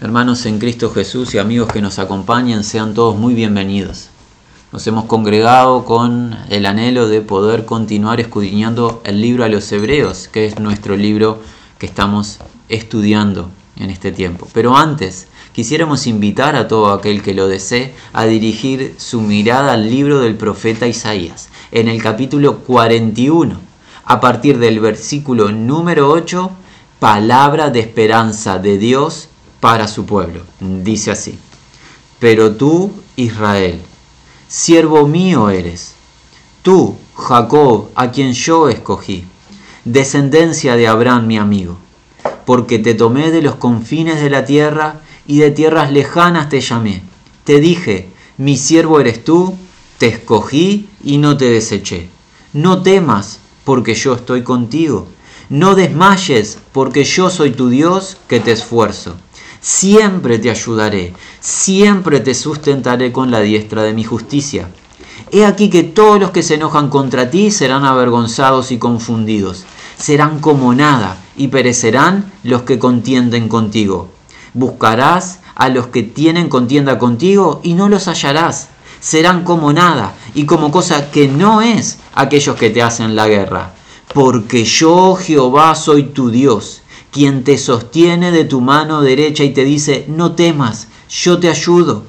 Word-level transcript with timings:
Hermanos 0.00 0.46
en 0.46 0.60
Cristo 0.60 0.92
Jesús 0.92 1.34
y 1.34 1.38
amigos 1.38 1.72
que 1.72 1.82
nos 1.82 1.98
acompañan, 1.98 2.62
sean 2.62 2.94
todos 2.94 3.16
muy 3.16 3.34
bienvenidos. 3.34 4.10
Nos 4.70 4.86
hemos 4.86 5.06
congregado 5.06 5.84
con 5.84 6.38
el 6.50 6.66
anhelo 6.66 7.08
de 7.08 7.20
poder 7.20 7.64
continuar 7.64 8.20
escudriñando 8.20 9.02
el 9.04 9.20
libro 9.20 9.42
a 9.42 9.48
los 9.48 9.72
hebreos, 9.72 10.28
que 10.28 10.46
es 10.46 10.60
nuestro 10.60 10.96
libro 10.96 11.40
que 11.80 11.86
estamos 11.86 12.38
estudiando 12.68 13.50
en 13.76 13.90
este 13.90 14.12
tiempo. 14.12 14.46
Pero 14.52 14.76
antes, 14.76 15.26
quisiéramos 15.52 16.06
invitar 16.06 16.54
a 16.54 16.68
todo 16.68 16.92
aquel 16.92 17.20
que 17.20 17.34
lo 17.34 17.48
desee 17.48 17.92
a 18.12 18.24
dirigir 18.24 18.94
su 18.98 19.20
mirada 19.20 19.72
al 19.72 19.90
libro 19.90 20.20
del 20.20 20.36
profeta 20.36 20.86
Isaías, 20.86 21.48
en 21.72 21.88
el 21.88 22.00
capítulo 22.00 22.58
41, 22.58 23.58
a 24.04 24.20
partir 24.20 24.60
del 24.60 24.78
versículo 24.78 25.50
número 25.50 26.08
8, 26.08 26.52
palabra 27.00 27.70
de 27.70 27.80
esperanza 27.80 28.60
de 28.60 28.78
Dios 28.78 29.27
para 29.60 29.88
su 29.88 30.06
pueblo. 30.06 30.42
Dice 30.60 31.10
así, 31.10 31.38
pero 32.18 32.52
tú, 32.52 32.92
Israel, 33.16 33.80
siervo 34.48 35.06
mío 35.06 35.50
eres, 35.50 35.94
tú, 36.62 36.96
Jacob, 37.14 37.90
a 37.94 38.10
quien 38.10 38.32
yo 38.32 38.68
escogí, 38.68 39.24
descendencia 39.84 40.76
de 40.76 40.88
Abraham 40.88 41.26
mi 41.26 41.38
amigo, 41.38 41.78
porque 42.44 42.78
te 42.78 42.94
tomé 42.94 43.30
de 43.30 43.42
los 43.42 43.56
confines 43.56 44.20
de 44.20 44.30
la 44.30 44.44
tierra 44.44 45.00
y 45.26 45.38
de 45.38 45.50
tierras 45.50 45.92
lejanas 45.92 46.48
te 46.48 46.60
llamé. 46.60 47.02
Te 47.44 47.60
dije, 47.60 48.08
mi 48.36 48.56
siervo 48.56 49.00
eres 49.00 49.24
tú, 49.24 49.56
te 49.98 50.06
escogí 50.06 50.88
y 51.02 51.18
no 51.18 51.36
te 51.36 51.46
deseché. 51.46 52.08
No 52.52 52.82
temas, 52.82 53.40
porque 53.64 53.94
yo 53.94 54.14
estoy 54.14 54.42
contigo. 54.42 55.08
No 55.50 55.74
desmayes, 55.74 56.58
porque 56.72 57.04
yo 57.04 57.30
soy 57.30 57.52
tu 57.52 57.68
Dios 57.68 58.16
que 58.28 58.40
te 58.40 58.52
esfuerzo 58.52 59.16
siempre 59.68 60.38
te 60.38 60.50
ayudaré, 60.50 61.12
siempre 61.40 62.20
te 62.20 62.32
sustentaré 62.32 63.12
con 63.12 63.30
la 63.30 63.40
diestra 63.40 63.82
de 63.82 63.92
mi 63.92 64.02
justicia. 64.02 64.70
He 65.30 65.44
aquí 65.44 65.68
que 65.68 65.82
todos 65.82 66.18
los 66.18 66.30
que 66.30 66.42
se 66.42 66.54
enojan 66.54 66.88
contra 66.88 67.30
ti 67.30 67.50
serán 67.50 67.84
avergonzados 67.84 68.72
y 68.72 68.78
confundidos, 68.78 69.66
serán 69.98 70.38
como 70.40 70.72
nada, 70.72 71.18
y 71.36 71.48
perecerán 71.48 72.32
los 72.44 72.62
que 72.62 72.78
contienden 72.78 73.50
contigo. 73.50 74.08
Buscarás 74.54 75.40
a 75.54 75.68
los 75.68 75.88
que 75.88 76.02
tienen 76.02 76.48
contienda 76.48 76.98
contigo 76.98 77.60
y 77.62 77.74
no 77.74 77.90
los 77.90 78.08
hallarás. 78.08 78.68
Serán 79.00 79.44
como 79.44 79.74
nada 79.74 80.14
y 80.34 80.46
como 80.46 80.70
cosa 80.70 81.10
que 81.10 81.28
no 81.28 81.60
es 81.60 81.98
aquellos 82.14 82.56
que 82.56 82.70
te 82.70 82.82
hacen 82.82 83.14
la 83.14 83.28
guerra. 83.28 83.74
Porque 84.14 84.64
yo 84.64 85.14
Jehová 85.14 85.74
soy 85.74 86.04
tu 86.04 86.30
Dios 86.30 86.80
quien 87.10 87.44
te 87.44 87.58
sostiene 87.58 88.30
de 88.30 88.44
tu 88.44 88.60
mano 88.60 89.00
derecha 89.00 89.44
y 89.44 89.50
te 89.50 89.64
dice, 89.64 90.04
no 90.08 90.32
temas, 90.32 90.88
yo 91.08 91.38
te 91.38 91.48
ayudo. 91.48 92.04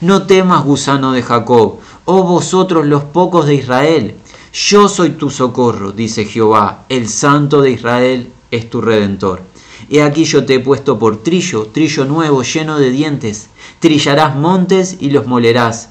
No 0.00 0.26
temas, 0.26 0.64
gusano 0.64 1.12
de 1.12 1.22
Jacob, 1.22 1.78
oh 2.04 2.22
vosotros 2.24 2.86
los 2.86 3.04
pocos 3.04 3.46
de 3.46 3.54
Israel, 3.54 4.16
yo 4.52 4.88
soy 4.88 5.10
tu 5.10 5.30
socorro, 5.30 5.92
dice 5.92 6.26
Jehová, 6.26 6.84
el 6.88 7.08
Santo 7.08 7.60
de 7.60 7.70
Israel 7.70 8.30
es 8.50 8.70
tu 8.70 8.80
redentor. 8.80 9.42
He 9.90 10.02
aquí 10.02 10.24
yo 10.24 10.44
te 10.44 10.54
he 10.54 10.60
puesto 10.60 10.98
por 10.98 11.22
trillo, 11.22 11.66
trillo 11.72 12.04
nuevo, 12.04 12.42
lleno 12.42 12.78
de 12.78 12.90
dientes. 12.90 13.48
Trillarás 13.80 14.36
montes 14.36 14.98
y 15.00 15.10
los 15.10 15.26
molerás, 15.26 15.90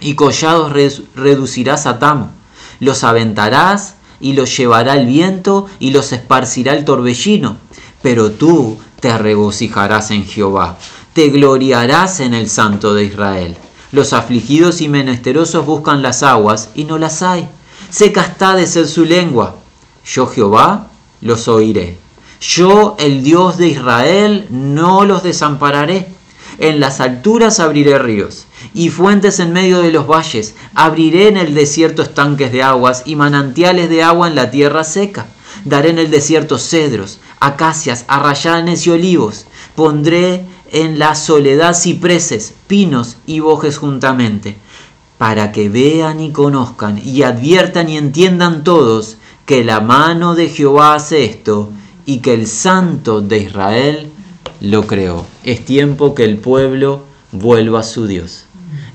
y 0.00 0.14
collados 0.14 0.72
reducirás 1.14 1.86
a 1.86 1.98
tamo. 1.98 2.30
Los 2.78 3.04
aventarás 3.04 3.94
y 4.20 4.34
los 4.34 4.56
llevará 4.56 4.94
el 4.94 5.06
viento 5.06 5.66
y 5.78 5.90
los 5.90 6.12
esparcirá 6.12 6.74
el 6.74 6.84
torbellino 6.84 7.56
pero 8.02 8.30
tú 8.32 8.78
te 9.00 9.16
regocijarás 9.16 10.10
en 10.10 10.24
Jehová, 10.24 10.78
te 11.12 11.28
gloriarás 11.28 12.20
en 12.20 12.34
el 12.34 12.48
Santo 12.48 12.94
de 12.94 13.04
Israel. 13.04 13.56
Los 13.90 14.12
afligidos 14.12 14.80
y 14.80 14.88
menesterosos 14.88 15.64
buscan 15.64 16.02
las 16.02 16.22
aguas 16.22 16.70
y 16.74 16.84
no 16.84 16.98
las 16.98 17.22
hay. 17.22 17.48
Seca 17.90 18.20
está 18.22 18.54
de 18.54 18.66
ser 18.66 18.86
su 18.86 19.04
lengua. 19.04 19.56
Yo 20.04 20.26
Jehová 20.26 20.88
los 21.20 21.48
oiré. 21.48 21.98
Yo, 22.40 22.96
el 22.98 23.22
Dios 23.22 23.56
de 23.56 23.68
Israel, 23.68 24.46
no 24.50 25.04
los 25.04 25.22
desampararé. 25.22 26.08
En 26.58 26.80
las 26.80 27.00
alturas 27.00 27.60
abriré 27.60 27.98
ríos 27.98 28.46
y 28.74 28.90
fuentes 28.90 29.40
en 29.40 29.52
medio 29.52 29.80
de 29.80 29.90
los 29.90 30.06
valles. 30.06 30.54
Abriré 30.74 31.28
en 31.28 31.36
el 31.36 31.54
desierto 31.54 32.02
estanques 32.02 32.52
de 32.52 32.62
aguas 32.62 33.02
y 33.06 33.16
manantiales 33.16 33.88
de 33.88 34.02
agua 34.02 34.28
en 34.28 34.34
la 34.34 34.50
tierra 34.50 34.84
seca. 34.84 35.26
Daré 35.64 35.90
en 35.90 35.98
el 35.98 36.10
desierto 36.10 36.58
cedros, 36.58 37.18
acacias, 37.40 38.04
arrayanes 38.08 38.86
y 38.86 38.90
olivos. 38.90 39.46
Pondré 39.74 40.44
en 40.70 40.98
la 40.98 41.14
soledad 41.14 41.74
cipreses, 41.74 42.54
pinos 42.66 43.16
y 43.26 43.40
bojes 43.40 43.78
juntamente, 43.78 44.56
para 45.16 45.52
que 45.52 45.68
vean 45.68 46.20
y 46.20 46.32
conozcan 46.32 47.00
y 47.02 47.22
adviertan 47.22 47.88
y 47.88 47.96
entiendan 47.96 48.64
todos 48.64 49.16
que 49.46 49.64
la 49.64 49.80
mano 49.80 50.34
de 50.34 50.48
Jehová 50.48 50.94
hace 50.94 51.24
esto 51.24 51.70
y 52.04 52.18
que 52.18 52.34
el 52.34 52.46
Santo 52.46 53.20
de 53.20 53.38
Israel 53.38 54.12
lo 54.60 54.86
creó. 54.86 55.26
Es 55.44 55.64
tiempo 55.64 56.14
que 56.14 56.24
el 56.24 56.38
pueblo 56.38 57.04
vuelva 57.32 57.80
a 57.80 57.84
su 57.84 58.06
Dios. 58.06 58.47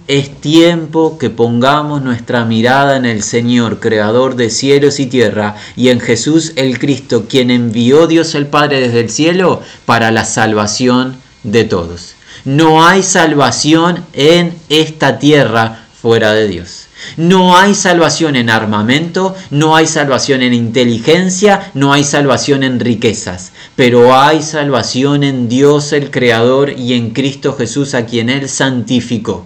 Es 0.05 0.41
tiempo 0.41 1.17
que 1.17 1.29
pongamos 1.29 2.01
nuestra 2.01 2.43
mirada 2.43 2.97
en 2.97 3.05
el 3.05 3.23
Señor, 3.23 3.79
Creador 3.79 4.35
de 4.35 4.49
cielos 4.49 4.99
y 4.99 5.05
tierra, 5.05 5.55
y 5.77 5.87
en 5.89 6.01
Jesús 6.01 6.51
el 6.57 6.77
Cristo, 6.77 7.25
quien 7.29 7.49
envió 7.49 8.05
Dios 8.05 8.35
el 8.35 8.47
Padre 8.47 8.81
desde 8.81 8.99
el 8.99 9.09
cielo 9.09 9.61
para 9.85 10.11
la 10.11 10.25
salvación 10.25 11.15
de 11.43 11.63
todos. 11.63 12.15
No 12.43 12.85
hay 12.85 13.01
salvación 13.01 14.03
en 14.11 14.53
esta 14.67 15.19
tierra 15.19 15.85
fuera 16.01 16.33
de 16.33 16.49
Dios. 16.49 16.87
No 17.15 17.57
hay 17.57 17.73
salvación 17.73 18.35
en 18.35 18.49
armamento, 18.49 19.35
no 19.51 19.73
hay 19.73 19.87
salvación 19.87 20.41
en 20.41 20.53
inteligencia, 20.53 21.71
no 21.75 21.93
hay 21.93 22.03
salvación 22.03 22.63
en 22.63 22.81
riquezas, 22.81 23.53
pero 23.77 24.19
hay 24.19 24.43
salvación 24.43 25.23
en 25.23 25.47
Dios 25.47 25.93
el 25.93 26.11
Creador 26.11 26.77
y 26.77 26.93
en 26.93 27.11
Cristo 27.11 27.53
Jesús 27.53 27.93
a 27.93 28.05
quien 28.05 28.29
Él 28.29 28.49
santificó 28.49 29.45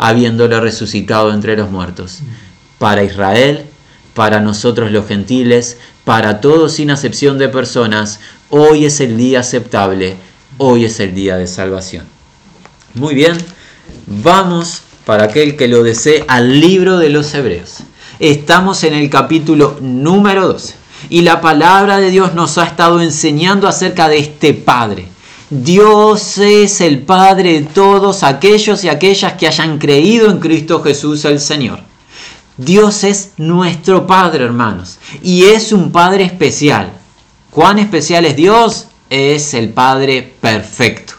habiéndole 0.00 0.58
resucitado 0.60 1.32
entre 1.32 1.56
los 1.56 1.70
muertos. 1.70 2.20
Para 2.78 3.04
Israel, 3.04 3.66
para 4.14 4.40
nosotros 4.40 4.90
los 4.90 5.06
gentiles, 5.06 5.76
para 6.04 6.40
todos 6.40 6.72
sin 6.72 6.90
acepción 6.90 7.36
de 7.36 7.50
personas, 7.50 8.18
hoy 8.48 8.86
es 8.86 9.00
el 9.00 9.18
día 9.18 9.40
aceptable, 9.40 10.16
hoy 10.56 10.86
es 10.86 11.00
el 11.00 11.14
día 11.14 11.36
de 11.36 11.46
salvación. 11.46 12.06
Muy 12.94 13.14
bien, 13.14 13.36
vamos 14.06 14.80
para 15.04 15.24
aquel 15.24 15.54
que 15.54 15.68
lo 15.68 15.82
desee 15.82 16.24
al 16.28 16.60
libro 16.62 16.96
de 16.98 17.10
los 17.10 17.34
Hebreos. 17.34 17.80
Estamos 18.18 18.82
en 18.84 18.94
el 18.94 19.10
capítulo 19.10 19.76
número 19.82 20.48
12 20.48 20.76
y 21.10 21.20
la 21.20 21.42
palabra 21.42 21.98
de 21.98 22.10
Dios 22.10 22.34
nos 22.34 22.56
ha 22.56 22.64
estado 22.64 23.02
enseñando 23.02 23.68
acerca 23.68 24.08
de 24.08 24.18
este 24.18 24.54
Padre 24.54 25.09
Dios 25.52 26.38
es 26.38 26.80
el 26.80 27.00
Padre 27.00 27.54
de 27.54 27.66
todos 27.66 28.22
aquellos 28.22 28.84
y 28.84 28.88
aquellas 28.88 29.32
que 29.32 29.48
hayan 29.48 29.78
creído 29.78 30.30
en 30.30 30.38
Cristo 30.38 30.80
Jesús 30.80 31.24
el 31.24 31.40
Señor. 31.40 31.80
Dios 32.56 33.02
es 33.02 33.32
nuestro 33.36 34.06
Padre, 34.06 34.44
hermanos, 34.44 34.98
y 35.24 35.46
es 35.46 35.72
un 35.72 35.90
Padre 35.90 36.22
especial. 36.22 36.92
¿Cuán 37.50 37.80
especial 37.80 38.26
es 38.26 38.36
Dios? 38.36 38.86
Es 39.08 39.52
el 39.54 39.70
Padre 39.70 40.32
perfecto. 40.40 41.14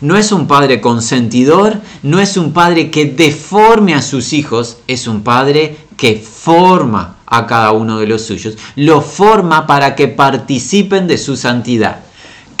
No 0.00 0.16
es 0.16 0.32
un 0.32 0.46
Padre 0.46 0.80
consentidor, 0.80 1.82
no 2.02 2.20
es 2.20 2.38
un 2.38 2.54
Padre 2.54 2.90
que 2.90 3.04
deforme 3.04 3.92
a 3.92 4.00
sus 4.00 4.32
hijos, 4.32 4.78
es 4.86 5.06
un 5.06 5.22
Padre 5.22 5.76
que 5.98 6.16
forma 6.16 7.16
a 7.26 7.46
cada 7.46 7.72
uno 7.72 7.98
de 7.98 8.06
los 8.06 8.22
suyos, 8.22 8.56
lo 8.76 9.02
forma 9.02 9.66
para 9.66 9.94
que 9.94 10.08
participen 10.08 11.06
de 11.06 11.18
su 11.18 11.36
santidad. 11.36 12.03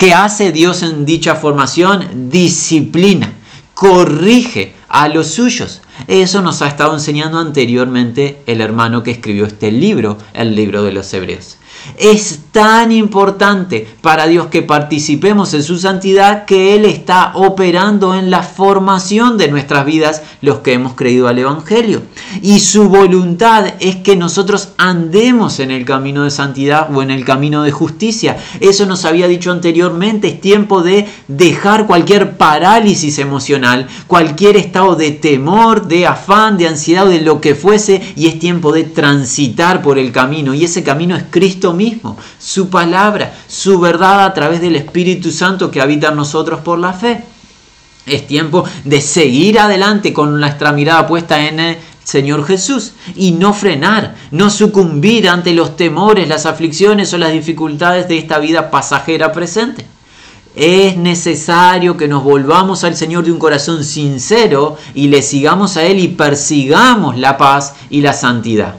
¿Qué 0.04 0.12
hace 0.12 0.52
Dios 0.52 0.82
en 0.82 1.06
dicha 1.06 1.34
formación? 1.34 2.28
Disciplina, 2.28 3.32
corrige 3.72 4.74
a 4.86 5.08
los 5.08 5.28
suyos. 5.28 5.80
Eso 6.08 6.42
nos 6.42 6.60
ha 6.60 6.68
estado 6.68 6.92
enseñando 6.92 7.38
anteriormente 7.38 8.42
el 8.44 8.60
hermano 8.60 9.02
que 9.02 9.12
escribió 9.12 9.46
este 9.46 9.72
libro, 9.72 10.18
el 10.34 10.54
libro 10.54 10.82
de 10.82 10.92
los 10.92 11.10
Hebreos. 11.14 11.56
Es 11.96 12.40
tan 12.52 12.92
importante 12.92 13.86
para 14.00 14.26
Dios 14.26 14.46
que 14.46 14.62
participemos 14.62 15.54
en 15.54 15.62
su 15.62 15.78
santidad 15.78 16.44
que 16.44 16.76
Él 16.76 16.84
está 16.84 17.32
operando 17.34 18.14
en 18.14 18.30
la 18.30 18.42
formación 18.42 19.36
de 19.38 19.48
nuestras 19.48 19.84
vidas 19.84 20.22
los 20.40 20.58
que 20.58 20.72
hemos 20.72 20.94
creído 20.94 21.28
al 21.28 21.38
Evangelio. 21.38 22.02
Y 22.42 22.60
su 22.60 22.88
voluntad 22.88 23.74
es 23.80 23.96
que 23.96 24.16
nosotros 24.16 24.70
andemos 24.78 25.60
en 25.60 25.70
el 25.70 25.84
camino 25.84 26.24
de 26.24 26.30
santidad 26.30 26.94
o 26.94 27.02
en 27.02 27.10
el 27.10 27.24
camino 27.24 27.62
de 27.62 27.72
justicia. 27.72 28.36
Eso 28.60 28.86
nos 28.86 29.04
había 29.04 29.28
dicho 29.28 29.50
anteriormente, 29.50 30.28
es 30.28 30.40
tiempo 30.40 30.82
de 30.82 31.06
dejar 31.28 31.86
cualquier 31.86 32.36
parálisis 32.36 33.18
emocional, 33.18 33.88
cualquier 34.06 34.56
estado 34.56 34.94
de 34.96 35.10
temor, 35.10 35.88
de 35.88 36.06
afán, 36.06 36.56
de 36.56 36.68
ansiedad, 36.68 37.06
de 37.06 37.20
lo 37.20 37.40
que 37.40 37.54
fuese, 37.54 38.00
y 38.16 38.26
es 38.26 38.38
tiempo 38.38 38.72
de 38.72 38.84
transitar 38.84 39.82
por 39.82 39.98
el 39.98 40.12
camino. 40.12 40.54
Y 40.54 40.64
ese 40.64 40.82
camino 40.82 41.16
es 41.16 41.24
Cristo 41.30 41.73
mismo, 41.74 42.16
su 42.38 42.68
palabra, 42.68 43.34
su 43.48 43.78
verdad 43.78 44.24
a 44.24 44.34
través 44.34 44.60
del 44.60 44.76
Espíritu 44.76 45.30
Santo 45.30 45.70
que 45.70 45.80
habita 45.80 46.08
en 46.08 46.16
nosotros 46.16 46.60
por 46.60 46.78
la 46.78 46.92
fe. 46.92 47.24
Es 48.06 48.26
tiempo 48.26 48.64
de 48.84 49.00
seguir 49.00 49.58
adelante 49.58 50.12
con 50.12 50.38
nuestra 50.38 50.72
mirada 50.72 51.06
puesta 51.06 51.46
en 51.46 51.58
el 51.58 51.78
Señor 52.04 52.46
Jesús 52.46 52.92
y 53.16 53.32
no 53.32 53.54
frenar, 53.54 54.14
no 54.30 54.50
sucumbir 54.50 55.28
ante 55.28 55.54
los 55.54 55.76
temores, 55.76 56.28
las 56.28 56.44
aflicciones 56.44 57.12
o 57.14 57.18
las 57.18 57.32
dificultades 57.32 58.06
de 58.08 58.18
esta 58.18 58.38
vida 58.38 58.70
pasajera 58.70 59.32
presente. 59.32 59.86
Es 60.54 60.96
necesario 60.96 61.96
que 61.96 62.06
nos 62.06 62.22
volvamos 62.22 62.84
al 62.84 62.94
Señor 62.94 63.24
de 63.24 63.32
un 63.32 63.38
corazón 63.38 63.82
sincero 63.82 64.76
y 64.94 65.08
le 65.08 65.22
sigamos 65.22 65.76
a 65.76 65.84
Él 65.84 65.98
y 65.98 66.08
persigamos 66.08 67.18
la 67.18 67.36
paz 67.36 67.74
y 67.90 68.02
la 68.02 68.12
santidad. 68.12 68.76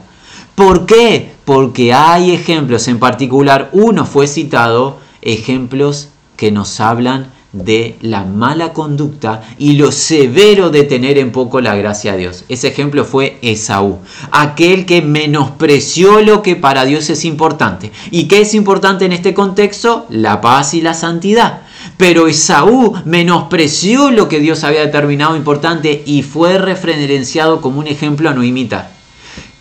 ¿Por 0.54 0.86
qué? 0.86 1.35
Porque 1.46 1.92
hay 1.94 2.32
ejemplos, 2.32 2.88
en 2.88 2.98
particular 2.98 3.70
uno 3.72 4.04
fue 4.04 4.26
citado, 4.26 4.98
ejemplos 5.22 6.08
que 6.36 6.50
nos 6.50 6.80
hablan 6.80 7.30
de 7.52 7.94
la 8.00 8.24
mala 8.24 8.72
conducta 8.72 9.42
y 9.56 9.74
lo 9.74 9.92
severo 9.92 10.70
de 10.70 10.82
tener 10.82 11.18
en 11.18 11.30
poco 11.30 11.60
la 11.60 11.76
gracia 11.76 12.12
de 12.12 12.18
Dios. 12.18 12.44
Ese 12.48 12.66
ejemplo 12.66 13.04
fue 13.04 13.38
Esaú, 13.42 14.00
aquel 14.32 14.86
que 14.86 15.02
menospreció 15.02 16.20
lo 16.20 16.42
que 16.42 16.56
para 16.56 16.84
Dios 16.84 17.08
es 17.10 17.24
importante. 17.24 17.92
¿Y 18.10 18.24
qué 18.24 18.40
es 18.40 18.52
importante 18.52 19.04
en 19.04 19.12
este 19.12 19.32
contexto? 19.32 20.06
La 20.10 20.40
paz 20.40 20.74
y 20.74 20.80
la 20.80 20.94
santidad. 20.94 21.62
Pero 21.96 22.26
Esaú 22.26 22.94
menospreció 23.04 24.10
lo 24.10 24.28
que 24.28 24.40
Dios 24.40 24.64
había 24.64 24.80
determinado 24.80 25.36
importante 25.36 26.02
y 26.04 26.24
fue 26.24 26.58
referenciado 26.58 27.60
como 27.60 27.78
un 27.78 27.86
ejemplo 27.86 28.28
a 28.28 28.34
no 28.34 28.42
imitar. 28.42 28.95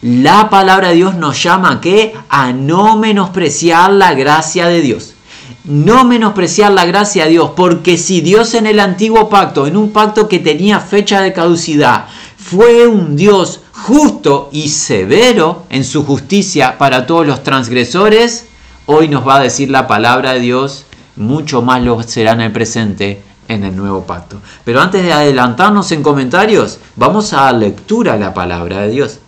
La 0.05 0.51
palabra 0.51 0.89
de 0.89 0.97
Dios 0.97 1.15
nos 1.15 1.41
llama 1.41 1.71
a 1.71 1.81
qué? 1.81 2.13
A 2.29 2.53
no 2.53 2.95
menospreciar 2.95 3.91
la 3.91 4.13
gracia 4.13 4.67
de 4.67 4.81
Dios 4.81 5.15
no 5.63 6.05
menospreciar 6.05 6.71
la 6.71 6.85
gracia 6.85 7.25
de 7.25 7.31
Dios, 7.31 7.51
porque 7.55 7.97
si 7.97 8.21
Dios 8.21 8.53
en 8.53 8.67
el 8.67 8.79
antiguo 8.79 9.29
pacto, 9.29 9.65
en 9.65 9.75
un 9.75 9.91
pacto 9.91 10.27
que 10.27 10.37
tenía 10.37 10.79
fecha 10.79 11.21
de 11.21 11.33
caducidad, 11.33 12.05
fue 12.37 12.87
un 12.87 13.15
Dios 13.15 13.61
justo 13.71 14.49
y 14.51 14.69
severo 14.69 15.63
en 15.69 15.83
su 15.83 16.05
justicia 16.05 16.77
para 16.77 17.07
todos 17.07 17.25
los 17.25 17.41
transgresores, 17.41 18.45
hoy 18.85 19.07
nos 19.07 19.27
va 19.27 19.37
a 19.37 19.43
decir 19.43 19.71
la 19.71 19.87
palabra 19.87 20.33
de 20.33 20.41
Dios, 20.41 20.85
mucho 21.15 21.63
más 21.63 21.81
lo 21.81 22.03
será 22.03 22.33
en 22.33 22.41
el 22.41 22.51
presente 22.51 23.23
en 23.47 23.63
el 23.63 23.75
nuevo 23.75 24.05
pacto. 24.05 24.37
Pero 24.63 24.81
antes 24.81 25.03
de 25.03 25.13
adelantarnos 25.13 25.91
en 25.91 26.03
comentarios, 26.03 26.79
vamos 26.95 27.33
a 27.33 27.51
lectura 27.51 28.13
a 28.13 28.17
la 28.17 28.33
palabra 28.33 28.81
de 28.81 28.89
Dios. 28.91 29.19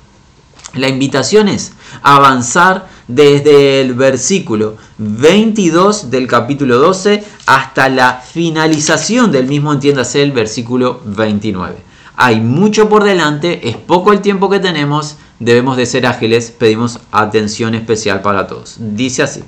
La 0.73 0.89
invitación 0.89 1.47
es 1.47 1.71
avanzar 2.03 2.87
desde 3.07 3.81
el 3.81 3.93
versículo 3.93 4.75
22 4.97 6.11
del 6.11 6.27
capítulo 6.27 6.77
12 6.77 7.23
hasta 7.45 7.87
la 7.89 8.19
finalización 8.19 9.31
del 9.31 9.47
mismo, 9.47 9.71
entiéndase, 9.71 10.21
el 10.21 10.33
versículo 10.33 11.01
29. 11.05 11.77
Hay 12.17 12.41
mucho 12.41 12.89
por 12.89 13.03
delante, 13.03 13.69
es 13.69 13.77
poco 13.77 14.11
el 14.11 14.21
tiempo 14.21 14.49
que 14.49 14.59
tenemos, 14.59 15.17
debemos 15.39 15.77
de 15.77 15.85
ser 15.85 16.05
ágiles, 16.05 16.51
pedimos 16.51 16.99
atención 17.11 17.75
especial 17.75 18.21
para 18.21 18.47
todos. 18.47 18.75
Dice 18.79 19.23
así, 19.23 19.43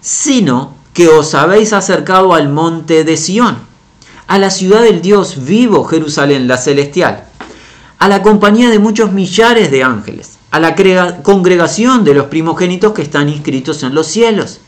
sino 0.00 0.74
que 0.92 1.08
os 1.08 1.34
habéis 1.34 1.72
acercado 1.72 2.34
al 2.34 2.48
monte 2.48 3.04
de 3.04 3.16
Sión, 3.16 3.58
a 4.26 4.38
la 4.38 4.50
ciudad 4.50 4.82
del 4.82 5.02
Dios 5.02 5.44
vivo, 5.44 5.84
Jerusalén, 5.84 6.48
la 6.48 6.56
celestial, 6.56 7.25
a 7.98 8.08
la 8.08 8.22
compañía 8.22 8.70
de 8.70 8.78
muchos 8.78 9.12
millares 9.12 9.70
de 9.70 9.82
ángeles 9.82 10.36
a 10.56 10.58
la 10.58 10.74
congregación 11.22 12.02
de 12.02 12.14
los 12.14 12.26
primogénitos 12.26 12.94
que 12.94 13.02
están 13.02 13.28
inscritos 13.28 13.82
en 13.82 13.94
los 13.94 14.06
cielos, 14.06 14.60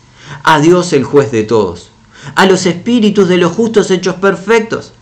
a 0.43 0.61
Dios 0.61 0.93
el 0.93 1.03
juez 1.03 1.31
de 1.33 1.45
todos, 1.45 1.91
a 2.35 2.45
los 2.45 2.67
espíritus 2.67 3.27
de 3.27 3.39
los 3.39 3.53
justos 3.53 3.91
hechos 3.91 4.17
perfectos, 4.17 4.93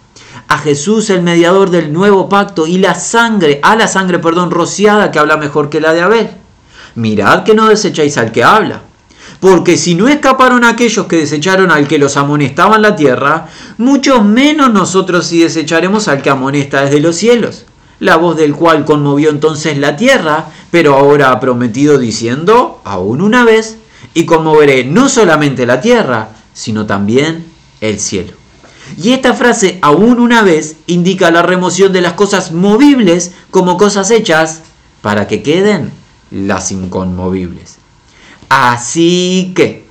a 0.47 0.59
Jesús 0.59 1.11
el 1.11 1.23
mediador 1.23 1.71
del 1.71 1.93
nuevo 1.93 2.29
pacto 2.29 2.69
y 2.69 2.79
la 2.79 2.95
sangre, 2.95 3.59
a 3.65 3.75
la 3.75 3.89
sangre, 3.89 4.21
perdón, 4.21 4.53
rociada 4.53 5.11
que 5.11 5.19
habla 5.19 5.37
mejor 5.37 5.71
que 5.71 5.81
la 5.81 5.93
de 5.93 6.03
Abel. 6.03 6.31
Mirad 6.95 7.43
que 7.43 7.55
no 7.55 7.67
desecháis 7.69 8.17
al 8.17 8.31
que 8.31 8.45
habla. 8.45 8.83
Porque 9.41 9.77
si 9.77 9.97
no 9.97 10.07
escaparon 10.07 10.65
aquellos 10.65 11.07
que 11.07 11.17
desecharon 11.17 11.73
al 11.73 11.89
que 11.89 11.99
los 11.99 12.17
amonestaba 12.17 12.77
en 12.77 12.83
la 12.83 12.95
tierra, 12.95 13.49
mucho 13.77 14.23
menos 14.23 14.73
nosotros 14.73 15.27
si 15.27 15.43
desecharemos 15.43 16.07
al 16.07 16.23
que 16.23 16.31
amonesta 16.31 16.83
desde 16.83 17.01
los 17.01 17.17
cielos 17.17 17.67
la 17.99 18.17
voz 18.17 18.37
del 18.37 18.55
cual 18.55 18.85
conmovió 18.85 19.31
entonces 19.31 19.79
la 19.79 19.97
tierra, 19.97 20.51
pero 20.71 20.95
ahora 20.95 21.31
ha 21.31 21.41
prometido 21.41 21.99
diciendo, 21.99 22.81
aún 22.85 23.21
una 23.21 23.45
vez, 23.45 23.79
y 24.15 24.25
conmoveré 24.25 24.85
no 24.85 25.09
solamente 25.09 25.67
la 25.67 25.81
tierra, 25.81 26.31
sino 26.53 26.87
también 26.87 27.47
el 27.81 28.01
cielo. 28.01 28.33
Y 28.97 29.13
esta 29.13 29.35
frase, 29.35 29.79
aún 29.83 30.21
una 30.21 30.43
vez, 30.43 30.77
indica 30.87 31.31
la 31.31 31.43
remoción 31.43 31.93
de 31.93 32.01
las 32.01 32.13
cosas 32.13 32.53
movibles 32.53 33.33
como 33.51 33.77
cosas 33.77 34.11
hechas 34.11 34.63
para 35.03 35.27
que 35.27 35.43
queden 35.43 35.91
las 36.31 36.71
inconmovibles. 36.71 37.77
Así 38.49 39.53
que, 39.57 39.87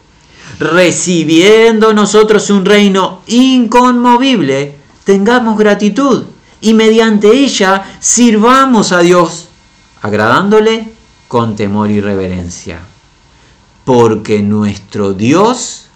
recibiendo 0.59 1.93
nosotros 1.93 2.49
un 2.49 2.63
reino 2.65 3.21
inconmovible, 3.27 4.75
tengamos 5.03 5.57
gratitud 5.57 6.23
y 6.65 6.73
mediante 6.73 7.31
ella 7.31 7.95
sirvamos 7.99 8.91
a 8.91 9.01
Dios, 9.01 9.49
agradándole 10.01 10.91
con 11.27 11.55
temor 11.55 11.91
y 11.91 12.01
reverencia. 12.01 12.79
Porque 13.83 14.41
nuestro 14.41 15.13
Dios 15.13 15.89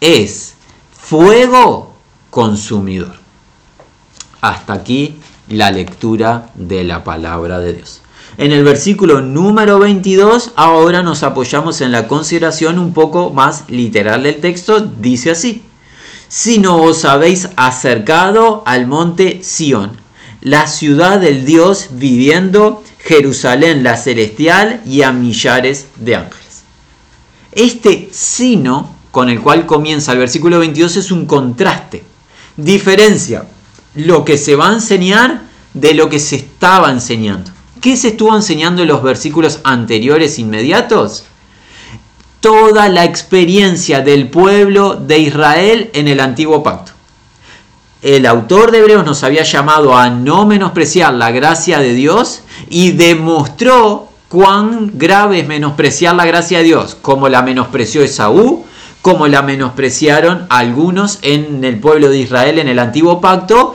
es 0.00 0.54
fuego 0.98 1.96
consumidor. 2.30 3.16
Hasta 4.40 4.72
aquí 4.72 5.18
la 5.48 5.70
lectura 5.70 6.48
de 6.54 6.84
la 6.84 7.04
palabra 7.04 7.60
de 7.60 7.74
Dios. 7.74 8.00
En 8.38 8.52
el 8.52 8.64
versículo 8.64 9.20
número 9.20 9.78
22 9.80 10.52
ahora 10.56 11.02
nos 11.02 11.24
apoyamos 11.24 11.82
en 11.82 11.92
la 11.92 12.08
consideración 12.08 12.78
un 12.78 12.94
poco 12.94 13.28
más 13.28 13.68
literal 13.68 14.22
del 14.22 14.40
texto. 14.40 14.80
Dice 14.80 15.32
así, 15.32 15.62
si 16.28 16.58
no 16.58 16.78
os 16.78 17.04
habéis 17.04 17.50
acercado 17.56 18.62
al 18.64 18.86
monte 18.86 19.42
Sión 19.42 20.05
la 20.46 20.68
ciudad 20.68 21.18
del 21.18 21.44
Dios 21.44 21.88
viviendo, 21.90 22.84
Jerusalén 23.00 23.82
la 23.82 23.96
celestial 23.96 24.80
y 24.86 25.02
a 25.02 25.10
millares 25.10 25.86
de 25.96 26.14
ángeles. 26.14 26.62
Este 27.50 28.08
sino 28.12 28.94
con 29.10 29.28
el 29.28 29.40
cual 29.40 29.66
comienza 29.66 30.12
el 30.12 30.18
versículo 30.18 30.60
22 30.60 30.98
es 30.98 31.10
un 31.10 31.26
contraste. 31.26 32.04
Diferencia 32.56 33.44
lo 33.96 34.24
que 34.24 34.38
se 34.38 34.54
va 34.54 34.70
a 34.70 34.74
enseñar 34.74 35.42
de 35.74 35.94
lo 35.94 36.08
que 36.08 36.20
se 36.20 36.36
estaba 36.36 36.92
enseñando. 36.92 37.50
¿Qué 37.80 37.96
se 37.96 38.08
estuvo 38.10 38.36
enseñando 38.36 38.82
en 38.82 38.88
los 38.88 39.02
versículos 39.02 39.58
anteriores 39.64 40.38
inmediatos? 40.38 41.24
Toda 42.38 42.88
la 42.88 43.04
experiencia 43.04 44.00
del 44.00 44.30
pueblo 44.30 44.94
de 44.94 45.18
Israel 45.18 45.90
en 45.92 46.06
el 46.06 46.20
antiguo 46.20 46.62
pacto 46.62 46.95
el 48.02 48.26
autor 48.26 48.70
de 48.70 48.78
Hebreos 48.78 49.04
nos 49.04 49.24
había 49.24 49.42
llamado 49.42 49.96
a 49.96 50.10
no 50.10 50.46
menospreciar 50.46 51.14
la 51.14 51.30
gracia 51.30 51.78
de 51.78 51.94
Dios 51.94 52.42
y 52.68 52.92
demostró 52.92 54.08
cuán 54.28 54.92
grave 54.94 55.40
es 55.40 55.48
menospreciar 55.48 56.14
la 56.14 56.26
gracia 56.26 56.58
de 56.58 56.64
Dios, 56.64 56.96
como 57.00 57.28
la 57.28 57.42
menospreció 57.42 58.02
Esaú, 58.02 58.64
como 59.00 59.28
la 59.28 59.42
menospreciaron 59.42 60.46
algunos 60.50 61.20
en 61.22 61.64
el 61.64 61.78
pueblo 61.78 62.10
de 62.10 62.18
Israel 62.18 62.58
en 62.58 62.68
el 62.68 62.78
antiguo 62.78 63.20
pacto, 63.20 63.74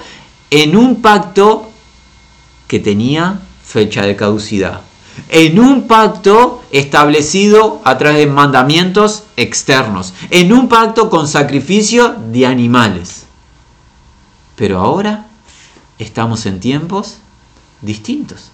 en 0.49 0.75
un 0.75 1.01
pacto 1.01 1.69
que 2.67 2.79
tenía 2.79 3.39
fecha 3.63 4.05
de 4.05 4.15
caducidad, 4.15 4.81
en 5.29 5.59
un 5.59 5.87
pacto 5.87 6.61
establecido 6.71 7.81
a 7.85 7.97
través 7.97 8.19
de 8.19 8.27
mandamientos 8.27 9.23
externos, 9.37 10.13
en 10.29 10.51
un 10.51 10.67
pacto 10.67 11.09
con 11.09 11.27
sacrificio 11.27 12.15
de 12.31 12.45
animales. 12.45 13.20
Pero 14.61 14.77
ahora 14.77 15.25
estamos 15.97 16.45
en 16.45 16.59
tiempos 16.59 17.17
distintos. 17.81 18.51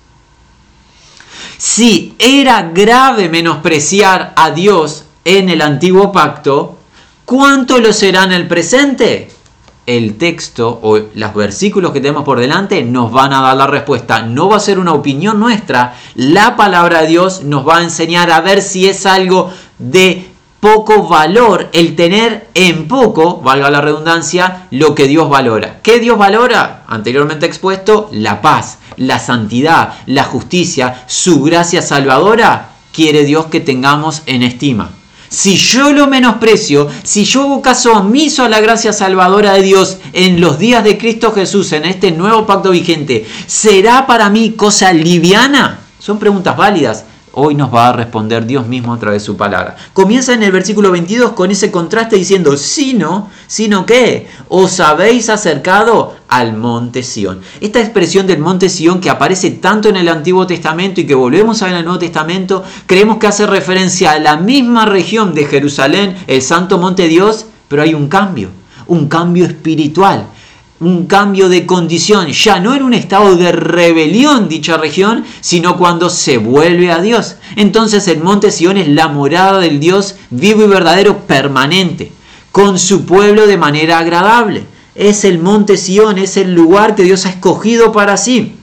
Si 1.58 2.16
era 2.18 2.62
grave 2.74 3.28
menospreciar 3.28 4.32
a 4.38 4.52
Dios 4.52 5.04
en 5.26 5.50
el 5.50 5.62
antiguo 5.62 6.14
pacto, 6.14 6.78
¿cuánto 7.26 7.80
lo 7.80 7.92
será 7.92 8.24
en 8.24 8.32
el 8.32 8.48
presente? 8.48 9.28
El 9.86 10.16
texto 10.18 10.80
o 10.82 10.98
los 11.14 11.34
versículos 11.34 11.92
que 11.92 12.00
tenemos 12.00 12.24
por 12.24 12.40
delante 12.40 12.82
nos 12.86 13.12
van 13.12 13.34
a 13.34 13.42
dar 13.42 13.58
la 13.58 13.68
respuesta. 13.68 14.22
No 14.22 14.48
va 14.48 14.56
a 14.56 14.62
ser 14.62 14.80
una 14.80 14.94
opinión 14.94 15.42
nuestra. 15.42 15.94
La 16.16 16.56
palabra 16.56 17.02
de 17.02 17.10
Dios 17.10 17.44
nos 17.44 17.68
va 17.68 17.80
a 17.80 17.84
enseñar 17.84 18.32
a 18.32 18.40
ver 18.40 18.62
si 18.62 18.88
es 18.88 19.06
algo 19.06 19.52
de 19.78 20.27
poco 20.60 21.08
valor, 21.08 21.70
el 21.74 21.96
tener 21.96 22.48
en 22.54 22.88
poco, 22.88 23.42
valga 23.42 23.70
la 23.70 23.82
redundancia, 23.82 24.68
lo 24.72 24.96
que 24.96 25.08
Dios 25.08 25.30
valora. 25.30 25.80
¿Qué 25.84 26.00
Dios 26.00 26.18
valora? 26.18 26.84
Anteriormente 26.88 27.46
expuesto, 27.46 28.10
la 28.12 28.42
paz, 28.42 28.80
la 28.98 29.20
santidad, 29.20 29.94
la 30.08 30.24
justicia, 30.24 31.04
su 31.08 31.44
gracia 31.44 31.82
salvadora, 31.82 32.70
quiere 32.92 33.24
Dios 33.24 33.46
que 33.46 33.60
tengamos 33.60 34.24
en 34.26 34.44
estima. 34.44 34.92
si 35.30 35.58
yo 35.58 35.92
lo 35.92 36.08
menosprecio, 36.08 36.88
si 37.04 37.26
yo 37.26 37.44
hago 37.44 37.62
caso 37.62 37.92
omiso 37.92 38.46
a 38.46 38.50
la 38.50 38.62
gracia 38.62 38.94
salvadora 38.94 39.54
de 39.54 39.62
Dios 39.62 39.98
en 40.14 40.40
los 40.40 40.58
días 40.58 40.86
de 40.86 40.98
Cristo 40.98 41.34
Jesús, 41.34 41.74
en 41.74 41.84
este 41.84 42.12
nuevo 42.12 42.46
pacto 42.46 42.72
vigente, 42.72 43.26
¿será 43.46 44.08
para 44.08 44.30
mí 44.30 44.52
cosa 44.52 44.94
liviana? 44.94 45.82
Son 46.00 46.18
preguntas 46.18 46.56
válidas 46.56 47.04
hoy 47.40 47.54
nos 47.54 47.72
va 47.72 47.90
a 47.90 47.94
responder 47.94 48.48
Dios 48.48 48.68
mismo 48.68 48.94
a 48.94 49.00
través 49.00 49.22
de 49.22 49.26
su 49.28 49.38
palabra. 49.38 49.76
Comienza 49.94 50.34
en 50.34 50.42
el 50.42 50.52
versículo 50.52 50.92
22 50.92 51.34
con 51.34 51.52
ese 51.52 51.70
contraste 51.70 52.16
diciendo, 52.16 52.58
sino, 52.58 53.30
sino 53.46 53.86
qué, 53.86 54.28
os 54.48 54.80
habéis 54.80 55.30
acercado 55.30 56.16
al 56.30 56.58
monte 56.58 57.04
Sión. 57.04 57.42
Esta 57.62 57.80
expresión 57.80 58.26
del 58.26 58.40
monte 58.40 58.70
Sión 58.70 59.00
que 59.00 59.12
aparece 59.12 59.52
tanto 59.52 59.88
en 59.88 59.98
el 59.98 60.10
Antiguo 60.10 60.48
Testamento 60.48 61.00
y 61.00 61.06
que 61.06 61.14
volvemos 61.14 61.62
a 61.62 61.66
ver 61.66 61.76
en 61.76 61.80
el 61.80 61.86
Nuevo 61.86 62.00
Testamento, 62.00 62.64
creemos 62.88 63.18
que 63.18 63.28
hace 63.28 63.46
referencia 63.46 64.14
a 64.14 64.20
la 64.20 64.38
misma 64.38 64.86
región 64.86 65.36
de 65.36 65.46
Jerusalén, 65.46 66.16
el 66.26 66.42
Santo 66.42 66.80
Monte 66.80 67.08
Dios, 67.08 67.46
pero 67.68 67.84
hay 67.84 67.94
un 67.94 68.08
cambio, 68.08 68.50
un 68.88 69.08
cambio 69.08 69.46
espiritual 69.46 70.26
un 70.80 71.08
cambio 71.08 71.50
de 71.50 71.66
condición, 71.66 72.28
ya 72.28 72.60
no 72.60 72.76
en 72.76 72.84
un 72.84 72.94
estado 72.94 73.36
de 73.36 73.52
rebelión 73.52 74.48
dicha 74.48 74.78
región, 74.78 75.26
sino 75.42 75.78
cuando 75.78 76.10
se 76.10 76.38
vuelve 76.38 76.92
a 76.92 77.02
Dios. 77.02 77.36
Entonces 77.56 78.08
el 78.08 78.22
monte 78.22 78.52
Sión 78.52 78.78
es 78.78 78.88
la 78.88 79.08
morada 79.08 79.60
del 79.60 79.80
Dios 79.80 80.16
vivo 80.30 80.64
y 80.64 80.68
verdadero 80.68 81.20
permanente, 81.20 82.12
con 82.52 82.78
su 82.78 83.06
pueblo 83.06 83.48
de 83.48 83.58
manera 83.58 84.00
agradable. 84.00 84.66
Es 84.94 85.24
el 85.26 85.40
monte 85.40 85.78
Sión, 85.78 86.18
es 86.18 86.38
el 86.38 86.54
lugar 86.54 86.96
que 86.96 87.04
Dios 87.04 87.26
ha 87.26 87.30
escogido 87.30 87.92
para 87.92 88.18
sí, 88.18 88.56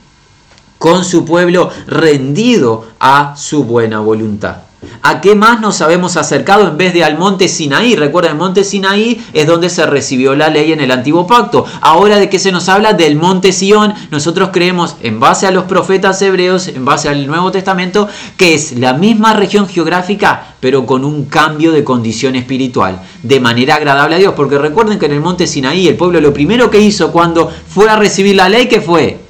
con 0.79 1.05
su 1.05 1.25
pueblo 1.25 1.71
rendido 1.87 2.87
a 3.01 3.35
su 3.37 3.65
buena 3.65 4.01
voluntad. 4.01 4.59
¿A 5.03 5.21
qué 5.21 5.35
más 5.35 5.61
nos 5.61 5.81
habemos 5.81 6.17
acercado 6.17 6.69
en 6.69 6.77
vez 6.77 6.93
de 6.95 7.05
al 7.05 7.19
monte 7.19 7.49
Sinaí? 7.49 7.97
Recuerda, 7.97 8.31
el 8.31 8.37
monte 8.37 8.65
Sinaí 8.65 9.25
es 9.33 9.47
donde 9.47 9.71
se 9.71 9.87
recibió 9.87 10.35
la 10.35 10.49
ley 10.49 10.73
en 10.73 10.81
el 10.81 10.91
antiguo 10.91 11.27
pacto. 11.27 11.65
Ahora 11.81 12.19
de 12.19 12.29
qué 12.29 12.39
se 12.39 12.53
nos 12.53 12.69
habla 12.69 12.93
del 12.93 13.17
monte 13.17 13.53
Sión, 13.53 13.95
nosotros 14.11 14.51
creemos 14.53 14.97
en 15.03 15.21
base 15.21 15.47
a 15.47 15.51
los 15.51 15.65
profetas 15.65 16.21
hebreos, 16.23 16.69
en 16.69 16.85
base 16.85 17.09
al 17.09 17.27
Nuevo 17.27 17.53
Testamento, 17.53 18.09
que 18.37 18.55
es 18.55 18.79
la 18.79 18.95
misma 18.95 19.35
región 19.35 19.69
geográfica, 19.69 20.55
pero 20.61 20.87
con 20.87 21.05
un 21.05 21.27
cambio 21.27 21.73
de 21.73 21.85
condición 21.85 22.37
espiritual, 22.37 23.01
de 23.23 23.41
manera 23.41 23.77
agradable 23.77 24.17
a 24.17 24.19
Dios. 24.19 24.35
Porque 24.35 24.59
recuerden 24.59 24.99
que 24.99 25.07
en 25.07 25.13
el 25.13 25.21
monte 25.21 25.47
Sinaí 25.47 25.87
el 25.87 25.97
pueblo 25.97 26.21
lo 26.21 26.33
primero 26.33 26.71
que 26.71 26.81
hizo 26.81 27.13
cuando 27.13 27.49
fue 27.49 27.89
a 27.89 27.97
recibir 27.97 28.37
la 28.37 28.49
ley, 28.49 28.67
que 28.67 28.81
fue? 28.81 29.21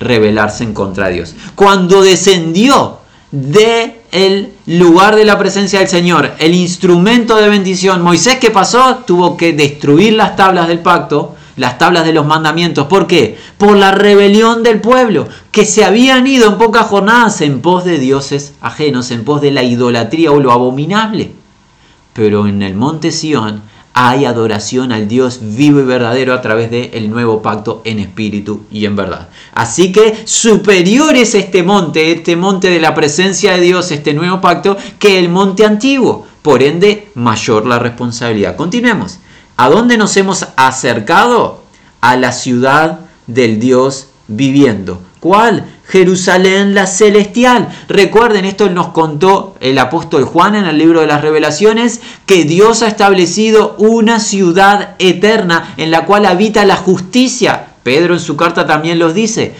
Rebelarse 0.00 0.64
en 0.64 0.74
contra 0.74 1.08
de 1.08 1.14
Dios. 1.14 1.34
Cuando 1.54 2.02
descendió 2.02 2.98
de 3.30 4.02
el 4.12 4.53
lugar 4.66 5.14
de 5.16 5.24
la 5.24 5.38
presencia 5.38 5.80
del 5.80 5.88
Señor, 5.88 6.32
el 6.38 6.54
instrumento 6.54 7.36
de 7.36 7.48
bendición. 7.48 8.02
Moisés, 8.02 8.38
¿qué 8.40 8.50
pasó? 8.50 9.02
Tuvo 9.06 9.36
que 9.36 9.52
destruir 9.52 10.14
las 10.14 10.36
tablas 10.36 10.68
del 10.68 10.78
pacto, 10.78 11.34
las 11.56 11.78
tablas 11.78 12.04
de 12.04 12.12
los 12.12 12.26
mandamientos. 12.26 12.86
¿Por 12.86 13.06
qué? 13.06 13.38
Por 13.58 13.76
la 13.76 13.92
rebelión 13.92 14.62
del 14.62 14.80
pueblo, 14.80 15.28
que 15.50 15.64
se 15.64 15.84
habían 15.84 16.26
ido 16.26 16.48
en 16.48 16.58
pocas 16.58 16.86
jornadas 16.86 17.40
en 17.42 17.60
pos 17.60 17.84
de 17.84 17.98
dioses 17.98 18.54
ajenos, 18.60 19.10
en 19.10 19.24
pos 19.24 19.40
de 19.40 19.50
la 19.50 19.62
idolatría 19.62 20.32
o 20.32 20.40
lo 20.40 20.52
abominable. 20.52 21.32
Pero 22.14 22.46
en 22.46 22.62
el 22.62 22.74
monte 22.74 23.10
Sión 23.10 23.62
hay 23.96 24.24
adoración 24.24 24.90
al 24.90 25.06
Dios 25.06 25.38
vivo 25.40 25.78
y 25.78 25.84
verdadero 25.84 26.34
a 26.34 26.42
través 26.42 26.68
del 26.68 27.08
nuevo 27.08 27.40
pacto 27.42 27.80
en 27.84 28.00
espíritu 28.00 28.64
y 28.70 28.86
en 28.86 28.96
verdad. 28.96 29.28
Así 29.52 29.92
que 29.92 30.22
superior 30.24 31.14
es 31.14 31.36
este 31.36 31.62
monte, 31.62 32.10
este 32.10 32.34
monte 32.34 32.70
de 32.70 32.80
la 32.80 32.92
presencia 32.92 33.52
de 33.52 33.60
Dios, 33.60 33.92
este 33.92 34.12
nuevo 34.12 34.40
pacto, 34.40 34.76
que 34.98 35.20
el 35.20 35.28
monte 35.28 35.64
antiguo. 35.64 36.26
Por 36.42 36.64
ende, 36.64 37.10
mayor 37.14 37.66
la 37.66 37.78
responsabilidad. 37.78 38.56
Continuemos. 38.56 39.20
¿A 39.56 39.70
dónde 39.70 39.96
nos 39.96 40.16
hemos 40.16 40.44
acercado? 40.56 41.62
A 42.00 42.16
la 42.16 42.32
ciudad 42.32 42.98
del 43.28 43.60
Dios 43.60 44.08
viviendo. 44.26 45.00
¿Cuál? 45.20 45.66
Jerusalén 45.86 46.74
la 46.74 46.86
celestial. 46.86 47.68
Recuerden, 47.88 48.44
esto 48.44 48.68
nos 48.70 48.88
contó 48.88 49.54
el 49.60 49.78
apóstol 49.78 50.24
Juan 50.24 50.54
en 50.54 50.64
el 50.64 50.78
libro 50.78 51.00
de 51.00 51.06
las 51.06 51.22
revelaciones, 51.22 52.00
que 52.26 52.44
Dios 52.44 52.82
ha 52.82 52.88
establecido 52.88 53.76
una 53.78 54.18
ciudad 54.18 54.96
eterna 54.98 55.74
en 55.76 55.90
la 55.90 56.06
cual 56.06 56.26
habita 56.26 56.64
la 56.64 56.76
justicia. 56.76 57.66
Pedro 57.82 58.14
en 58.14 58.20
su 58.20 58.36
carta 58.36 58.66
también 58.66 58.98
los 58.98 59.14
dice. 59.14 59.54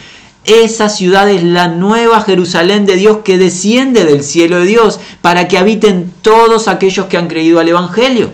Esa 0.45 0.91
ciudad 0.91 1.31
es 1.31 1.43
la 1.43 1.69
nueva 1.69 2.21
Jerusalén 2.21 2.85
de 2.85 2.97
Dios 2.97 3.19
que 3.25 3.39
desciende 3.39 4.05
del 4.05 4.23
cielo 4.23 4.59
de 4.59 4.67
Dios 4.67 5.01
para 5.23 5.49
que 5.49 5.57
habiten 5.57 6.13
todos 6.21 6.69
aquellos 6.69 7.07
que 7.07 7.17
han 7.17 7.29
creído 7.29 7.61
al 7.61 7.69
Evangelio. 7.69 8.31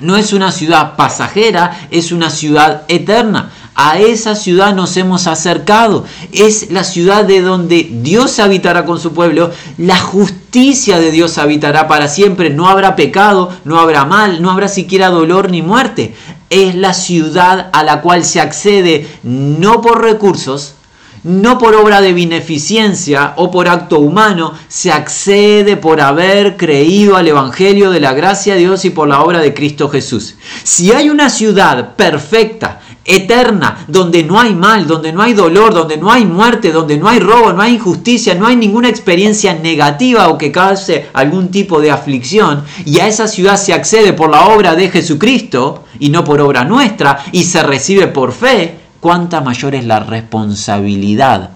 No 0.00 0.16
es 0.16 0.32
una 0.32 0.50
ciudad 0.50 0.96
pasajera, 0.96 1.86
es 1.90 2.12
una 2.12 2.28
ciudad 2.28 2.82
eterna. 2.88 3.50
A 3.74 3.98
esa 3.98 4.34
ciudad 4.34 4.74
nos 4.74 4.96
hemos 4.98 5.26
acercado. 5.26 6.04
Es 6.30 6.70
la 6.70 6.84
ciudad 6.84 7.24
de 7.24 7.40
donde 7.40 7.88
Dios 7.90 8.38
habitará 8.38 8.84
con 8.84 9.00
su 9.00 9.12
pueblo. 9.14 9.50
La 9.78 9.98
justicia 9.98 10.98
de 10.98 11.10
Dios 11.10 11.38
habitará 11.38 11.88
para 11.88 12.08
siempre. 12.08 12.50
No 12.50 12.68
habrá 12.68 12.96
pecado, 12.96 13.50
no 13.64 13.80
habrá 13.80 14.04
mal, 14.04 14.42
no 14.42 14.50
habrá 14.50 14.68
siquiera 14.68 15.08
dolor 15.08 15.50
ni 15.50 15.62
muerte. 15.62 16.14
Es 16.50 16.74
la 16.74 16.92
ciudad 16.92 17.70
a 17.72 17.82
la 17.82 18.02
cual 18.02 18.24
se 18.24 18.40
accede 18.40 19.08
no 19.22 19.80
por 19.80 20.02
recursos, 20.02 20.74
no 21.22 21.56
por 21.56 21.74
obra 21.74 22.02
de 22.02 22.12
beneficencia 22.12 23.32
o 23.36 23.50
por 23.50 23.68
acto 23.68 24.00
humano, 24.00 24.52
se 24.68 24.92
accede 24.92 25.78
por 25.78 26.02
haber 26.02 26.58
creído 26.58 27.16
al 27.16 27.28
Evangelio 27.28 27.90
de 27.90 28.00
la 28.00 28.12
gracia 28.12 28.52
de 28.52 28.60
Dios 28.60 28.84
y 28.84 28.90
por 28.90 29.08
la 29.08 29.22
obra 29.22 29.38
de 29.38 29.54
Cristo 29.54 29.88
Jesús. 29.88 30.34
Si 30.62 30.92
hay 30.92 31.08
una 31.08 31.30
ciudad 31.30 31.94
perfecta, 31.96 32.81
eterna, 33.04 33.84
donde 33.88 34.22
no 34.22 34.38
hay 34.40 34.54
mal, 34.54 34.86
donde 34.86 35.12
no 35.12 35.22
hay 35.22 35.34
dolor, 35.34 35.74
donde 35.74 35.96
no 35.96 36.10
hay 36.10 36.24
muerte, 36.24 36.72
donde 36.72 36.96
no 36.96 37.08
hay 37.08 37.18
robo, 37.18 37.52
no 37.52 37.62
hay 37.62 37.74
injusticia, 37.74 38.34
no 38.34 38.46
hay 38.46 38.56
ninguna 38.56 38.88
experiencia 38.88 39.54
negativa 39.54 40.28
o 40.28 40.38
que 40.38 40.52
cause 40.52 41.08
algún 41.12 41.50
tipo 41.50 41.80
de 41.80 41.90
aflicción, 41.90 42.64
y 42.84 43.00
a 43.00 43.08
esa 43.08 43.26
ciudad 43.26 43.56
se 43.56 43.72
accede 43.72 44.12
por 44.12 44.30
la 44.30 44.46
obra 44.48 44.74
de 44.74 44.90
Jesucristo 44.90 45.84
y 45.98 46.10
no 46.10 46.24
por 46.24 46.40
obra 46.40 46.64
nuestra, 46.64 47.24
y 47.32 47.44
se 47.44 47.62
recibe 47.62 48.06
por 48.06 48.32
fe, 48.32 48.78
cuánta 49.00 49.40
mayor 49.40 49.74
es 49.74 49.84
la 49.84 50.00
responsabilidad 50.00 51.50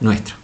nuestra. 0.00 0.36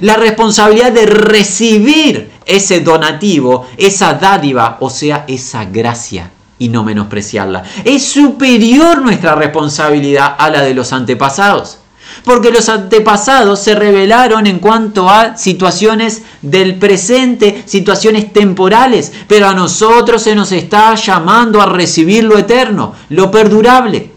La 0.00 0.16
responsabilidad 0.16 0.90
de 0.90 1.06
recibir 1.06 2.30
ese 2.44 2.80
donativo, 2.80 3.66
esa 3.76 4.14
dádiva, 4.14 4.78
o 4.80 4.90
sea, 4.90 5.24
esa 5.28 5.64
gracia 5.64 6.30
y 6.58 6.68
no 6.68 6.84
menospreciarla. 6.84 7.64
Es 7.84 8.04
superior 8.04 9.02
nuestra 9.02 9.34
responsabilidad 9.34 10.36
a 10.38 10.50
la 10.50 10.62
de 10.62 10.74
los 10.74 10.92
antepasados. 10.92 11.78
Porque 12.24 12.50
los 12.50 12.68
antepasados 12.68 13.60
se 13.60 13.74
revelaron 13.74 14.46
en 14.46 14.58
cuanto 14.58 15.08
a 15.08 15.36
situaciones 15.36 16.22
del 16.40 16.76
presente, 16.76 17.62
situaciones 17.66 18.32
temporales, 18.32 19.12
pero 19.28 19.48
a 19.48 19.54
nosotros 19.54 20.22
se 20.22 20.34
nos 20.34 20.52
está 20.52 20.94
llamando 20.94 21.60
a 21.60 21.66
recibir 21.66 22.24
lo 22.24 22.38
eterno, 22.38 22.94
lo 23.10 23.30
perdurable. 23.30 24.12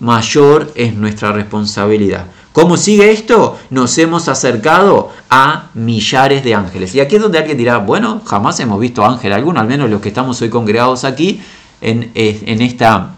Mayor 0.00 0.72
es 0.74 0.94
nuestra 0.94 1.32
responsabilidad. 1.32 2.26
¿Cómo 2.52 2.76
sigue 2.76 3.10
esto? 3.10 3.58
Nos 3.70 3.96
hemos 3.96 4.28
acercado 4.28 5.10
a 5.30 5.70
millares 5.74 6.44
de 6.44 6.54
ángeles. 6.54 6.94
Y 6.94 7.00
aquí 7.00 7.16
es 7.16 7.22
donde 7.22 7.38
alguien 7.38 7.56
dirá, 7.56 7.78
bueno, 7.78 8.20
jamás 8.26 8.60
hemos 8.60 8.78
visto 8.78 9.04
ángel 9.04 9.32
alguno, 9.32 9.60
al 9.60 9.66
menos 9.66 9.88
los 9.88 10.02
que 10.02 10.08
estamos 10.08 10.40
hoy 10.42 10.50
congregados 10.50 11.04
aquí, 11.04 11.40
en, 11.82 12.62
esta 12.62 13.14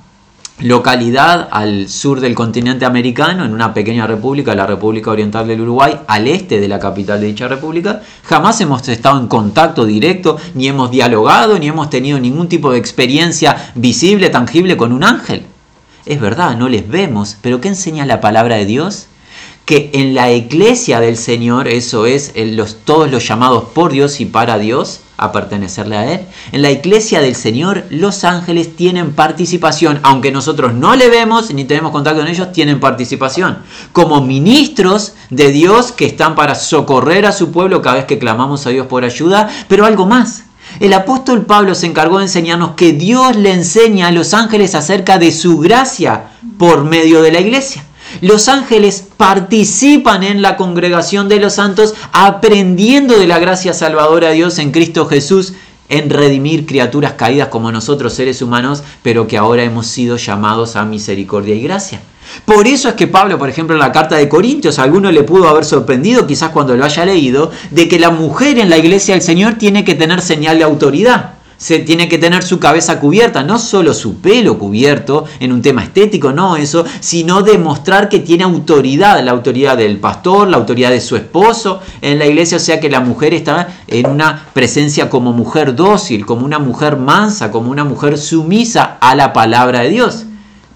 localidad 0.61 1.49
al 1.51 1.89
sur 1.89 2.21
del 2.21 2.35
continente 2.35 2.85
americano, 2.85 3.45
en 3.45 3.53
una 3.53 3.75
pequeña 3.75 4.07
república, 4.07 4.55
la 4.55 4.67
República 4.67 5.11
Oriental 5.11 5.47
del 5.47 5.61
Uruguay, 5.61 5.99
al 6.07 6.27
este 6.27 6.61
de 6.61 6.69
la 6.69 6.79
capital 6.79 7.21
de 7.21 7.27
dicha 7.27 7.49
república, 7.49 8.03
jamás 8.25 8.61
hemos 8.61 8.89
estado 8.89 9.21
en 9.21 9.29
contacto 9.29 9.85
directo, 9.85 10.39
ni 10.55 10.69
hemos 10.69 10.91
dialogado, 10.91 11.59
ni 11.59 11.69
hemos 11.69 11.91
tenido 11.91 12.19
ningún 12.19 12.49
tipo 12.49 12.73
de 12.73 12.79
experiencia 12.79 13.73
visible, 13.75 14.31
tangible 14.31 14.77
con 14.77 14.93
un 14.93 15.05
ángel. 15.05 15.45
Es 16.07 16.21
verdad, 16.21 16.57
no 16.57 16.69
les 16.69 16.89
vemos, 16.89 17.37
pero 17.41 17.61
¿qué 17.61 17.69
enseña 17.69 18.07
la 18.07 18.21
palabra 18.21 18.57
de 18.57 18.67
Dios? 18.67 19.09
Que 19.65 19.91
en 19.95 20.15
la 20.15 20.31
iglesia 20.31 21.01
del 21.01 21.17
Señor, 21.17 21.69
eso 21.69 22.07
es, 22.07 22.33
los, 22.37 22.77
todos 22.85 23.11
los 23.11 23.27
llamados 23.27 23.65
por 23.75 23.93
Dios 23.93 24.21
y 24.21 24.27
para 24.27 24.59
Dios, 24.59 25.01
a 25.17 25.33
pertenecerle 25.33 25.97
a 25.97 26.13
Él. 26.13 26.21
En 26.53 26.63
la 26.63 26.71
iglesia 26.71 27.21
del 27.21 27.35
Señor 27.35 27.85
los 27.91 28.25
ángeles 28.25 28.77
tienen 28.77 29.13
participación, 29.13 30.01
aunque 30.03 30.33
nosotros 30.33 30.75
no 30.75 30.97
le 30.97 31.09
vemos 31.09 31.53
ni 31.53 31.65
tenemos 31.65 31.93
contacto 31.93 32.21
con 32.21 32.29
ellos, 32.29 32.53
tienen 32.53 32.81
participación. 32.81 33.59
Como 33.93 34.21
ministros 34.23 35.15
de 35.31 35.53
Dios 35.53 35.93
que 35.93 36.07
están 36.07 36.35
para 36.35 36.55
socorrer 36.55 37.27
a 37.27 37.33
su 37.33 37.53
pueblo 37.53 37.83
cada 37.83 37.97
vez 37.97 38.05
que 38.07 38.19
clamamos 38.19 38.67
a 38.67 38.71
Dios 38.71 38.87
por 38.87 39.05
ayuda, 39.05 39.49
pero 39.69 39.87
algo 39.87 40.07
más. 40.07 40.45
El 40.81 40.93
apóstol 40.93 41.47
Pablo 41.47 41.75
se 41.75 41.87
encargó 41.87 42.19
de 42.19 42.25
enseñarnos 42.25 42.73
que 42.73 42.93
Dios 42.93 43.37
le 43.37 43.53
enseña 43.53 44.09
a 44.09 44.13
los 44.13 44.35
ángeles 44.35 44.75
acerca 44.75 45.19
de 45.19 45.31
su 45.31 45.59
gracia 45.59 46.31
por 46.59 46.85
medio 46.85 47.23
de 47.23 47.31
la 47.31 47.41
iglesia. 47.41 47.85
Los 48.21 48.49
ángeles 48.49 49.05
participan 49.17 50.23
en 50.23 50.43
la 50.43 50.57
congregación 50.57 51.29
de 51.29 51.41
los 51.41 51.55
santos 51.55 51.95
aprendiendo 52.13 53.19
de 53.19 53.27
la 53.27 53.39
gracia 53.39 53.73
salvadora 53.73 54.29
de 54.29 54.35
Dios 54.35 54.59
en 54.59 54.71
Cristo 54.71 55.07
Jesús 55.07 55.55
en 55.89 56.11
redimir 56.11 56.67
criaturas 56.67 57.13
caídas 57.13 57.49
como 57.49 57.71
nosotros 57.71 58.15
seres 58.15 58.41
humanos, 58.41 58.83
pero 59.03 59.27
que 59.27 59.37
ahora 59.37 59.65
hemos 59.65 59.87
sido 59.87 60.17
llamados 60.17 60.77
a 60.77 60.85
misericordia 60.85 61.55
y 61.55 61.63
gracia. 61.63 62.01
Por 62.47 62.67
eso 62.67 62.89
es 62.89 62.95
que 62.95 63.07
Pablo, 63.07 63.39
por 63.39 63.51
ejemplo, 63.51 63.77
en 63.77 63.81
la 63.81 63.93
carta 63.93 64.17
de 64.17 64.29
Corintios, 64.29 64.79
a 64.79 64.83
alguno 64.83 65.13
le 65.13 65.25
pudo 65.25 65.49
haber 65.49 65.65
sorprendido, 65.65 66.27
quizás 66.27 66.51
cuando 66.51 66.75
lo 66.75 66.85
haya 66.85 67.05
leído, 67.05 67.51
de 67.71 67.87
que 67.87 67.99
la 67.99 68.11
mujer 68.11 68.59
en 68.59 68.71
la 68.71 68.79
iglesia 68.79 69.15
del 69.15 69.23
Señor 69.23 69.55
tiene 69.55 69.85
que 69.85 69.95
tener 69.95 70.23
señal 70.23 70.59
de 70.59 70.65
autoridad 70.65 71.35
se 71.57 71.79
tiene 71.79 72.09
que 72.09 72.19
tener 72.19 72.43
su 72.43 72.59
cabeza 72.59 73.01
cubierta, 73.01 73.43
no 73.43 73.59
solo 73.59 73.95
su 73.95 74.17
pelo 74.21 74.59
cubierto 74.59 75.25
en 75.41 75.53
un 75.53 75.63
tema 75.63 75.83
estético, 75.83 76.33
no 76.33 76.57
eso, 76.57 76.85
sino 77.01 77.43
demostrar 77.43 78.09
que 78.09 78.19
tiene 78.19 78.45
autoridad, 78.45 79.23
la 79.25 79.33
autoridad 79.33 79.77
del 79.77 79.99
pastor, 79.99 80.49
la 80.49 80.57
autoridad 80.57 80.91
de 80.91 81.01
su 81.01 81.17
esposo 81.17 81.81
en 82.03 82.19
la 82.19 82.27
iglesia, 82.27 82.57
o 82.57 82.61
sea 82.61 82.81
que 82.81 82.91
la 82.91 83.01
mujer 83.01 83.35
está 83.35 83.69
en 83.87 84.07
una 84.07 84.47
presencia 84.53 85.09
como 85.09 85.33
mujer 85.33 85.75
dócil, 85.75 86.27
como 86.27 86.45
una 86.45 86.59
mujer 86.59 86.97
mansa, 86.97 87.51
como 87.51 87.71
una 87.71 87.85
mujer 87.85 88.19
sumisa 88.19 88.99
a 89.01 89.15
la 89.15 89.33
palabra 89.33 89.81
de 89.81 89.91
Dios. 89.91 90.27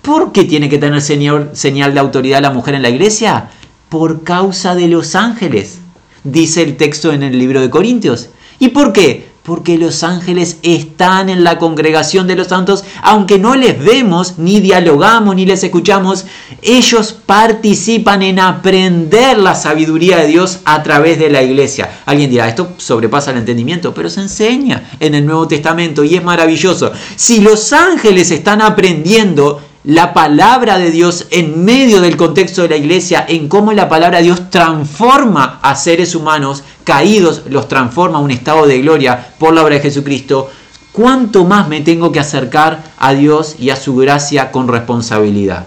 ¿Por 0.03 0.33
qué 0.33 0.45
tiene 0.45 0.69
que 0.69 0.79
tener 0.79 1.03
señor, 1.03 1.51
señal 1.53 1.93
de 1.93 2.01
autoridad 2.01 2.41
la 2.41 2.51
mujer 2.51 2.75
en 2.75 2.83
la 2.83 2.89
iglesia? 2.89 3.51
Por 3.89 4.23
causa 4.23 4.75
de 4.75 4.89
los 4.89 5.15
ángeles, 5.15 5.81
dice 6.25 6.63
el 6.63 6.77
texto 6.77 7.13
en 7.13 7.23
el 7.23 7.39
libro 7.39 7.61
de 7.61 7.71
Corintios. 7.71 8.31
¿Y 8.59 8.69
por 8.69 8.93
qué? 8.93 9.28
Porque 9.49 9.79
los 9.79 10.03
ángeles 10.03 10.59
están 10.63 11.31
en 11.31 11.43
la 11.43 11.57
congregación 11.57 12.27
de 12.27 12.37
los 12.37 12.49
santos, 12.49 12.85
aunque 13.01 13.39
no 13.39 13.57
les 13.57 13.83
vemos, 13.83 14.35
ni 14.37 14.61
dialogamos, 14.61 15.35
ni 15.35 15.47
les 15.47 15.65
escuchamos, 15.65 16.27
ellos 16.61 17.17
participan 17.25 18.21
en 18.21 18.41
aprender 18.41 19.39
la 19.39 19.55
sabiduría 19.55 20.19
de 20.19 20.27
Dios 20.27 20.59
a 20.67 20.83
través 20.83 21.19
de 21.19 21.31
la 21.31 21.43
iglesia. 21.43 21.89
Alguien 22.05 22.29
dirá, 22.29 22.47
esto 22.47 22.75
sobrepasa 22.77 23.31
el 23.31 23.39
entendimiento, 23.39 23.95
pero 23.95 24.11
se 24.11 24.21
enseña 24.21 24.91
en 25.01 25.15
el 25.15 25.25
Nuevo 25.25 25.49
Testamento 25.49 26.05
y 26.05 26.17
es 26.17 26.23
maravilloso. 26.23 26.93
Si 27.17 27.41
los 27.41 27.73
ángeles 27.73 28.31
están 28.31 28.61
aprendiendo 28.61 29.63
la 29.85 30.13
palabra 30.13 30.79
de 30.79 30.91
Dios 30.91 31.27
en 31.31 31.65
medio 31.65 32.01
del 32.01 32.17
contexto 32.17 32.63
de 32.63 32.69
la 32.69 32.77
iglesia, 32.77 33.25
en 33.29 33.49
cómo 33.49 33.73
la 33.73 33.89
palabra 33.89 34.19
de 34.19 34.25
Dios 34.25 34.51
transforma 34.51 35.61
a 35.63 35.77
seres 35.77 36.15
humanos 36.15 36.65
caídos, 36.85 37.43
los 37.49 37.69
transforma 37.69 38.19
a 38.19 38.23
un 38.23 38.31
estado 38.31 38.67
de 38.67 38.81
gloria 38.81 39.35
por 39.39 39.55
la 39.55 39.63
obra 39.63 39.77
de 39.77 39.83
Jesucristo, 39.83 40.51
¿cuánto 40.93 41.45
más 41.45 41.69
me 41.69 41.81
tengo 41.81 42.13
que 42.13 42.21
acercar 42.21 42.83
a 42.99 43.15
Dios 43.15 43.57
y 43.59 43.71
a 43.71 43.77
su 43.77 43.97
gracia 43.97 44.51
con 44.51 44.69
responsabilidad? 44.69 45.67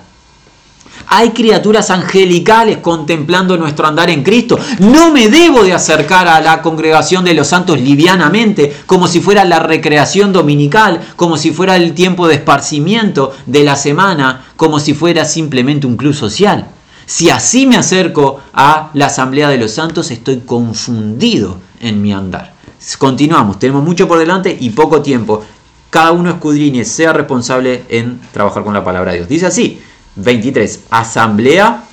Hay 1.14 1.32
criaturas 1.32 1.90
angelicales 1.90 2.78
contemplando 2.78 3.58
nuestro 3.58 3.86
andar 3.86 4.10
en 4.10 4.24
Cristo. 4.24 4.58
No 4.80 5.12
me 5.12 5.28
debo 5.28 5.62
de 5.62 5.74
acercar 5.74 6.26
a 6.30 6.40
la 6.40 6.62
congregación 6.62 7.26
de 7.26 7.34
los 7.34 7.48
santos 7.48 7.82
livianamente, 7.82 8.74
como 8.86 9.10
si 9.10 9.20
fuera 9.20 9.44
la 9.44 9.60
recreación 9.60 10.32
dominical, 10.32 11.02
como 11.18 11.36
si 11.36 11.52
fuera 11.52 11.76
el 11.76 11.94
tiempo 11.96 12.30
de 12.30 12.36
esparcimiento 12.36 13.34
de 13.46 13.66
la 13.66 13.76
semana, 13.76 14.46
como 14.56 14.80
si 14.80 14.94
fuera 14.94 15.26
simplemente 15.26 15.86
un 15.86 15.98
club 15.98 16.14
social. 16.14 16.68
Si 17.06 17.30
así 17.30 17.66
me 17.66 17.76
acerco 17.76 18.40
a 18.54 18.90
la 18.94 19.08
asamblea 19.08 19.50
de 19.50 19.58
los 19.58 19.72
santos, 19.72 20.12
estoy 20.12 20.44
confundido 20.46 21.58
en 21.82 22.02
mi 22.02 22.14
andar. 22.14 22.54
Continuamos, 22.98 23.60
tenemos 23.60 23.84
mucho 23.84 24.08
por 24.08 24.18
delante 24.18 24.56
y 24.58 24.70
poco 24.70 25.02
tiempo. 25.02 25.44
Cada 25.90 26.14
uno 26.14 26.30
escudriñe, 26.30 26.86
sea 26.86 27.12
responsable 27.12 27.84
en 27.90 28.22
trabajar 28.32 28.64
con 28.64 28.74
la 28.74 28.86
palabra 28.86 29.12
de 29.12 29.18
Dios. 29.18 29.28
Dice 29.28 29.48
así, 29.48 29.82
23. 30.16 30.82
Asamblea 30.90 31.84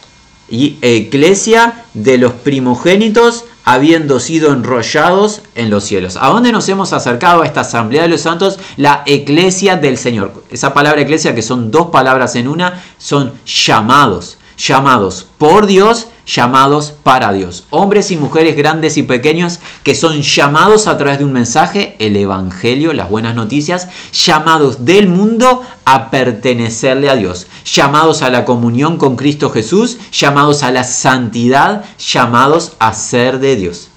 y 0.48 0.78
eclesia 0.80 1.84
de 1.94 2.18
los 2.18 2.32
primogénitos 2.32 3.44
habiendo 3.64 4.18
sido 4.18 4.52
enrollados 4.52 5.42
en 5.54 5.68
los 5.68 5.84
cielos. 5.84 6.16
¿A 6.18 6.28
dónde 6.28 6.52
nos 6.52 6.68
hemos 6.70 6.94
acercado 6.94 7.42
a 7.42 7.46
esta 7.46 7.60
asamblea 7.60 8.02
de 8.02 8.08
los 8.08 8.22
santos? 8.22 8.58
La 8.78 9.02
eclesia 9.04 9.76
del 9.76 9.98
Señor. 9.98 10.42
Esa 10.50 10.72
palabra 10.72 11.02
eclesia, 11.02 11.34
que 11.34 11.42
son 11.42 11.70
dos 11.70 11.88
palabras 11.88 12.34
en 12.34 12.48
una, 12.48 12.82
son 12.96 13.34
llamados. 13.44 14.38
Llamados 14.56 15.26
por 15.36 15.66
Dios 15.66 16.08
llamados 16.28 16.92
para 17.02 17.32
Dios. 17.32 17.64
Hombres 17.70 18.10
y 18.10 18.16
mujeres 18.16 18.56
grandes 18.56 18.96
y 18.98 19.02
pequeños 19.02 19.60
que 19.82 19.94
son 19.94 20.20
llamados 20.20 20.86
a 20.86 20.98
través 20.98 21.18
de 21.18 21.24
un 21.24 21.32
mensaje, 21.32 21.96
el 21.98 22.16
Evangelio, 22.16 22.92
las 22.92 23.08
buenas 23.08 23.34
noticias, 23.34 23.88
llamados 24.12 24.84
del 24.84 25.08
mundo 25.08 25.62
a 25.84 26.10
pertenecerle 26.10 27.08
a 27.08 27.16
Dios, 27.16 27.46
llamados 27.64 28.22
a 28.22 28.30
la 28.30 28.44
comunión 28.44 28.98
con 28.98 29.16
Cristo 29.16 29.50
Jesús, 29.50 29.98
llamados 30.12 30.62
a 30.62 30.70
la 30.70 30.84
santidad, 30.84 31.84
llamados 31.98 32.72
a 32.78 32.92
ser 32.92 33.40
de 33.40 33.56
Dios. 33.56 33.88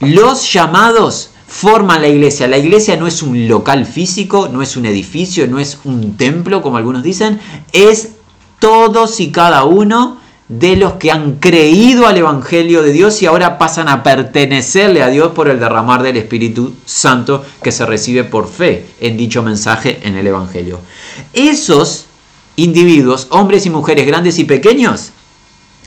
Los 0.00 0.50
llamados 0.52 1.30
forman 1.46 2.02
la 2.02 2.08
iglesia. 2.08 2.48
La 2.48 2.58
iglesia 2.58 2.96
no 2.96 3.06
es 3.06 3.22
un 3.22 3.46
local 3.46 3.86
físico, 3.86 4.48
no 4.50 4.62
es 4.62 4.76
un 4.76 4.86
edificio, 4.86 5.46
no 5.46 5.58
es 5.58 5.78
un 5.84 6.16
templo, 6.16 6.62
como 6.62 6.78
algunos 6.78 7.02
dicen, 7.02 7.40
es 7.72 8.12
todos 8.58 9.20
y 9.20 9.30
cada 9.30 9.64
uno 9.64 10.23
de 10.48 10.76
los 10.76 10.94
que 10.94 11.10
han 11.10 11.36
creído 11.36 12.06
al 12.06 12.18
Evangelio 12.18 12.82
de 12.82 12.92
Dios 12.92 13.22
y 13.22 13.26
ahora 13.26 13.56
pasan 13.56 13.88
a 13.88 14.02
pertenecerle 14.02 15.02
a 15.02 15.08
Dios 15.08 15.32
por 15.32 15.48
el 15.48 15.58
derramar 15.58 16.02
del 16.02 16.18
Espíritu 16.18 16.74
Santo 16.84 17.44
que 17.62 17.72
se 17.72 17.86
recibe 17.86 18.24
por 18.24 18.48
fe 18.48 18.86
en 19.00 19.16
dicho 19.16 19.42
mensaje 19.42 20.00
en 20.02 20.16
el 20.16 20.26
Evangelio. 20.26 20.80
Esos 21.32 22.06
individuos, 22.56 23.26
hombres 23.30 23.64
y 23.64 23.70
mujeres 23.70 24.06
grandes 24.06 24.38
y 24.38 24.44
pequeños, 24.44 25.10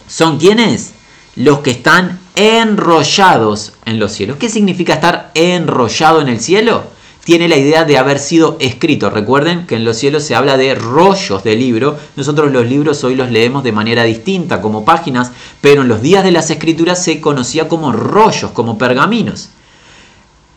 son 0.08 0.40
quienes? 0.40 0.94
Los 1.36 1.60
que 1.60 1.72
están 1.72 2.20
enrollados 2.36 3.74
en 3.86 4.00
los 4.00 4.12
cielos. 4.12 4.38
¿Qué 4.38 4.50
significa 4.50 4.96
estar 4.96 5.32
enrollado 5.36 6.22
en 6.22 6.30
el 6.30 6.40
cielo? 6.40 6.97
Tiene 7.28 7.50
la 7.50 7.58
idea 7.58 7.84
de 7.84 7.98
haber 7.98 8.20
sido 8.20 8.56
escrito. 8.62 9.10
Recuerden 9.10 9.68
que 9.68 9.76
en 9.76 9.84
los 9.84 9.98
cielos 9.98 10.24
se 10.24 10.34
habla 10.34 10.56
de 10.56 10.76
rollos 10.76 11.44
de 11.44 11.58
libro. 11.58 12.00
Nosotros 12.16 12.54
los 12.54 12.66
libros 12.66 13.04
hoy 13.04 13.16
los 13.16 13.32
leemos 13.32 13.66
de 13.66 13.74
manera 13.74 14.06
distinta, 14.06 14.62
como 14.62 14.86
páginas, 14.86 15.34
pero 15.60 15.82
en 15.82 15.90
los 15.90 16.02
días 16.02 16.24
de 16.24 16.32
las 16.32 16.50
escrituras 16.52 17.04
se 17.04 17.20
conocía 17.20 17.68
como 17.68 17.92
rollos, 17.92 18.52
como 18.52 18.78
pergaminos. 18.78 19.50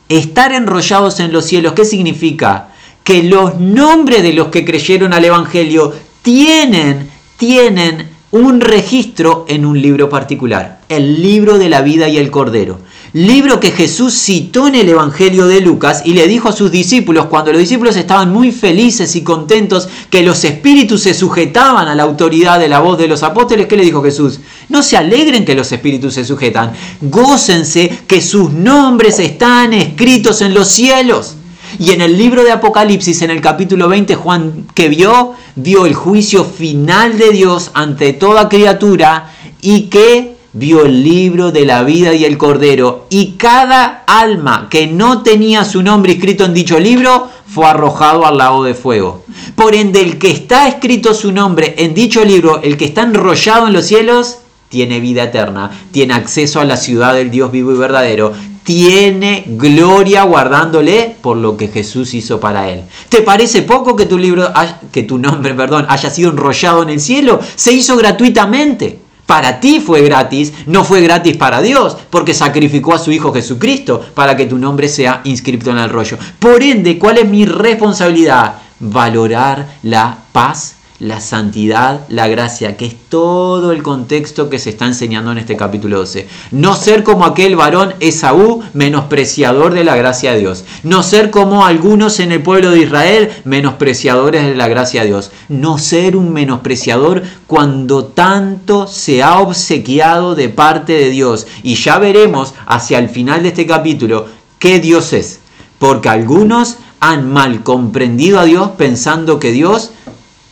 Estar 0.09 0.53
enrollados 0.53 1.19
en 1.19 1.33
los 1.33 1.45
cielos, 1.45 1.73
¿qué 1.73 1.85
significa? 1.85 2.69
Que 3.03 3.25
los 3.25 3.59
nombres 3.59 4.23
de 4.23 4.33
los 4.33 4.47
que 4.47 4.65
creyeron 4.65 5.13
al 5.13 5.25
Evangelio 5.25 5.93
tienen, 6.23 7.11
tienen 7.37 8.11
un 8.31 8.61
registro 8.61 9.45
en 9.49 9.67
un 9.67 9.83
libro 9.83 10.09
particular, 10.09 10.83
el 10.89 11.21
libro 11.21 11.59
de 11.59 11.69
la 11.69 11.83
vida 11.83 12.09
y 12.09 12.17
el 12.17 12.31
Cordero 12.31 12.79
libro 13.13 13.59
que 13.59 13.73
Jesús 13.73 14.15
citó 14.15 14.69
en 14.69 14.77
el 14.77 14.89
Evangelio 14.89 15.47
de 15.47 15.61
Lucas 15.61 16.03
y 16.05 16.15
le 16.15 16.29
dijo 16.29 16.49
a 16.49 16.53
sus 16.53 16.71
discípulos, 16.71 17.27
cuando 17.27 17.53
los 17.53 17.61
discípulos 17.61 17.97
estaban 17.97 18.33
muy 18.33 18.53
felices 18.53 19.17
y 19.17 19.23
contentos 19.23 19.89
que 20.11 20.23
los 20.23 20.45
espíritus 20.45 21.03
se 21.03 21.15
sujetaban 21.15 21.89
a 21.89 21.95
la 21.95 22.05
autoridad 22.05 22.61
de 22.61 22.69
la 22.69 22.81
voz 22.81 22.99
de 22.99 23.09
los 23.09 23.23
apóstoles, 23.23 23.67
¿qué 23.67 23.77
le 23.77 23.85
dijo 23.85 24.03
Jesús? 24.03 24.41
No 24.69 24.83
se 24.83 24.97
alegren 24.97 25.45
que 25.45 25.55
los 25.55 25.73
espíritus 25.73 26.15
se 26.15 26.25
sujetan, 26.25 26.73
gócense 27.01 28.01
que 28.07 28.21
sus 28.21 28.53
nombres 28.53 29.19
están 29.19 29.73
escritos 29.73 30.41
en 30.43 30.55
los 30.55 30.69
cielos. 30.69 31.37
Y 31.79 31.93
en 31.93 32.01
el 32.01 32.19
libro 32.19 32.43
de 32.43 32.51
Apocalipsis, 32.51 33.23
en 33.23 33.31
el 33.31 33.41
capítulo 33.41 33.89
20, 33.89 34.15
Juan 34.17 34.67
que 34.75 34.89
vio, 34.89 35.35
vio 35.55 35.87
el 35.87 35.95
juicio 35.95 36.45
final 36.45 37.17
de 37.17 37.31
Dios 37.31 37.71
ante 37.75 38.13
toda 38.13 38.49
criatura 38.49 39.33
y 39.63 39.83
que 39.83 40.40
vio 40.53 40.85
el 40.85 41.05
libro 41.05 41.53
de 41.53 41.65
la 41.65 41.83
vida 41.85 42.13
y 42.13 42.25
el 42.25 42.37
cordero, 42.37 43.07
y 43.09 43.33
cada 43.33 44.05
alma 44.07 44.69
que 44.71 44.87
no 44.87 45.23
tenía 45.23 45.65
su 45.65 45.83
nombre 45.83 46.13
escrito 46.13 46.45
en 46.45 46.55
dicho 46.55 46.79
libro 46.79 47.29
fue 47.47 47.67
arrojado 47.67 48.27
al 48.27 48.39
lago 48.39 48.65
de 48.65 48.75
fuego. 48.75 49.25
Por 49.55 49.75
ende, 49.75 50.01
el 50.01 50.19
que 50.19 50.31
está 50.31 50.69
escrito 50.69 51.15
su 51.15 51.33
nombre 51.33 51.75
en 51.79 51.95
dicho 51.95 52.25
libro, 52.25 52.61
el 52.63 52.77
que 52.77 52.87
está 52.87 53.03
enrollado 53.03 53.67
en 53.67 53.73
los 53.73 53.87
cielos, 53.87 54.39
tiene 54.69 55.01
vida 55.01 55.25
eterna, 55.25 55.71
tiene 55.91 56.15
acceso 56.15 56.61
a 56.61 56.65
la 56.65 56.77
ciudad 56.77 57.15
del 57.15 57.31
Dios 57.31 57.51
vivo 57.51 57.73
y 57.73 57.77
verdadero, 57.77 58.33
tiene 58.63 59.45
gloria 59.47 60.23
guardándole 60.23 61.17
por 61.21 61.37
lo 61.37 61.57
que 61.57 61.69
Jesús 61.69 62.15
hizo 62.15 62.39
para 62.39 62.71
él. 62.71 62.83
¿Te 63.09 63.23
parece 63.23 63.63
poco 63.63 63.97
que 63.97 64.07
tu 64.07 64.17
libro, 64.17 64.49
que 64.93 65.03
tu 65.03 65.19
nombre, 65.19 65.55
perdón, 65.55 65.87
haya 65.89 66.11
sido 66.11 66.31
enrollado 66.31 66.83
en 66.83 66.91
el 66.91 67.01
cielo? 67.01 67.41
Se 67.57 67.73
hizo 67.73 67.97
gratuitamente 67.97 69.01
para 69.31 69.61
ti 69.61 69.79
fue 69.79 70.03
gratis, 70.03 70.53
no 70.67 70.83
fue 70.83 71.03
gratis 71.03 71.37
para 71.37 71.63
Dios, 71.63 71.97
porque 72.11 72.35
sacrificó 72.35 72.95
a 72.95 72.99
su 72.99 73.13
Hijo 73.13 73.33
Jesucristo 73.33 74.05
para 74.13 74.37
que 74.37 74.47
tu 74.47 74.59
nombre 74.59 74.89
sea 74.89 75.21
inscrito 75.23 75.71
en 75.71 75.79
el 75.79 75.89
rollo. 75.89 76.19
Por 76.41 76.61
ende, 76.65 76.99
¿cuál 76.99 77.19
es 77.19 77.29
mi 77.29 77.45
responsabilidad? 77.45 78.55
Valorar 78.81 79.69
la 79.85 80.19
paz 80.33 80.75
la 81.01 81.21
santidad, 81.21 82.03
la 82.11 82.29
gracia, 82.29 82.77
que 82.77 82.85
es 82.85 82.95
todo 83.09 83.73
el 83.73 83.83
contexto 83.83 84.51
que 84.51 84.59
se 84.59 84.71
está 84.71 84.87
enseñando 84.87 85.33
en 85.33 85.39
este 85.39 85.57
capítulo 85.57 85.99
12. 85.99 86.29
No 86.51 86.77
ser 86.77 87.03
como 87.03 87.25
aquel 87.25 87.57
varón 87.57 87.95
Esaú, 88.01 88.63
menospreciador 88.75 89.73
de 89.73 89.83
la 89.83 89.97
gracia 89.97 90.33
de 90.33 90.41
Dios. 90.41 90.65
No 90.83 91.03
ser 91.03 91.31
como 91.31 91.65
algunos 91.65 92.21
en 92.21 92.33
el 92.33 92.43
pueblo 92.43 92.71
de 92.71 92.81
Israel, 92.81 93.31
menospreciadores 93.45 94.45
de 94.45 94.55
la 94.55 94.69
gracia 94.69 95.01
de 95.01 95.09
Dios. 95.09 95.31
No 95.49 95.79
ser 95.79 96.17
un 96.17 96.33
menospreciador 96.35 97.23
cuando 97.47 98.05
tanto 98.05 98.87
se 98.87 99.23
ha 99.23 99.39
obsequiado 99.41 100.35
de 100.35 100.51
parte 100.51 100.93
de 100.93 101.09
Dios. 101.09 101.47
Y 101.63 101.77
ya 101.77 101.99
veremos 101.99 102.55
hacia 102.67 102.99
el 102.99 103.09
final 103.09 103.43
de 103.43 103.49
este 103.49 103.67
capítulo 103.67 104.27
qué 104.59 104.79
Dios 104.81 105.15
es. 105.15 105.41
porque 105.79 106.11
algunos 106.11 106.77
han 107.01 107.33
mal 107.33 107.63
comprendido 107.63 108.39
a 108.39 108.45
Dios 108.45 108.73
pensando 108.77 109.41
que 109.41 109.51
Dios 109.51 109.93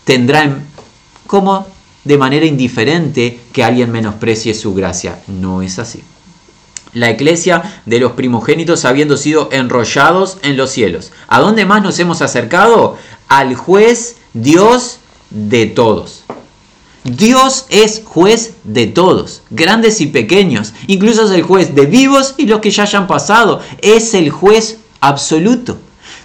tendrá 0.09 0.61
como 1.27 1.67
de 2.03 2.17
manera 2.17 2.47
indiferente 2.47 3.41
que 3.53 3.63
alguien 3.63 3.93
menosprecie 3.93 4.55
su 4.55 4.73
gracia. 4.73 5.21
No 5.27 5.61
es 5.61 5.79
así. 5.79 6.03
La 6.95 7.11
iglesia 7.11 7.83
de 7.85 8.01
los 8.01 8.13
primogénitos 8.13 8.87
habiendo 8.87 9.19
sido 9.19 9.51
enrollados 9.53 10.39
en 10.41 10.57
los 10.57 10.71
cielos. 10.71 11.13
¿A 11.27 11.41
dónde 11.41 11.67
más 11.67 11.83
nos 11.83 11.99
hemos 11.99 12.23
acercado? 12.23 12.97
Al 13.29 13.55
juez 13.55 14.17
Dios 14.33 15.01
de 15.29 15.67
todos. 15.67 16.25
Dios 17.05 17.67
es 17.69 18.01
juez 18.03 18.55
de 18.65 18.87
todos, 18.87 19.43
grandes 19.51 20.01
y 20.01 20.07
pequeños. 20.07 20.73
Incluso 20.87 21.27
es 21.27 21.33
el 21.33 21.43
juez 21.43 21.75
de 21.75 21.85
vivos 21.85 22.35
y 22.39 22.47
los 22.47 22.61
que 22.61 22.71
ya 22.71 22.85
hayan 22.85 23.07
pasado. 23.07 23.61
Es 23.83 24.15
el 24.15 24.31
juez 24.31 24.79
absoluto. 25.01 25.77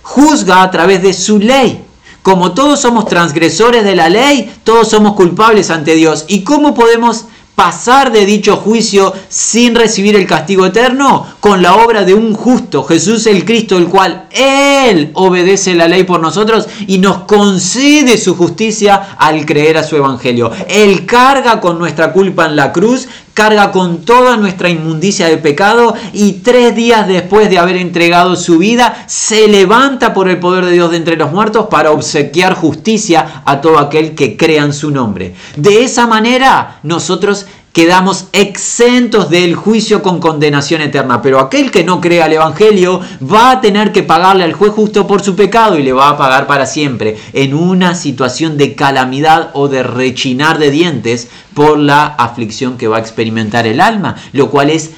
Juzga 0.04 0.64
a 0.64 0.72
través 0.72 1.04
de 1.04 1.12
su 1.12 1.38
ley. 1.38 1.84
Como 2.24 2.54
todos 2.54 2.80
somos 2.80 3.06
transgresores 3.06 3.84
de 3.84 3.98
la 3.98 4.08
ley, 4.08 4.50
todos 4.64 4.90
somos 4.90 5.14
culpables 5.14 5.70
ante 5.70 5.94
Dios. 5.94 6.24
¿Y 6.30 6.46
cómo 6.46 6.74
podemos 6.74 7.26
pasar 7.54 8.14
de 8.14 8.26
dicho 8.26 8.56
juicio 8.56 9.14
sin 9.28 9.76
recibir 9.76 10.16
el 10.16 10.26
castigo 10.26 10.66
eterno? 10.66 11.28
Con 11.42 11.62
la 11.62 11.76
obra 11.76 12.06
de 12.06 12.14
un 12.14 12.34
justo, 12.34 12.86
Jesús 12.86 13.28
el 13.28 13.44
Cristo, 13.44 13.76
el 13.78 13.90
cual 13.90 14.28
Él 14.32 15.12
obedece 15.16 15.76
la 15.76 15.90
ley 15.90 16.06
por 16.06 16.22
nosotros 16.22 16.70
y 16.88 16.98
nos 16.98 17.24
concede 17.24 18.18
su 18.18 18.36
justicia 18.36 19.18
al 19.18 19.46
creer 19.46 19.78
a 19.78 19.84
su 19.84 19.98
evangelio. 19.98 20.50
Él 20.70 21.06
carga 21.06 21.60
con 21.60 21.78
nuestra 21.78 22.14
culpa 22.14 22.46
en 22.46 22.56
la 22.56 22.72
cruz 22.72 23.10
carga 23.34 23.72
con 23.72 24.06
toda 24.06 24.38
nuestra 24.38 24.70
inmundicia 24.70 25.28
de 25.28 25.38
pecado 25.38 25.96
y 26.14 26.34
tres 26.44 26.76
días 26.76 27.08
después 27.08 27.50
de 27.50 27.58
haber 27.58 27.78
entregado 27.78 28.36
su 28.36 28.58
vida, 28.58 29.06
se 29.08 29.48
levanta 29.48 30.14
por 30.14 30.30
el 30.30 30.40
poder 30.40 30.66
de 30.66 30.72
Dios 30.74 30.92
de 30.92 30.98
entre 30.98 31.18
los 31.18 31.32
muertos 31.32 31.68
para 31.70 31.92
obsequiar 31.92 32.54
justicia 32.54 33.42
a 33.46 33.62
todo 33.62 33.80
aquel 33.80 34.16
que 34.16 34.38
crea 34.38 34.64
en 34.64 34.74
su 34.74 34.92
nombre. 34.92 35.36
De 35.56 35.84
esa 35.84 36.08
manera 36.08 36.80
nosotros 36.84 37.48
quedamos 37.74 38.28
exentos 38.32 39.32
del 39.32 39.56
juicio 39.56 40.04
con 40.04 40.20
condenación 40.20 40.82
eterna. 40.82 41.22
Pero 41.22 41.40
aquel 41.40 41.72
que 41.72 41.84
no 41.84 42.00
crea 42.00 42.26
al 42.26 42.34
Evangelio 42.34 43.02
va 43.22 43.52
a 43.52 43.62
tener 43.62 43.92
que 43.92 44.04
pagarle 44.04 44.44
al 44.44 44.54
juez 44.54 44.72
justo 44.72 45.08
por 45.08 45.24
su 45.24 45.36
pecado 45.36 45.78
y 45.78 45.84
le 45.84 45.92
va 45.92 46.10
a 46.10 46.18
pagar 46.18 46.48
para 46.48 46.68
siempre 46.68 47.18
en 47.34 47.56
una 47.56 47.96
situación 47.96 48.58
de 48.58 48.76
calamidad 48.76 49.50
o 49.54 49.68
de 49.68 49.84
rechinar 49.84 50.60
de 50.60 50.70
dientes 50.70 51.30
por 51.56 51.80
la 51.80 52.06
aflicción 52.06 52.78
que 52.78 52.88
va 52.88 52.98
a 52.98 53.02
experimentar 53.02 53.66
el 53.66 53.82
alma, 53.82 54.16
lo 54.32 54.50
cual 54.50 54.70
es 54.70 54.92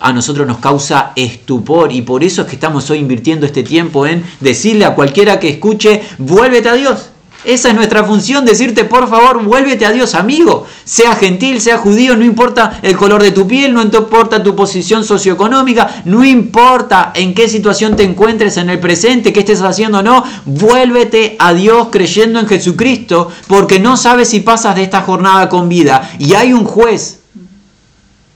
a 0.00 0.12
nosotros 0.12 0.46
nos 0.46 0.58
causa 0.58 1.12
estupor 1.16 1.92
y 1.92 2.02
por 2.02 2.22
eso 2.22 2.42
es 2.42 2.48
que 2.48 2.54
estamos 2.54 2.88
hoy 2.90 2.98
invirtiendo 2.98 3.46
este 3.46 3.62
tiempo 3.62 4.06
en 4.06 4.24
decirle 4.40 4.84
a 4.84 4.94
cualquiera 4.94 5.40
que 5.40 5.48
escuche, 5.48 6.02
vuélvete 6.18 6.68
a 6.68 6.74
Dios. 6.74 7.10
Esa 7.48 7.70
es 7.70 7.74
nuestra 7.74 8.04
función, 8.04 8.44
decirte 8.44 8.84
por 8.84 9.08
favor, 9.08 9.42
vuélvete 9.42 9.86
a 9.86 9.90
Dios, 9.90 10.14
amigo. 10.14 10.66
Sea 10.84 11.14
gentil, 11.14 11.62
sea 11.62 11.78
judío, 11.78 12.14
no 12.14 12.22
importa 12.22 12.78
el 12.82 12.94
color 12.94 13.22
de 13.22 13.30
tu 13.30 13.46
piel, 13.46 13.72
no 13.72 13.80
importa 13.80 14.42
tu 14.42 14.54
posición 14.54 15.02
socioeconómica, 15.02 16.02
no 16.04 16.26
importa 16.26 17.10
en 17.14 17.32
qué 17.32 17.48
situación 17.48 17.96
te 17.96 18.02
encuentres 18.02 18.58
en 18.58 18.68
el 18.68 18.78
presente, 18.80 19.32
qué 19.32 19.40
estés 19.40 19.62
haciendo 19.62 20.00
o 20.00 20.02
no, 20.02 20.24
vuélvete 20.44 21.36
a 21.38 21.54
Dios 21.54 21.88
creyendo 21.90 22.38
en 22.38 22.48
Jesucristo, 22.48 23.30
porque 23.46 23.80
no 23.80 23.96
sabes 23.96 24.28
si 24.28 24.40
pasas 24.40 24.76
de 24.76 24.82
esta 24.82 25.00
jornada 25.00 25.48
con 25.48 25.70
vida. 25.70 26.10
Y 26.18 26.34
hay 26.34 26.52
un 26.52 26.66
juez, 26.66 27.20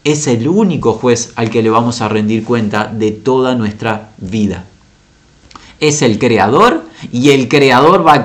es 0.05 0.27
el 0.27 0.49
único 0.49 0.95
juez 0.95 1.33
al 1.37 1.51
que 1.51 1.63
le 1.63 1.69
vamos 1.69 2.01
a 2.01 2.09
rendir 2.09 2.45
cuenta 2.45 2.87
de 2.87 3.11
toda 3.11 3.57
nuestra 3.57 4.09
vida 4.17 4.65
es 5.83 6.01
el 6.01 6.19
creador 6.19 6.85
y 7.11 7.31
el 7.31 7.49
creador 7.49 8.07
va 8.07 8.15
a, 8.15 8.23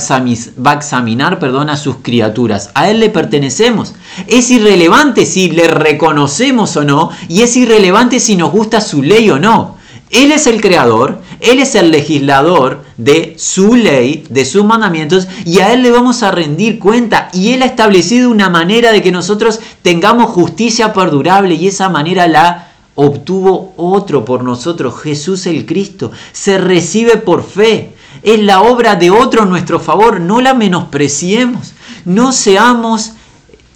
va 0.63 0.71
a 0.71 0.75
examinar 0.75 1.39
perdón, 1.39 1.69
a 1.69 1.75
sus 1.75 1.97
criaturas. 1.97 2.69
A 2.75 2.89
él 2.89 2.99
le 2.99 3.09
pertenecemos. 3.09 3.95
Es 4.27 4.51
irrelevante 4.51 5.25
si 5.25 5.49
le 5.49 5.67
reconocemos 5.67 6.77
o 6.77 6.83
no 6.83 7.09
y 7.27 7.41
es 7.41 7.57
irrelevante 7.57 8.19
si 8.19 8.35
nos 8.35 8.51
gusta 8.51 8.79
su 8.79 9.01
ley 9.01 9.29
o 9.31 9.39
no. 9.39 9.75
Él 10.09 10.31
es 10.31 10.47
el 10.47 10.61
creador, 10.61 11.21
Él 11.41 11.59
es 11.59 11.75
el 11.75 11.91
legislador 11.91 12.83
de 12.95 13.35
su 13.37 13.75
ley, 13.75 14.23
de 14.29 14.45
sus 14.45 14.63
mandamientos, 14.63 15.27
y 15.43 15.59
a 15.59 15.73
Él 15.73 15.83
le 15.83 15.91
vamos 15.91 16.23
a 16.23 16.31
rendir 16.31 16.79
cuenta. 16.79 17.27
Y 17.33 17.51
Él 17.51 17.61
ha 17.61 17.65
establecido 17.65 18.29
una 18.29 18.49
manera 18.49 18.93
de 18.93 19.01
que 19.01 19.11
nosotros 19.11 19.59
tengamos 19.81 20.29
justicia 20.29 20.93
perdurable 20.93 21.55
y 21.55 21.67
esa 21.67 21.89
manera 21.89 22.25
la 22.27 22.66
obtuvo 22.97 23.73
otro 23.77 24.25
por 24.25 24.43
nosotros, 24.43 24.99
Jesús 25.01 25.45
el 25.45 25.65
Cristo. 25.65 26.11
Se 26.31 26.57
recibe 26.57 27.17
por 27.17 27.43
fe. 27.43 27.93
Es 28.23 28.39
la 28.41 28.61
obra 28.61 28.95
de 28.95 29.11
otro 29.11 29.43
en 29.43 29.49
nuestro 29.49 29.79
favor. 29.79 30.19
No 30.19 30.41
la 30.41 30.55
menospreciemos. 30.55 31.73
No 32.05 32.31
seamos 32.31 33.13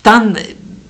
tan 0.02 0.36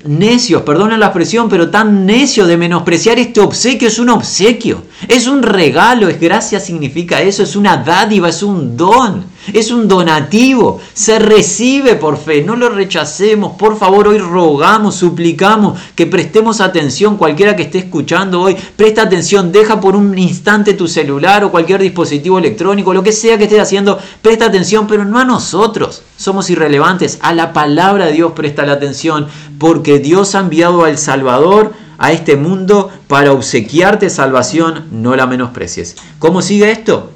necios, 0.05 0.61
perdona 0.63 0.97
la 0.97 1.07
expresión, 1.07 1.49
pero 1.49 1.69
tan 1.69 2.05
necios 2.05 2.47
de 2.47 2.55
menospreciar 2.55 3.19
este 3.19 3.41
obsequio. 3.41 3.89
Es 3.89 3.99
un 3.99 4.09
obsequio. 4.09 4.83
Es 5.09 5.27
un 5.27 5.43
regalo. 5.43 6.07
Es 6.07 6.19
gracia 6.19 6.61
significa 6.61 7.21
eso. 7.21 7.43
Es 7.43 7.57
una 7.57 7.77
dádiva. 7.77 8.29
Es 8.29 8.41
un 8.43 8.77
don. 8.77 9.25
Es 9.53 9.71
un 9.71 9.87
donativo, 9.87 10.79
se 10.93 11.17
recibe 11.17 11.95
por 11.95 12.17
fe, 12.17 12.43
no 12.43 12.55
lo 12.55 12.69
rechacemos. 12.69 13.53
Por 13.57 13.77
favor, 13.77 14.07
hoy 14.07 14.19
rogamos, 14.19 14.95
suplicamos 14.95 15.79
que 15.95 16.05
prestemos 16.05 16.61
atención, 16.61 17.17
cualquiera 17.17 17.55
que 17.55 17.63
esté 17.63 17.79
escuchando 17.79 18.39
hoy, 18.39 18.55
presta 18.75 19.01
atención, 19.01 19.51
deja 19.51 19.81
por 19.81 19.95
un 19.95 20.15
instante 20.17 20.75
tu 20.75 20.87
celular 20.87 21.43
o 21.43 21.51
cualquier 21.51 21.81
dispositivo 21.81 22.37
electrónico, 22.37 22.93
lo 22.93 23.01
que 23.01 23.11
sea 23.11 23.39
que 23.39 23.45
estés 23.45 23.59
haciendo, 23.59 23.97
presta 24.21 24.45
atención, 24.45 24.85
pero 24.85 25.05
no 25.05 25.17
a 25.17 25.25
nosotros, 25.25 26.03
somos 26.17 26.49
irrelevantes, 26.51 27.17
a 27.21 27.33
la 27.33 27.51
palabra 27.51 28.05
de 28.05 28.13
Dios 28.13 28.33
presta 28.33 28.65
la 28.65 28.73
atención, 28.73 29.27
porque 29.57 29.97
Dios 29.97 30.35
ha 30.35 30.41
enviado 30.41 30.85
al 30.85 30.99
Salvador 30.99 31.73
a 31.97 32.11
este 32.11 32.35
mundo 32.35 32.91
para 33.07 33.31
obsequiarte 33.31 34.09
salvación, 34.11 34.85
no 34.91 35.15
la 35.15 35.25
menosprecies. 35.25 35.95
¿Cómo 36.19 36.43
sigue 36.43 36.71
esto? 36.71 37.11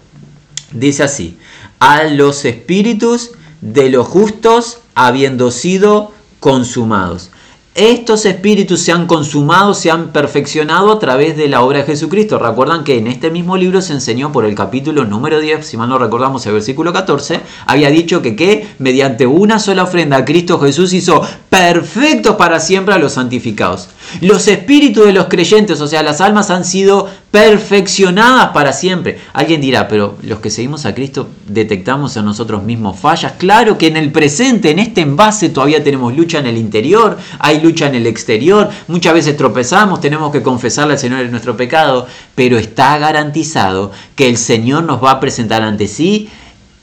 Dice 0.72 1.04
así 1.04 1.38
a 1.80 2.04
los 2.04 2.46
espíritus 2.46 3.32
de 3.62 3.90
los 3.90 4.08
justos 4.08 4.80
habiendo 4.94 5.52
sido 5.52 6.12
consumados. 6.40 7.32
Estos 7.76 8.26
espíritus 8.26 8.80
se 8.80 8.94
han 8.94 9.06
consumado, 9.06 9.74
se 9.74 9.92
han 9.92 10.14
perfeccionado 10.14 10.94
a 10.94 11.00
través 11.00 11.36
de 11.36 11.50
la 11.50 11.62
obra 11.62 11.80
de 11.80 11.84
Jesucristo. 11.84 12.40
Recuerdan 12.40 12.86
que 12.86 12.98
en 12.98 13.08
este 13.08 13.32
mismo 13.32 13.58
libro 13.58 13.82
se 13.82 13.92
enseñó 13.92 14.32
por 14.32 14.46
el 14.46 14.56
capítulo 14.56 15.04
número 15.04 15.42
10, 15.42 15.68
si 15.68 15.76
mal 15.76 15.90
no 15.90 15.98
recordamos 15.98 16.46
el 16.46 16.54
versículo 16.54 16.94
14, 16.94 17.42
había 17.66 17.90
dicho 17.90 18.22
que, 18.22 18.66
mediante 18.80 19.28
una 19.28 19.60
sola 19.60 19.84
ofrenda 19.84 20.24
Cristo 20.24 20.58
Jesús 20.58 20.94
hizo 20.94 21.22
perfectos 21.50 22.38
para 22.38 22.62
siempre 22.62 22.96
a 22.96 22.98
los 22.98 23.12
santificados. 23.12 23.90
Los 24.22 24.48
espíritus 24.48 25.06
de 25.06 25.14
los 25.14 25.26
creyentes, 25.26 25.82
o 25.82 25.88
sea, 25.88 26.04
las 26.04 26.22
almas 26.22 26.50
han 26.50 26.66
sido 26.66 27.10
perfeccionadas 27.32 28.50
para 28.50 28.72
siempre. 28.72 29.20
Alguien 29.34 29.60
dirá, 29.60 29.88
pero 29.88 30.18
los 30.22 30.40
que 30.40 30.50
seguimos 30.50 30.86
a 30.86 30.96
Cristo 30.96 31.28
detectamos 31.48 32.16
en 32.16 32.26
nosotros 32.26 32.64
mismos 32.64 32.98
fallas. 32.98 33.34
Claro 33.38 33.78
que 33.78 33.88
en 33.88 33.98
el 33.98 34.12
presente, 34.12 34.72
en 34.72 34.80
este 34.80 35.02
envase, 35.02 35.50
todavía 35.50 35.84
tenemos 35.84 36.16
lucha 36.16 36.40
en 36.40 36.48
el 36.48 36.58
interior, 36.58 37.18
hay 37.40 37.60
lucha 37.60 37.88
en 37.88 37.96
el 37.96 38.08
exterior, 38.08 38.70
muchas 38.88 39.14
veces 39.14 39.36
tropezamos, 39.36 40.00
tenemos 40.00 40.32
que 40.32 40.42
confesarle 40.42 40.94
al 40.94 41.00
Señor 41.00 41.26
nuestro 41.30 41.58
pecado, 41.58 42.08
pero 42.36 42.58
está 42.58 42.98
garantizado 42.98 43.92
que 44.16 44.30
el 44.30 44.38
Señor 44.38 44.84
nos 44.84 45.04
va 45.04 45.12
a 45.12 45.20
presentar 45.20 45.62
ante 45.62 45.88
sí 45.88 46.30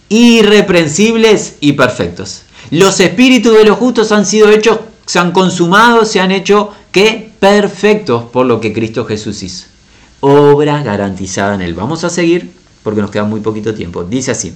irreprensibles 0.08 1.56
y 1.60 1.72
perfectos. 1.72 2.42
Los 2.70 3.00
espíritus 3.00 3.56
de 3.56 3.64
los 3.64 3.78
justos 3.78 4.12
han 4.12 4.26
sido 4.26 4.50
hechos, 4.50 4.80
se 5.06 5.18
han 5.18 5.32
consumado, 5.32 6.04
se 6.04 6.20
han 6.20 6.30
hecho 6.30 6.72
que 6.92 7.32
perfectos 7.40 8.24
por 8.24 8.46
lo 8.46 8.60
que 8.60 8.72
Cristo 8.72 9.04
Jesús 9.04 9.42
hizo. 9.42 9.66
Obra 10.20 10.82
garantizada 10.82 11.54
en 11.54 11.62
él. 11.62 11.74
Vamos 11.74 12.04
a 12.04 12.10
seguir 12.10 12.52
porque 12.82 13.00
nos 13.00 13.10
queda 13.10 13.24
muy 13.24 13.40
poquito 13.40 13.74
tiempo. 13.74 14.04
Dice 14.04 14.30
así. 14.30 14.54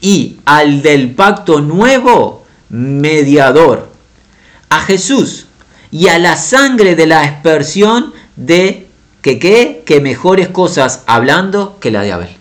Y 0.00 0.38
al 0.46 0.80
del 0.80 1.10
pacto 1.10 1.60
nuevo, 1.60 2.46
mediador, 2.70 3.90
a 4.70 4.80
Jesús 4.80 5.46
y 5.90 6.08
a 6.08 6.18
la 6.18 6.36
sangre 6.36 6.94
de 6.94 7.06
la 7.06 7.20
aspersión 7.20 8.14
de 8.36 8.86
que 9.20 9.38
qué, 9.38 9.82
que 9.84 10.00
mejores 10.00 10.48
cosas 10.48 11.02
hablando 11.06 11.78
que 11.80 11.90
la 11.90 12.02
de 12.02 12.12
Abel. 12.12 12.39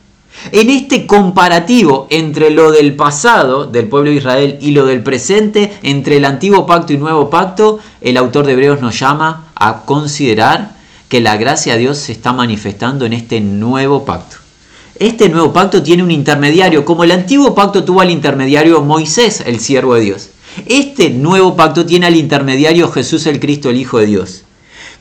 En 0.52 0.70
este 0.70 1.06
comparativo 1.06 2.08
entre 2.10 2.50
lo 2.50 2.72
del 2.72 2.96
pasado 2.96 3.66
del 3.66 3.88
pueblo 3.88 4.10
de 4.10 4.18
Israel 4.18 4.58
y 4.62 4.72
lo 4.72 4.86
del 4.86 5.04
presente, 5.04 5.74
entre 5.84 6.18
el 6.18 6.26
antiguo 6.26 6.66
pacto 6.66 6.94
y 6.94 6.98
nuevo 6.98 7.30
pacto, 7.30 7.80
el 8.02 8.18
autor 8.18 8.46
de 8.46 8.54
Hebreos 8.54 8.82
nos 8.82 8.98
llama 8.98 9.52
a 9.56 9.82
considerar 9.86 10.76
que 11.10 11.20
la 11.20 11.38
gracia 11.38 11.74
de 11.74 11.80
Dios 11.80 11.98
se 11.98 12.14
está 12.14 12.34
manifestando 12.34 13.06
en 13.06 13.14
este 13.14 13.42
nuevo 13.42 14.06
pacto. 14.06 14.38
Este 14.96 15.30
nuevo 15.30 15.54
pacto 15.54 15.84
tiene 15.84 16.04
un 16.04 16.12
intermediario, 16.12 16.86
como 16.86 17.04
el 17.04 17.12
antiguo 17.12 17.56
pacto 17.56 17.84
tuvo 17.84 18.02
al 18.02 18.12
intermediario 18.12 18.82
Moisés, 18.82 19.44
el 19.46 19.60
siervo 19.60 19.96
de 19.96 20.02
Dios. 20.02 20.30
Este 20.66 21.10
nuevo 21.10 21.56
pacto 21.56 21.86
tiene 21.86 22.06
al 22.06 22.16
intermediario 22.16 22.90
Jesús 22.90 23.26
el 23.26 23.40
Cristo, 23.40 23.70
el 23.70 23.78
Hijo 23.78 24.00
de 24.00 24.08
Dios. 24.08 24.44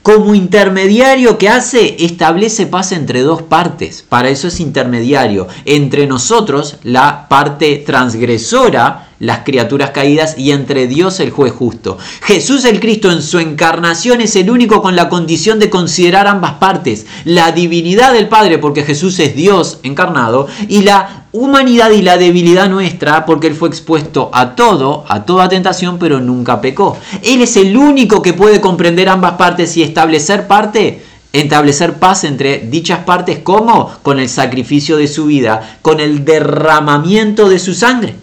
Como 0.08 0.34
intermediario 0.34 1.36
que 1.36 1.50
hace, 1.50 1.96
establece 2.02 2.64
paz 2.64 2.92
entre 2.92 3.20
dos 3.20 3.42
partes. 3.42 4.02
Para 4.08 4.30
eso 4.30 4.48
es 4.48 4.58
intermediario. 4.58 5.48
Entre 5.66 6.06
nosotros, 6.06 6.78
la 6.82 7.28
parte 7.28 7.76
transgresora, 7.84 9.07
las 9.20 9.40
criaturas 9.40 9.90
caídas, 9.90 10.38
y 10.38 10.52
entre 10.52 10.86
Dios, 10.86 11.20
el 11.20 11.30
juez 11.30 11.52
justo. 11.52 11.98
Jesús 12.22 12.64
el 12.64 12.80
Cristo 12.80 13.10
en 13.10 13.22
su 13.22 13.38
encarnación 13.38 14.20
es 14.20 14.36
el 14.36 14.50
único 14.50 14.80
con 14.80 14.96
la 14.96 15.08
condición 15.08 15.58
de 15.58 15.70
considerar 15.70 16.26
ambas 16.26 16.54
partes. 16.54 17.06
La 17.24 17.52
divinidad 17.52 18.12
del 18.12 18.28
Padre, 18.28 18.58
porque 18.58 18.84
Jesús 18.84 19.18
es 19.18 19.34
Dios 19.34 19.80
encarnado, 19.82 20.46
y 20.68 20.82
la 20.82 21.26
humanidad 21.32 21.90
y 21.90 22.02
la 22.02 22.16
debilidad 22.16 22.68
nuestra, 22.68 23.26
porque 23.26 23.48
Él 23.48 23.54
fue 23.54 23.68
expuesto 23.68 24.30
a 24.32 24.54
todo, 24.54 25.04
a 25.08 25.24
toda 25.24 25.48
tentación, 25.48 25.98
pero 25.98 26.20
nunca 26.20 26.60
pecó. 26.60 26.96
Él 27.22 27.42
es 27.42 27.56
el 27.56 27.76
único 27.76 28.22
que 28.22 28.34
puede 28.34 28.60
comprender 28.60 29.08
ambas 29.08 29.32
partes 29.32 29.76
y 29.76 29.82
establecer 29.82 30.46
parte, 30.46 31.02
establecer 31.32 31.94
paz 31.94 32.24
entre 32.24 32.60
dichas 32.60 33.00
partes, 33.04 33.40
como 33.40 33.90
con 34.02 34.20
el 34.20 34.28
sacrificio 34.28 34.96
de 34.96 35.08
su 35.08 35.26
vida, 35.26 35.78
con 35.82 36.00
el 36.00 36.24
derramamiento 36.24 37.48
de 37.48 37.58
su 37.58 37.74
sangre. 37.74 38.14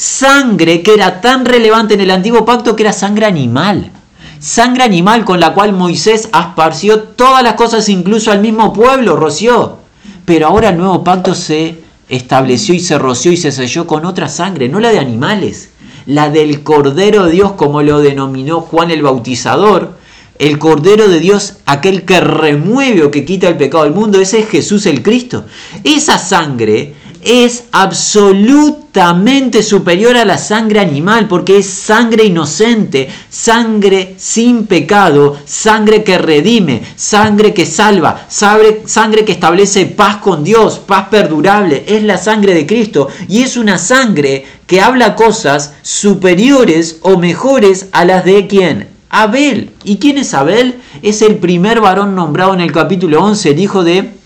Sangre 0.00 0.84
que 0.84 0.94
era 0.94 1.20
tan 1.20 1.44
relevante 1.44 1.94
en 1.94 2.00
el 2.00 2.12
antiguo 2.12 2.44
pacto 2.44 2.76
que 2.76 2.84
era 2.84 2.92
sangre 2.92 3.26
animal. 3.26 3.90
Sangre 4.38 4.84
animal 4.84 5.24
con 5.24 5.40
la 5.40 5.54
cual 5.54 5.72
Moisés 5.72 6.28
esparció 6.32 7.00
todas 7.00 7.42
las 7.42 7.54
cosas, 7.54 7.88
incluso 7.88 8.30
al 8.30 8.40
mismo 8.40 8.72
pueblo, 8.72 9.16
roció. 9.16 9.78
Pero 10.24 10.46
ahora 10.46 10.68
el 10.68 10.78
nuevo 10.78 11.02
pacto 11.02 11.34
se 11.34 11.80
estableció 12.08 12.76
y 12.76 12.78
se 12.78 12.96
roció 12.96 13.32
y 13.32 13.36
se 13.36 13.50
selló 13.50 13.88
con 13.88 14.04
otra 14.04 14.28
sangre, 14.28 14.68
no 14.68 14.78
la 14.78 14.90
de 14.90 15.00
animales, 15.00 15.70
la 16.06 16.30
del 16.30 16.62
Cordero 16.62 17.24
de 17.24 17.32
Dios, 17.32 17.52
como 17.54 17.82
lo 17.82 17.98
denominó 17.98 18.60
Juan 18.60 18.92
el 18.92 19.02
Bautizador. 19.02 19.98
El 20.38 20.60
Cordero 20.60 21.08
de 21.08 21.18
Dios, 21.18 21.56
aquel 21.66 22.04
que 22.04 22.20
remueve 22.20 23.02
o 23.02 23.10
que 23.10 23.24
quita 23.24 23.48
el 23.48 23.56
pecado 23.56 23.82
del 23.82 23.94
mundo, 23.94 24.20
ese 24.20 24.38
es 24.38 24.48
Jesús 24.48 24.86
el 24.86 25.02
Cristo. 25.02 25.46
Esa 25.82 26.18
sangre 26.18 26.94
es 27.22 27.64
absolutamente 27.72 29.62
superior 29.62 30.16
a 30.16 30.24
la 30.24 30.38
sangre 30.38 30.80
animal 30.80 31.28
porque 31.28 31.58
es 31.58 31.66
sangre 31.68 32.24
inocente, 32.24 33.08
sangre 33.28 34.14
sin 34.18 34.66
pecado, 34.66 35.36
sangre 35.44 36.04
que 36.04 36.18
redime, 36.18 36.82
sangre 36.96 37.54
que 37.54 37.66
salva, 37.66 38.26
sangre, 38.28 38.82
sangre 38.86 39.24
que 39.24 39.32
establece 39.32 39.86
paz 39.86 40.16
con 40.16 40.44
Dios, 40.44 40.78
paz 40.78 41.08
perdurable. 41.08 41.84
Es 41.86 42.02
la 42.02 42.18
sangre 42.18 42.54
de 42.54 42.66
Cristo 42.66 43.08
y 43.28 43.42
es 43.42 43.56
una 43.56 43.78
sangre 43.78 44.46
que 44.66 44.80
habla 44.80 45.14
cosas 45.14 45.74
superiores 45.82 46.98
o 47.02 47.18
mejores 47.18 47.86
a 47.92 48.04
las 48.04 48.24
de 48.24 48.46
quién? 48.46 48.88
Abel. 49.10 49.70
¿Y 49.84 49.96
quién 49.96 50.18
es 50.18 50.34
Abel? 50.34 50.80
Es 51.02 51.22
el 51.22 51.36
primer 51.36 51.80
varón 51.80 52.14
nombrado 52.14 52.52
en 52.54 52.60
el 52.60 52.72
capítulo 52.72 53.24
11, 53.24 53.50
el 53.50 53.58
hijo 53.58 53.82
de 53.82 54.17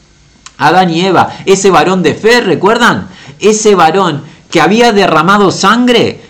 Adán 0.58 0.90
y 0.90 1.00
Eva, 1.02 1.36
ese 1.46 1.70
varón 1.70 2.02
de 2.02 2.14
fe, 2.14 2.40
¿recuerdan? 2.40 3.08
Ese 3.40 3.74
varón 3.74 4.22
que 4.50 4.60
había 4.60 4.92
derramado 4.92 5.50
sangre, 5.50 6.20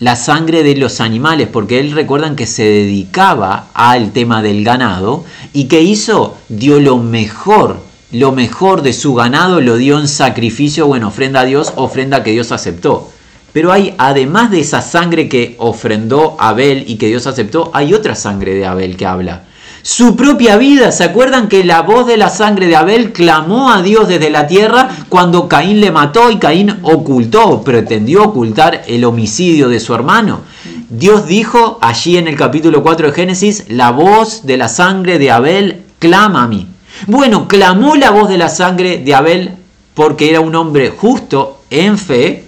la 0.00 0.16
sangre 0.16 0.62
de 0.62 0.76
los 0.76 1.00
animales, 1.00 1.48
porque 1.50 1.80
él 1.80 1.92
recuerdan 1.92 2.36
que 2.36 2.46
se 2.46 2.64
dedicaba 2.64 3.68
al 3.72 4.12
tema 4.12 4.42
del 4.42 4.64
ganado 4.64 5.24
y 5.52 5.64
que 5.64 5.82
hizo, 5.82 6.36
dio 6.48 6.80
lo 6.80 6.98
mejor, 6.98 7.80
lo 8.10 8.32
mejor 8.32 8.82
de 8.82 8.92
su 8.92 9.14
ganado 9.14 9.60
lo 9.60 9.76
dio 9.76 9.98
en 9.98 10.08
sacrificio 10.08 10.86
o 10.86 10.96
en 10.96 11.04
ofrenda 11.04 11.40
a 11.40 11.44
Dios, 11.44 11.72
ofrenda 11.76 12.22
que 12.22 12.32
Dios 12.32 12.52
aceptó. 12.52 13.10
Pero 13.52 13.72
hay, 13.72 13.94
además 13.96 14.50
de 14.50 14.60
esa 14.60 14.82
sangre 14.82 15.28
que 15.28 15.56
ofrendó 15.58 16.36
Abel 16.38 16.84
y 16.86 16.96
que 16.96 17.06
Dios 17.06 17.26
aceptó, 17.26 17.70
hay 17.72 17.94
otra 17.94 18.14
sangre 18.14 18.54
de 18.54 18.66
Abel 18.66 18.96
que 18.96 19.06
habla 19.06 19.47
su 19.88 20.16
propia 20.16 20.58
vida. 20.58 20.92
¿Se 20.92 21.02
acuerdan 21.02 21.48
que 21.48 21.64
la 21.64 21.80
voz 21.80 22.06
de 22.06 22.18
la 22.18 22.28
sangre 22.28 22.66
de 22.66 22.76
Abel 22.76 23.10
clamó 23.10 23.72
a 23.72 23.80
Dios 23.80 24.06
desde 24.06 24.28
la 24.28 24.46
tierra 24.46 24.90
cuando 25.08 25.48
Caín 25.48 25.80
le 25.80 25.90
mató 25.90 26.30
y 26.30 26.36
Caín 26.36 26.76
ocultó, 26.82 27.62
pretendió 27.62 28.24
ocultar 28.24 28.82
el 28.86 29.06
homicidio 29.06 29.70
de 29.70 29.80
su 29.80 29.94
hermano? 29.94 30.42
Dios 30.90 31.26
dijo 31.26 31.78
allí 31.80 32.18
en 32.18 32.28
el 32.28 32.36
capítulo 32.36 32.82
4 32.82 33.06
de 33.06 33.12
Génesis, 33.14 33.64
la 33.68 33.90
voz 33.90 34.44
de 34.44 34.58
la 34.58 34.68
sangre 34.68 35.18
de 35.18 35.30
Abel 35.30 35.84
clama 35.98 36.42
a 36.42 36.48
mí. 36.48 36.66
Bueno, 37.06 37.48
clamó 37.48 37.96
la 37.96 38.10
voz 38.10 38.28
de 38.28 38.36
la 38.36 38.50
sangre 38.50 38.98
de 38.98 39.14
Abel 39.14 39.52
porque 39.94 40.28
era 40.28 40.40
un 40.40 40.54
hombre 40.54 40.90
justo 40.90 41.62
en 41.70 41.96
fe 41.96 42.44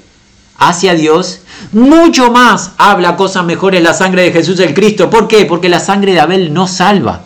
hacia 0.59 0.92
Dios. 0.92 1.40
Mucho 1.72 2.31
más 2.31 2.72
habla 2.76 3.16
cosas 3.16 3.46
mejores 3.46 3.83
la 3.83 3.94
sangre 3.94 4.24
de 4.24 4.33
Jesús 4.33 4.61
el 4.61 4.74
Cristo. 4.74 5.09
¿Por 5.09 5.26
qué? 5.26 5.46
Porque 5.46 5.70
la 5.70 5.81
sangre 5.81 6.12
de 6.12 6.20
Abel 6.20 6.53
no 6.53 6.68
salva. 6.68 7.22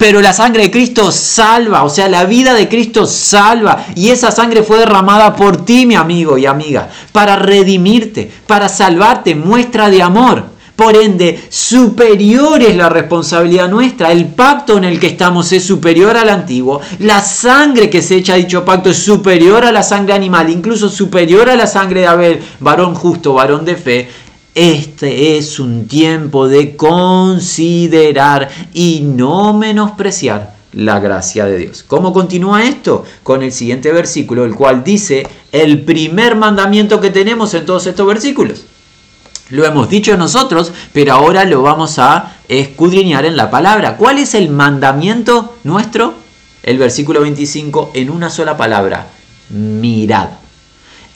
Pero 0.00 0.22
la 0.22 0.32
sangre 0.32 0.62
de 0.62 0.70
Cristo 0.70 1.12
salva, 1.12 1.84
o 1.84 1.90
sea, 1.90 2.08
la 2.08 2.24
vida 2.24 2.54
de 2.54 2.70
Cristo 2.70 3.04
salva. 3.04 3.84
Y 3.94 4.08
esa 4.08 4.30
sangre 4.30 4.62
fue 4.62 4.78
derramada 4.78 5.36
por 5.36 5.66
ti, 5.66 5.84
mi 5.84 5.94
amigo 5.94 6.38
y 6.38 6.46
amiga, 6.46 6.88
para 7.12 7.36
redimirte, 7.36 8.32
para 8.46 8.70
salvarte, 8.70 9.34
muestra 9.34 9.90
de 9.90 10.02
amor. 10.02 10.44
Por 10.74 10.96
ende, 10.96 11.38
superior 11.50 12.62
es 12.62 12.74
la 12.76 12.88
responsabilidad 12.88 13.68
nuestra. 13.68 14.10
El 14.10 14.28
pacto 14.28 14.78
en 14.78 14.84
el 14.84 14.98
que 14.98 15.08
estamos 15.08 15.52
es 15.52 15.66
superior 15.66 16.16
al 16.16 16.30
antiguo. 16.30 16.80
La 17.00 17.20
sangre 17.20 17.90
que 17.90 18.00
se 18.00 18.16
echa 18.16 18.32
a 18.32 18.36
dicho 18.36 18.64
pacto 18.64 18.88
es 18.88 18.96
superior 18.96 19.66
a 19.66 19.70
la 19.70 19.82
sangre 19.82 20.14
animal, 20.14 20.48
incluso 20.48 20.88
superior 20.88 21.50
a 21.50 21.56
la 21.56 21.66
sangre 21.66 22.00
de 22.00 22.06
Abel, 22.06 22.40
varón 22.60 22.94
justo, 22.94 23.34
varón 23.34 23.66
de 23.66 23.76
fe. 23.76 24.08
Este 24.54 25.38
es 25.38 25.60
un 25.60 25.86
tiempo 25.86 26.48
de 26.48 26.76
considerar 26.76 28.48
y 28.74 29.00
no 29.00 29.52
menospreciar 29.52 30.54
la 30.72 30.98
gracia 30.98 31.46
de 31.46 31.56
Dios. 31.56 31.84
¿Cómo 31.86 32.12
continúa 32.12 32.64
esto? 32.64 33.04
Con 33.22 33.42
el 33.42 33.52
siguiente 33.52 33.92
versículo, 33.92 34.44
el 34.44 34.56
cual 34.56 34.82
dice 34.82 35.26
el 35.52 35.82
primer 35.82 36.34
mandamiento 36.34 37.00
que 37.00 37.10
tenemos 37.10 37.54
en 37.54 37.64
todos 37.64 37.86
estos 37.86 38.06
versículos. 38.06 38.64
Lo 39.50 39.64
hemos 39.64 39.88
dicho 39.88 40.16
nosotros, 40.16 40.72
pero 40.92 41.12
ahora 41.12 41.44
lo 41.44 41.62
vamos 41.62 41.98
a 41.98 42.36
escudriñar 42.48 43.24
en 43.24 43.36
la 43.36 43.50
palabra. 43.50 43.96
¿Cuál 43.96 44.18
es 44.18 44.34
el 44.34 44.48
mandamiento 44.48 45.56
nuestro? 45.62 46.14
El 46.62 46.78
versículo 46.78 47.20
25 47.20 47.92
en 47.94 48.10
una 48.10 48.30
sola 48.30 48.56
palabra. 48.56 49.06
Mirad. 49.50 50.39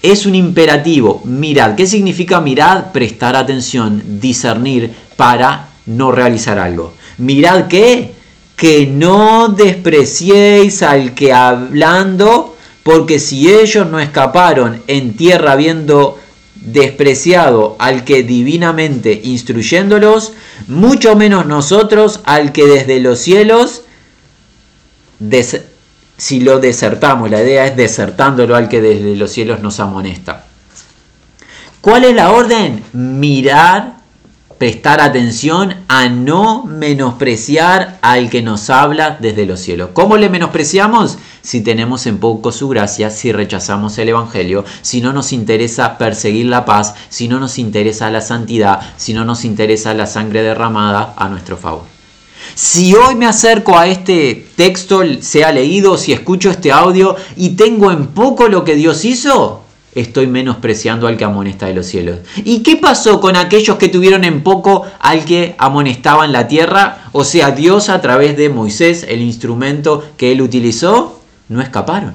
Es 0.05 0.27
un 0.27 0.35
imperativo. 0.35 1.23
Mirad. 1.25 1.77
¿Qué 1.77 1.87
significa 1.87 2.38
mirad? 2.38 2.93
Prestar 2.93 3.37
atención, 3.37 4.03
discernir 4.21 4.93
para 5.17 5.71
no 5.87 6.12
realizar 6.12 6.59
algo. 6.59 6.93
Mirad 7.17 7.69
qué? 7.69 8.12
Que 8.55 8.87
no 8.87 9.49
despreciéis 9.49 10.83
al 10.83 11.14
que 11.14 11.33
hablando, 11.33 12.55
porque 12.83 13.19
si 13.19 13.51
ellos 13.51 13.88
no 13.90 13.99
escaparon 13.99 14.83
en 14.88 15.17
tierra 15.17 15.57
viendo 15.57 16.19
despreciado 16.55 17.75
al 17.79 18.05
que 18.05 18.23
divinamente 18.23 19.19
instruyéndolos, 19.25 20.35
mucho 20.69 21.17
menos 21.17 21.47
nosotros 21.47 22.21
al 22.25 22.53
que 22.53 22.67
desde 22.67 23.01
los 23.01 23.21
cielos, 23.21 23.85
si 26.16 26.40
lo 26.40 26.61
desertamos, 26.61 27.31
la 27.31 27.42
idea 27.42 27.66
es 27.66 27.77
desertándolo 27.77 28.57
al 28.57 28.68
que 28.68 28.81
desde 28.81 29.16
los 29.16 29.31
cielos 29.31 29.61
nos 29.61 29.81
amonesta. 29.81 30.44
¿Cuál 31.81 32.05
es 32.05 32.14
la 32.14 32.31
orden? 32.33 32.83
Mirar 32.92 34.05
prestar 34.59 35.00
atención 35.00 35.74
a 35.88 36.09
no 36.09 36.64
menospreciar 36.64 37.98
al 38.03 38.31
que 38.31 38.42
nos 38.42 38.70
habla 38.70 39.18
desde 39.20 39.46
los 39.46 39.61
cielos. 39.61 39.90
¿Cómo 39.92 40.16
le 40.16 40.31
menospreciamos? 40.31 41.18
Si 41.42 41.61
tenemos 41.61 42.07
en 42.07 42.18
poco 42.18 42.53
su 42.53 42.68
gracia, 42.68 43.11
si 43.11 43.33
rechazamos 43.33 43.98
el 43.98 44.09
Evangelio, 44.09 44.64
si 44.81 45.00
no 45.00 45.12
nos 45.12 45.33
interesa 45.33 45.98
perseguir 45.98 46.46
la 46.46 46.64
paz, 46.64 46.94
si 47.11 47.29
no 47.29 47.40
nos 47.40 47.59
interesa 47.59 48.11
la 48.11 48.20
santidad, 48.20 48.81
si 48.96 49.12
no 49.12 49.24
nos 49.24 49.44
interesa 49.44 49.92
la 49.92 50.07
sangre 50.07 50.42
derramada 50.42 51.12
a 51.16 51.29
nuestro 51.29 51.57
favor. 51.57 51.93
Si 52.55 52.95
hoy 52.95 53.17
me 53.17 53.27
acerco 53.27 53.77
a 53.77 53.88
este 53.88 54.47
texto, 54.55 55.03
sea 55.21 55.51
leído, 55.51 55.99
si 55.99 56.12
escucho 56.12 56.51
este 56.51 56.71
audio 56.71 57.17
y 57.37 57.51
tengo 57.51 57.90
en 57.90 58.07
poco 58.09 58.47
lo 58.47 58.62
que 58.62 58.77
Dios 58.77 59.05
hizo, 59.05 59.62
estoy 59.93 60.29
menospreciando 60.29 61.09
al 61.09 61.17
que 61.17 61.25
amonesta 61.25 61.67
de 61.67 61.75
los 61.75 61.87
cielos. 61.87 62.21
¿Y 62.45 62.61
qué 62.62 62.77
pasó 62.77 63.21
con 63.21 63.35
aquellos 63.35 63.77
que 63.77 63.88
tuvieron 63.88 64.23
en 64.23 64.45
poco 64.45 64.85
al 65.01 65.25
que 65.25 65.57
amonestaba 65.59 66.25
en 66.25 66.33
la 66.33 66.47
tierra? 66.47 67.09
O 67.11 67.25
sea, 67.25 67.51
Dios 67.51 67.88
a 67.88 68.01
través 68.01 68.37
de 68.37 68.49
Moisés, 68.51 69.05
el 69.09 69.21
instrumento 69.21 70.05
que 70.17 70.31
él 70.31 70.40
utilizó, 70.40 71.21
no 71.49 71.61
escaparon. 71.61 72.14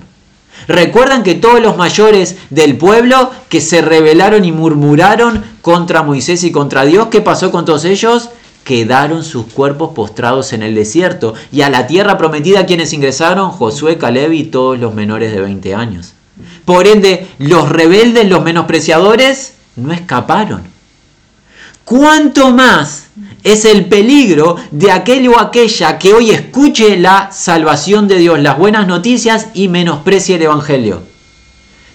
Recuerdan 0.70 1.24
que 1.24 1.36
todos 1.36 1.62
los 1.62 1.76
mayores 1.76 2.38
del 2.50 2.78
pueblo 2.78 3.32
que 3.50 3.60
se 3.60 3.82
rebelaron 3.82 4.46
y 4.46 4.54
murmuraron 4.54 5.44
contra 5.62 6.02
Moisés 6.02 6.46
y 6.46 6.52
contra 6.52 6.86
Dios, 6.86 7.08
¿qué 7.08 7.20
pasó 7.20 7.52
con 7.52 7.66
todos 7.66 7.84
ellos? 7.84 8.30
Quedaron 8.70 9.24
sus 9.24 9.48
cuerpos 9.48 9.94
postrados 9.96 10.54
en 10.54 10.62
el 10.62 10.76
desierto 10.76 11.34
y 11.52 11.64
a 11.64 11.72
la 11.72 11.88
tierra 11.88 12.20
prometida 12.20 12.68
quienes 12.68 12.94
ingresaron, 12.94 13.50
Josué, 13.50 13.98
Caleb 13.98 14.32
y 14.32 14.44
todos 14.44 14.78
los 14.78 14.94
menores 14.94 15.32
de 15.34 15.42
20 15.42 15.74
años. 15.74 16.14
Por 16.66 16.86
ende, 16.86 17.26
los 17.40 17.68
rebeldes, 17.68 18.30
los 18.30 18.44
menospreciadores, 18.44 19.56
no 19.76 19.92
escaparon. 19.92 20.62
¿Cuánto 21.84 22.52
más 22.52 23.08
es 23.44 23.66
el 23.66 23.86
peligro 23.86 24.58
de 24.70 24.92
aquel 24.92 25.28
o 25.30 25.40
aquella 25.40 25.98
que 25.98 26.14
hoy 26.14 26.30
escuche 26.30 26.96
la 26.98 27.32
salvación 27.32 28.08
de 28.08 28.20
Dios, 28.20 28.40
las 28.40 28.56
buenas 28.56 28.86
noticias 28.86 29.48
y 29.56 29.68
menosprecie 29.68 30.36
el 30.36 30.44
Evangelio. 30.44 31.02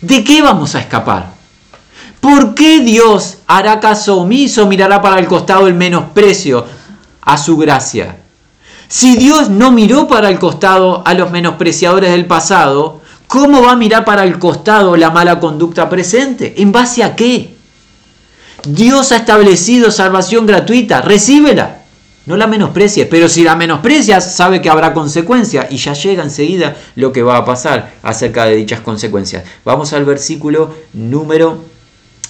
¿De 0.01 0.25
qué 0.25 0.43
vamos 0.43 0.75
a 0.75 0.81
escapar? 0.81 1.34
¿Por 2.25 2.55
qué 2.55 2.81
Dios 2.81 3.37
hará 3.47 3.81
caso 3.81 4.17
omiso, 4.17 4.67
mirará 4.67 5.03
para 5.03 5.19
el 5.19 5.27
costado 5.27 5.67
el 5.67 5.75
menosprecio 5.75 6.65
a 7.21 7.37
su 7.37 7.59
gracia? 7.59 8.17
Si 8.89 9.17
Dios 9.17 9.51
no 9.51 9.71
miró 9.71 10.09
para 10.09 10.31
el 10.31 10.39
costado 10.39 11.07
a 11.07 11.13
los 11.13 11.31
menospreciadores 11.31 12.13
del 12.13 12.25
pasado, 12.25 13.03
¿cómo 13.27 13.61
va 13.61 13.73
a 13.73 13.77
mirar 13.77 14.07
para 14.07 14.25
el 14.25 14.39
costado 14.39 14.97
la 14.97 15.11
mala 15.11 15.39
conducta 15.39 15.91
presente? 15.91 16.55
¿En 16.63 16.73
base 16.73 17.05
a 17.05 17.15
qué? 17.15 17.57
Dios 18.67 19.13
ha 19.13 19.17
establecido 19.17 19.91
salvación 19.91 20.47
gratuita, 20.47 21.03
recíbela. 21.03 21.83
No 22.25 22.39
la 22.39 22.47
menosprecies, 22.47 23.07
pero 23.07 23.29
si 23.29 23.45
la 23.45 23.55
menosprecias, 23.55 24.35
sabe 24.35 24.63
que 24.63 24.71
habrá 24.71 24.95
consecuencias 24.95 25.67
y 25.69 25.77
ya 25.77 25.93
llega 25.93 26.23
enseguida 26.23 26.75
lo 26.95 27.13
que 27.13 27.23
va 27.23 27.37
a 27.37 27.45
pasar 27.45 27.93
acerca 28.03 28.47
de 28.47 28.57
dichas 28.57 28.81
consecuencias. 28.81 29.45
Vamos 29.63 29.93
al 29.93 30.07
versículo 30.07 30.75
número 30.95 31.74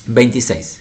26. 0.07 0.81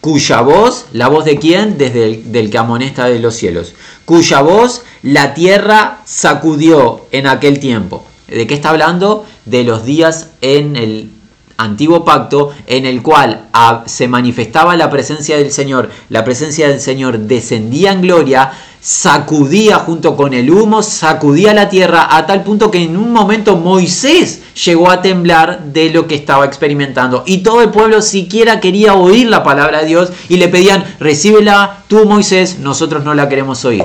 Cuya 0.00 0.42
voz, 0.42 0.86
la 0.92 1.08
voz 1.08 1.24
de 1.24 1.38
quién? 1.38 1.76
Desde 1.76 2.04
el 2.04 2.32
del 2.32 2.50
que 2.50 2.58
amonesta 2.58 3.06
de 3.06 3.18
los 3.18 3.34
cielos. 3.34 3.74
Cuya 4.04 4.42
voz 4.42 4.82
la 5.02 5.34
tierra 5.34 6.02
sacudió 6.04 7.06
en 7.10 7.26
aquel 7.26 7.58
tiempo. 7.58 8.06
¿De 8.28 8.46
qué 8.46 8.54
está 8.54 8.70
hablando? 8.70 9.26
De 9.44 9.64
los 9.64 9.84
días 9.84 10.28
en 10.40 10.76
el 10.76 11.10
antiguo 11.58 12.04
pacto 12.04 12.52
en 12.68 12.86
el 12.86 13.02
cual 13.02 13.48
se 13.86 14.06
manifestaba 14.06 14.76
la 14.76 14.88
presencia 14.90 15.36
del 15.36 15.50
Señor, 15.50 15.90
la 16.08 16.24
presencia 16.24 16.68
del 16.68 16.80
Señor 16.80 17.18
descendía 17.18 17.90
en 17.90 18.00
gloria, 18.00 18.52
sacudía 18.80 19.80
junto 19.80 20.16
con 20.16 20.34
el 20.34 20.52
humo, 20.52 20.84
sacudía 20.84 21.52
la 21.52 21.68
tierra 21.68 22.16
a 22.16 22.26
tal 22.26 22.44
punto 22.44 22.70
que 22.70 22.82
en 22.84 22.96
un 22.96 23.12
momento 23.12 23.56
Moisés 23.56 24.42
llegó 24.64 24.88
a 24.88 25.02
temblar 25.02 25.64
de 25.64 25.90
lo 25.90 26.06
que 26.06 26.14
estaba 26.14 26.46
experimentando 26.46 27.24
y 27.26 27.38
todo 27.38 27.60
el 27.60 27.70
pueblo 27.70 28.02
siquiera 28.02 28.60
quería 28.60 28.94
oír 28.94 29.28
la 29.28 29.42
palabra 29.42 29.80
de 29.80 29.86
Dios 29.88 30.12
y 30.28 30.36
le 30.36 30.46
pedían, 30.46 30.84
recíbela 31.00 31.82
tú 31.88 32.06
Moisés, 32.06 32.60
nosotros 32.60 33.04
no 33.04 33.14
la 33.14 33.28
queremos 33.28 33.64
oír. 33.64 33.84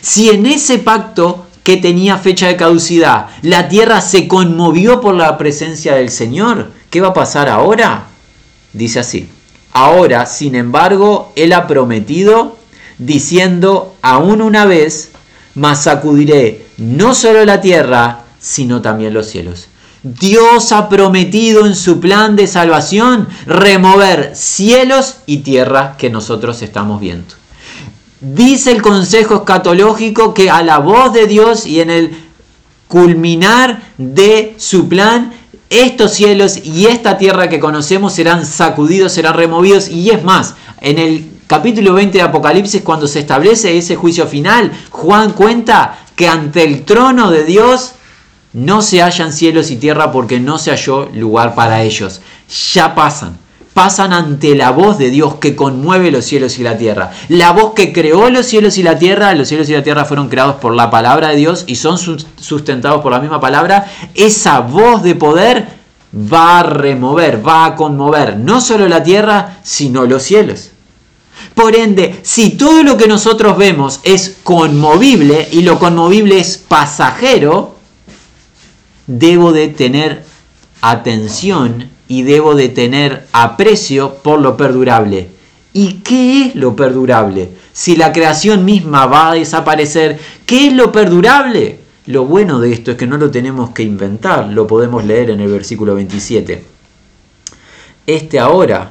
Si 0.00 0.30
en 0.30 0.46
ese 0.46 0.78
pacto 0.78 1.46
que 1.62 1.76
tenía 1.76 2.16
fecha 2.16 2.48
de 2.48 2.56
caducidad, 2.56 3.26
la 3.42 3.68
tierra 3.68 4.00
se 4.00 4.26
conmovió 4.26 5.00
por 5.00 5.14
la 5.14 5.38
presencia 5.38 5.94
del 5.94 6.10
Señor, 6.10 6.70
¿Qué 6.92 7.00
va 7.00 7.08
a 7.08 7.14
pasar 7.14 7.48
ahora? 7.48 8.04
Dice 8.74 9.00
así. 9.00 9.26
Ahora, 9.72 10.26
sin 10.26 10.54
embargo, 10.54 11.32
Él 11.36 11.54
ha 11.54 11.66
prometido, 11.66 12.58
diciendo 12.98 13.94
aún 14.02 14.42
una 14.42 14.66
vez, 14.66 15.12
mas 15.54 15.84
sacudiré 15.84 16.66
no 16.76 17.14
solo 17.14 17.46
la 17.46 17.62
tierra, 17.62 18.24
sino 18.38 18.82
también 18.82 19.14
los 19.14 19.26
cielos. 19.26 19.68
Dios 20.02 20.70
ha 20.72 20.90
prometido 20.90 21.64
en 21.64 21.76
su 21.76 21.98
plan 21.98 22.36
de 22.36 22.46
salvación 22.46 23.26
remover 23.46 24.32
cielos 24.36 25.16
y 25.24 25.38
tierra 25.38 25.96
que 25.96 26.10
nosotros 26.10 26.60
estamos 26.60 27.00
viendo. 27.00 27.34
Dice 28.20 28.70
el 28.70 28.82
Consejo 28.82 29.36
Escatológico 29.36 30.34
que 30.34 30.50
a 30.50 30.62
la 30.62 30.76
voz 30.76 31.14
de 31.14 31.26
Dios 31.26 31.64
y 31.64 31.80
en 31.80 31.88
el 31.88 32.14
culminar 32.86 33.80
de 33.96 34.54
su 34.58 34.86
plan, 34.90 35.32
estos 35.72 36.12
cielos 36.12 36.58
y 36.64 36.86
esta 36.86 37.16
tierra 37.16 37.48
que 37.48 37.58
conocemos 37.58 38.12
serán 38.12 38.44
sacudidos, 38.44 39.12
serán 39.12 39.34
removidos. 39.34 39.88
Y 39.88 40.10
es 40.10 40.22
más, 40.22 40.54
en 40.80 40.98
el 40.98 41.30
capítulo 41.46 41.94
20 41.94 42.18
de 42.18 42.22
Apocalipsis, 42.22 42.82
cuando 42.82 43.06
se 43.06 43.20
establece 43.20 43.76
ese 43.78 43.96
juicio 43.96 44.26
final, 44.26 44.70
Juan 44.90 45.32
cuenta 45.32 45.98
que 46.14 46.28
ante 46.28 46.62
el 46.64 46.84
trono 46.84 47.30
de 47.30 47.44
Dios 47.44 47.92
no 48.52 48.82
se 48.82 49.00
hallan 49.00 49.32
cielos 49.32 49.70
y 49.70 49.76
tierra 49.76 50.12
porque 50.12 50.38
no 50.38 50.58
se 50.58 50.70
halló 50.70 51.08
lugar 51.14 51.54
para 51.54 51.82
ellos. 51.82 52.20
Ya 52.74 52.94
pasan 52.94 53.38
pasan 53.74 54.12
ante 54.12 54.54
la 54.54 54.70
voz 54.70 54.98
de 54.98 55.10
Dios 55.10 55.36
que 55.36 55.56
conmueve 55.56 56.10
los 56.10 56.24
cielos 56.24 56.58
y 56.58 56.62
la 56.62 56.76
tierra. 56.76 57.10
La 57.28 57.52
voz 57.52 57.72
que 57.74 57.92
creó 57.92 58.30
los 58.30 58.46
cielos 58.46 58.78
y 58.78 58.82
la 58.82 58.98
tierra, 58.98 59.34
los 59.34 59.48
cielos 59.48 59.68
y 59.68 59.72
la 59.72 59.82
tierra 59.82 60.04
fueron 60.04 60.28
creados 60.28 60.56
por 60.56 60.74
la 60.74 60.90
palabra 60.90 61.28
de 61.28 61.36
Dios 61.36 61.64
y 61.66 61.76
son 61.76 61.98
sustentados 61.98 63.02
por 63.02 63.12
la 63.12 63.20
misma 63.20 63.40
palabra. 63.40 63.90
Esa 64.14 64.60
voz 64.60 65.02
de 65.02 65.14
poder 65.14 65.66
va 66.14 66.60
a 66.60 66.62
remover, 66.62 67.46
va 67.46 67.64
a 67.64 67.74
conmover 67.74 68.36
no 68.36 68.60
solo 68.60 68.88
la 68.88 69.02
tierra, 69.02 69.58
sino 69.62 70.04
los 70.04 70.22
cielos. 70.22 70.70
Por 71.54 71.74
ende, 71.74 72.20
si 72.22 72.50
todo 72.50 72.82
lo 72.82 72.96
que 72.96 73.08
nosotros 73.08 73.56
vemos 73.56 74.00
es 74.04 74.36
conmovible 74.42 75.48
y 75.50 75.62
lo 75.62 75.78
conmovible 75.78 76.38
es 76.38 76.56
pasajero, 76.56 77.76
debo 79.06 79.52
de 79.52 79.68
tener 79.68 80.24
atención 80.80 81.91
y 82.12 82.24
debo 82.24 82.54
de 82.54 82.68
tener 82.68 83.26
aprecio 83.32 84.16
por 84.16 84.38
lo 84.38 84.54
perdurable. 84.54 85.28
¿Y 85.72 85.94
qué 86.04 86.42
es 86.42 86.54
lo 86.54 86.76
perdurable? 86.76 87.48
Si 87.72 87.96
la 87.96 88.12
creación 88.12 88.66
misma 88.66 89.06
va 89.06 89.30
a 89.30 89.34
desaparecer, 89.34 90.18
¿qué 90.44 90.66
es 90.66 90.74
lo 90.74 90.92
perdurable? 90.92 91.78
Lo 92.04 92.26
bueno 92.26 92.60
de 92.60 92.70
esto 92.70 92.90
es 92.90 92.98
que 92.98 93.06
no 93.06 93.16
lo 93.16 93.30
tenemos 93.30 93.70
que 93.70 93.82
inventar, 93.82 94.48
lo 94.48 94.66
podemos 94.66 95.06
leer 95.06 95.30
en 95.30 95.40
el 95.40 95.50
versículo 95.50 95.94
27. 95.94 96.62
Este 98.06 98.38
ahora, 98.38 98.90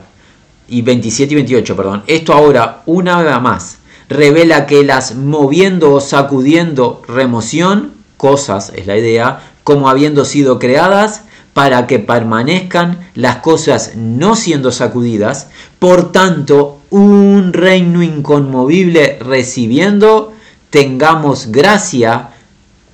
y 0.67 0.81
27 0.81 1.33
y 1.33 1.35
28, 1.35 1.75
perdón, 1.75 2.03
esto 2.07 2.33
ahora, 2.33 2.81
una 2.87 3.21
vez 3.21 3.39
más, 3.39 3.77
revela 4.09 4.65
que 4.65 4.83
las 4.83 5.13
moviendo 5.13 5.93
o 5.93 6.01
sacudiendo 6.01 7.03
remoción, 7.07 7.91
cosas 8.17 8.73
es 8.75 8.87
la 8.87 8.97
idea, 8.97 9.43
como 9.63 9.89
habiendo 9.89 10.25
sido 10.25 10.57
creadas, 10.57 11.25
para 11.53 11.87
que 11.87 11.99
permanezcan 11.99 12.99
las 13.13 13.37
cosas 13.37 13.93
no 13.95 14.35
siendo 14.35 14.71
sacudidas, 14.71 15.49
por 15.79 16.11
tanto, 16.11 16.79
un 16.89 17.53
reino 17.53 18.03
inconmovible 18.03 19.17
recibiendo, 19.19 20.33
tengamos 20.69 21.47
gracia 21.47 22.29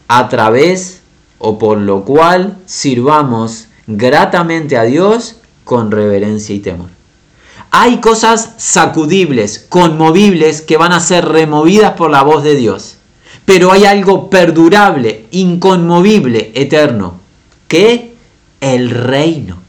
a 0.07 0.29
través 0.29 1.01
o 1.39 1.59
por 1.59 1.77
lo 1.77 2.03
cual 2.03 2.57
sirvamos 2.65 3.67
gratamente 3.85 4.77
a 4.77 4.83
Dios 4.83 5.37
con 5.63 5.91
reverencia 5.91 6.55
y 6.55 6.59
temor. 6.59 6.89
Hay 7.71 7.97
cosas 7.97 8.53
sacudibles, 8.57 9.59
conmovibles, 9.69 10.61
que 10.61 10.77
van 10.77 10.93
a 10.93 10.99
ser 10.99 11.25
removidas 11.25 11.93
por 11.93 12.09
la 12.09 12.23
voz 12.23 12.43
de 12.43 12.55
Dios. 12.55 12.97
Pero 13.45 13.71
hay 13.71 13.85
algo 13.85 14.29
perdurable, 14.29 15.25
inconmovible, 15.31 16.51
eterno, 16.55 17.19
que 17.67 18.06
el 18.61 18.89
reino. 18.89 19.67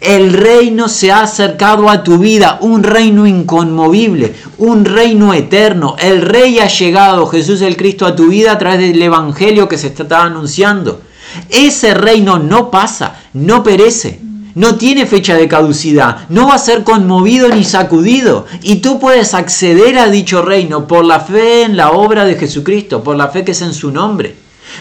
El 0.00 0.32
reino 0.32 0.88
se 0.88 1.12
ha 1.12 1.22
acercado 1.22 1.88
a 1.88 2.02
tu 2.02 2.18
vida, 2.18 2.58
un 2.60 2.82
reino 2.82 3.26
inconmovible, 3.26 4.34
un 4.58 4.84
reino 4.84 5.34
eterno. 5.34 5.96
El 5.98 6.22
rey 6.22 6.58
ha 6.58 6.68
llegado, 6.68 7.26
Jesús 7.26 7.60
el 7.60 7.76
Cristo, 7.76 8.06
a 8.06 8.16
tu 8.16 8.28
vida 8.28 8.52
a 8.52 8.58
través 8.58 8.80
del 8.80 9.00
Evangelio 9.00 9.68
que 9.68 9.78
se 9.78 9.88
está 9.88 10.22
anunciando. 10.22 11.02
Ese 11.50 11.94
reino 11.94 12.38
no 12.38 12.70
pasa, 12.70 13.16
no 13.32 13.62
perece, 13.62 14.20
no 14.54 14.76
tiene 14.76 15.06
fecha 15.06 15.34
de 15.34 15.48
caducidad, 15.48 16.28
no 16.28 16.48
va 16.48 16.54
a 16.54 16.58
ser 16.58 16.84
conmovido 16.84 17.48
ni 17.48 17.64
sacudido. 17.64 18.46
Y 18.62 18.76
tú 18.76 18.98
puedes 18.98 19.34
acceder 19.34 19.98
a 19.98 20.08
dicho 20.08 20.42
reino 20.42 20.86
por 20.86 21.04
la 21.04 21.20
fe 21.20 21.62
en 21.62 21.76
la 21.76 21.90
obra 21.90 22.24
de 22.24 22.36
Jesucristo, 22.36 23.02
por 23.02 23.16
la 23.16 23.28
fe 23.28 23.44
que 23.44 23.52
es 23.52 23.62
en 23.62 23.74
su 23.74 23.90
nombre. 23.90 24.34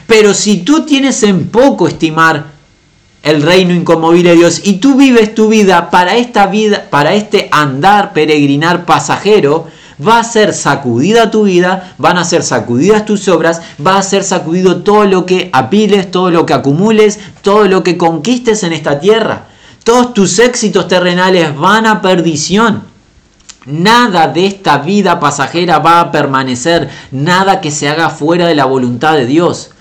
Pero 0.08 0.34
si 0.34 0.58
tú 0.58 0.86
tienes 0.86 1.24
en 1.24 1.50
poco 1.50 1.88
estimar 1.88 2.53
el 3.24 3.42
reino 3.42 3.74
inconmovible 3.74 4.32
de 4.32 4.36
Dios 4.36 4.62
y 4.64 4.74
tú 4.74 4.96
vives 4.96 5.34
tu 5.34 5.48
vida 5.48 5.90
para 5.90 6.18
esta 6.18 6.48
vida, 6.48 6.88
para 6.90 7.14
este 7.14 7.48
andar 7.52 8.12
peregrinar 8.12 8.86
pasajero, 8.86 9.68
va 10.06 10.20
a 10.20 10.24
ser 10.26 10.54
sacudida 10.54 11.32
tu 11.32 11.44
vida, 11.44 11.94
van 11.98 12.18
a 12.18 12.26
ser 12.26 12.44
sacudidas 12.44 13.06
tus 13.06 13.28
obras, 13.30 13.62
va 13.86 13.98
a 13.98 14.04
ser 14.04 14.26
sacudido 14.26 14.84
todo 14.84 15.06
lo 15.06 15.26
que 15.26 15.50
apiles, 15.54 16.12
todo 16.12 16.32
lo 16.32 16.46
que 16.46 16.54
acumules, 16.54 17.20
todo 17.42 17.66
lo 17.68 17.82
que 17.82 17.98
conquistes 17.98 18.64
en 18.64 18.74
esta 18.74 19.00
tierra. 19.00 19.46
Todos 19.86 20.14
tus 20.14 20.40
éxitos 20.40 20.88
terrenales 20.88 21.56
van 21.58 21.86
a 21.86 22.02
perdición. 22.02 22.84
Nada 23.66 24.28
de 24.28 24.46
esta 24.48 24.80
vida 24.80 25.22
pasajera 25.22 25.80
va 25.80 26.02
a 26.02 26.12
permanecer, 26.12 26.90
nada 27.12 27.62
que 27.62 27.72
se 27.72 27.88
haga 27.88 28.10
fuera 28.10 28.48
de 28.48 28.56
la 28.56 28.66
voluntad 28.66 29.14
de 29.14 29.26
Dios 29.26 29.73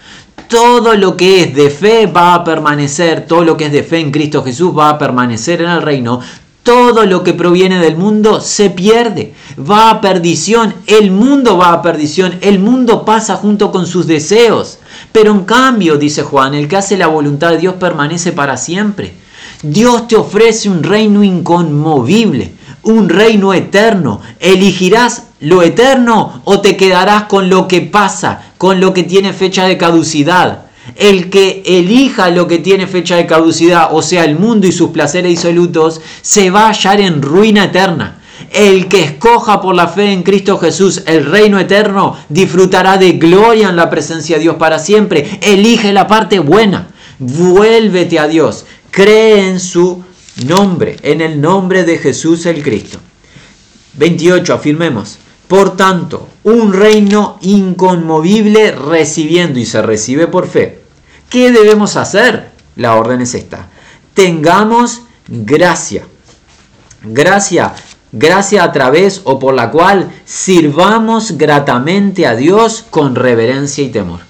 todo 0.53 0.95
lo 0.97 1.17
que 1.17 1.41
es 1.41 1.55
de 1.55 1.71
fe 1.71 2.07
va 2.07 2.35
a 2.35 2.45
permanecer, 2.45 3.25
todo 3.25 3.43
lo 3.43 3.57
que 3.57 3.65
es 3.65 3.73
de 3.73 3.83
fe 3.83 4.01
en 4.01 4.11
Cristo 4.11 4.45
Jesús 4.45 4.77
va 4.77 4.91
a 4.91 4.99
permanecer 4.99 5.63
en 5.63 5.71
el 5.71 5.81
reino, 5.81 6.21
todo 6.63 7.07
lo 7.07 7.25
que 7.25 7.33
proviene 7.33 7.79
del 7.79 7.97
mundo 7.97 8.39
se 8.39 8.69
pierde, 8.69 9.33
va 9.59 9.89
a 9.89 10.03
perdición, 10.03 10.75
el 10.87 11.11
mundo 11.11 11.57
va 11.57 11.73
a 11.73 11.81
perdición, 11.81 12.37
el 12.43 12.59
mundo 12.59 13.07
pasa 13.07 13.37
junto 13.37 13.73
con 13.73 13.87
sus 13.87 14.07
deseos. 14.07 14.79
Pero 15.11 15.33
en 15.33 15.45
cambio, 15.45 15.97
dice 15.97 16.23
Juan, 16.23 16.53
el 16.53 16.69
que 16.69 16.77
hace 16.77 16.99
la 16.99 17.07
voluntad 17.07 17.53
de 17.53 17.57
Dios 17.57 17.77
permanece 17.81 18.33
para 18.33 18.59
siempre. 18.59 19.15
Dios 19.63 20.07
te 20.07 20.17
ofrece 20.17 20.69
un 20.69 20.83
reino 20.83 21.25
inconmovible, 21.25 22.53
un 22.83 23.09
reino 23.09 23.55
eterno. 23.55 24.21
Elegirás 24.39 25.29
lo 25.43 25.63
eterno 25.63 26.43
o 26.45 26.61
te 26.61 26.77
quedarás 26.77 27.25
con 27.25 27.51
lo 27.51 27.69
que 27.69 27.83
pasa, 27.83 28.53
con 28.59 28.81
lo 28.81 28.95
que 28.95 29.03
tiene 29.03 29.33
fecha 29.33 29.67
de 29.67 29.77
caducidad? 29.77 30.67
El 30.97 31.31
que 31.31 31.63
elija 31.65 32.31
lo 32.31 32.49
que 32.49 32.59
tiene 32.59 32.87
fecha 32.87 33.17
de 33.17 33.27
caducidad, 33.27 33.91
o 33.93 34.03
sea, 34.03 34.25
el 34.25 34.39
mundo 34.39 34.67
y 34.67 34.73
sus 34.73 34.91
placeres 34.91 35.31
disolutos, 35.31 36.01
se 36.23 36.51
va 36.51 36.67
a 36.67 36.73
hallar 36.73 37.01
en 37.01 37.23
ruina 37.23 37.65
eterna. 37.65 38.19
El 38.51 38.89
que 38.89 39.03
escoja 39.03 39.61
por 39.61 39.75
la 39.75 39.89
fe 39.89 40.13
en 40.13 40.23
Cristo 40.23 40.59
Jesús 40.59 41.03
el 41.07 41.25
reino 41.25 41.59
eterno 41.59 42.17
disfrutará 42.29 42.99
de 42.99 43.13
gloria 43.13 43.69
en 43.69 43.77
la 43.77 43.91
presencia 43.91 44.37
de 44.37 44.43
Dios 44.43 44.57
para 44.57 44.79
siempre. 44.79 45.39
Elige 45.41 45.93
la 45.93 46.07
parte 46.07 46.39
buena. 46.39 46.89
Vuélvete 47.19 48.19
a 48.19 48.27
Dios. 48.27 48.67
Cree 48.91 49.49
en 49.49 49.61
su 49.61 50.03
nombre, 50.47 50.97
en 51.03 51.21
el 51.21 51.41
nombre 51.41 51.85
de 51.85 51.99
Jesús 51.99 52.45
el 52.47 52.63
Cristo. 52.63 52.99
28. 53.95 54.55
Afirmemos. 54.55 55.19
Por 55.53 55.77
tanto, 55.77 56.29
un 56.45 56.73
reino 56.73 57.37
inconmovible 57.43 58.73
recibiendo 58.73 59.59
y 59.59 59.67
se 59.67 59.83
recibe 59.83 60.27
por 60.27 60.49
fe. 60.49 60.81
¿Qué 61.29 61.53
debemos 61.53 61.97
hacer? 61.97 62.49
La 62.77 62.95
orden 62.95 63.21
es 63.21 63.35
esta. 63.35 63.69
Tengamos 64.15 65.03
gracia. 65.29 66.07
Gracia 67.03 67.75
gracia 68.13 68.65
a 68.65 68.73
través 68.73 69.21
o 69.25 69.39
por 69.39 69.53
la 69.53 69.71
cual 69.71 70.11
sirvamos 70.25 71.33
gratamente 71.33 72.27
a 72.27 72.35
Dios 72.35 72.87
con 72.89 73.15
reverencia 73.15 73.85
y 73.85 73.91
temor. 73.91 74.21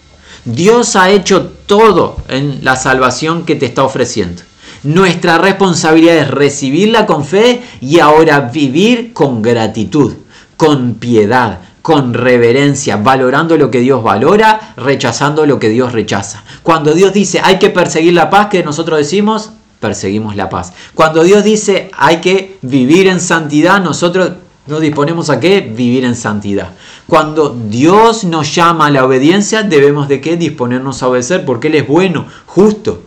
Dios 0.44 0.96
ha 0.96 1.10
hecho 1.10 1.52
todo 1.66 2.16
en 2.26 2.64
la 2.64 2.74
salvación 2.74 3.44
que 3.44 3.54
te 3.54 3.66
está 3.66 3.84
ofreciendo. 3.84 4.42
Nuestra 4.82 5.38
responsabilidad 5.38 6.16
es 6.16 6.30
recibirla 6.32 7.06
con 7.06 7.24
fe 7.24 7.62
y 7.80 8.00
ahora 8.00 8.40
vivir 8.40 9.12
con 9.12 9.40
gratitud, 9.40 10.14
con 10.56 10.94
piedad, 10.94 11.60
con 11.82 12.14
reverencia, 12.14 12.96
valorando 12.96 13.56
lo 13.56 13.70
que 13.70 13.80
Dios 13.80 14.02
valora, 14.02 14.74
rechazando 14.76 15.46
lo 15.46 15.58
que 15.58 15.68
Dios 15.68 15.92
rechaza. 15.92 16.44
Cuando 16.62 16.94
Dios 16.94 17.12
dice 17.12 17.40
hay 17.42 17.58
que 17.58 17.70
perseguir 17.70 18.14
la 18.14 18.30
paz, 18.30 18.46
que 18.46 18.62
nosotros 18.62 18.98
decimos, 18.98 19.50
perseguimos 19.80 20.36
la 20.36 20.48
paz. 20.48 20.72
Cuando 20.94 21.24
Dios 21.24 21.42
dice 21.42 21.90
hay 21.96 22.20
que 22.20 22.58
vivir 22.62 23.08
en 23.08 23.20
santidad, 23.20 23.82
nosotros 23.82 24.32
nos 24.66 24.80
disponemos 24.80 25.28
a 25.28 25.40
qué? 25.40 25.60
Vivir 25.60 26.04
en 26.04 26.14
santidad. 26.14 26.70
Cuando 27.08 27.48
Dios 27.50 28.22
nos 28.22 28.54
llama 28.54 28.86
a 28.86 28.90
la 28.90 29.04
obediencia, 29.04 29.64
debemos 29.64 30.06
de 30.06 30.20
qué? 30.20 30.36
Disponernos 30.36 31.02
a 31.02 31.08
obedecer 31.08 31.44
porque 31.44 31.66
Él 31.66 31.74
es 31.74 31.88
bueno, 31.88 32.26
justo. 32.46 33.02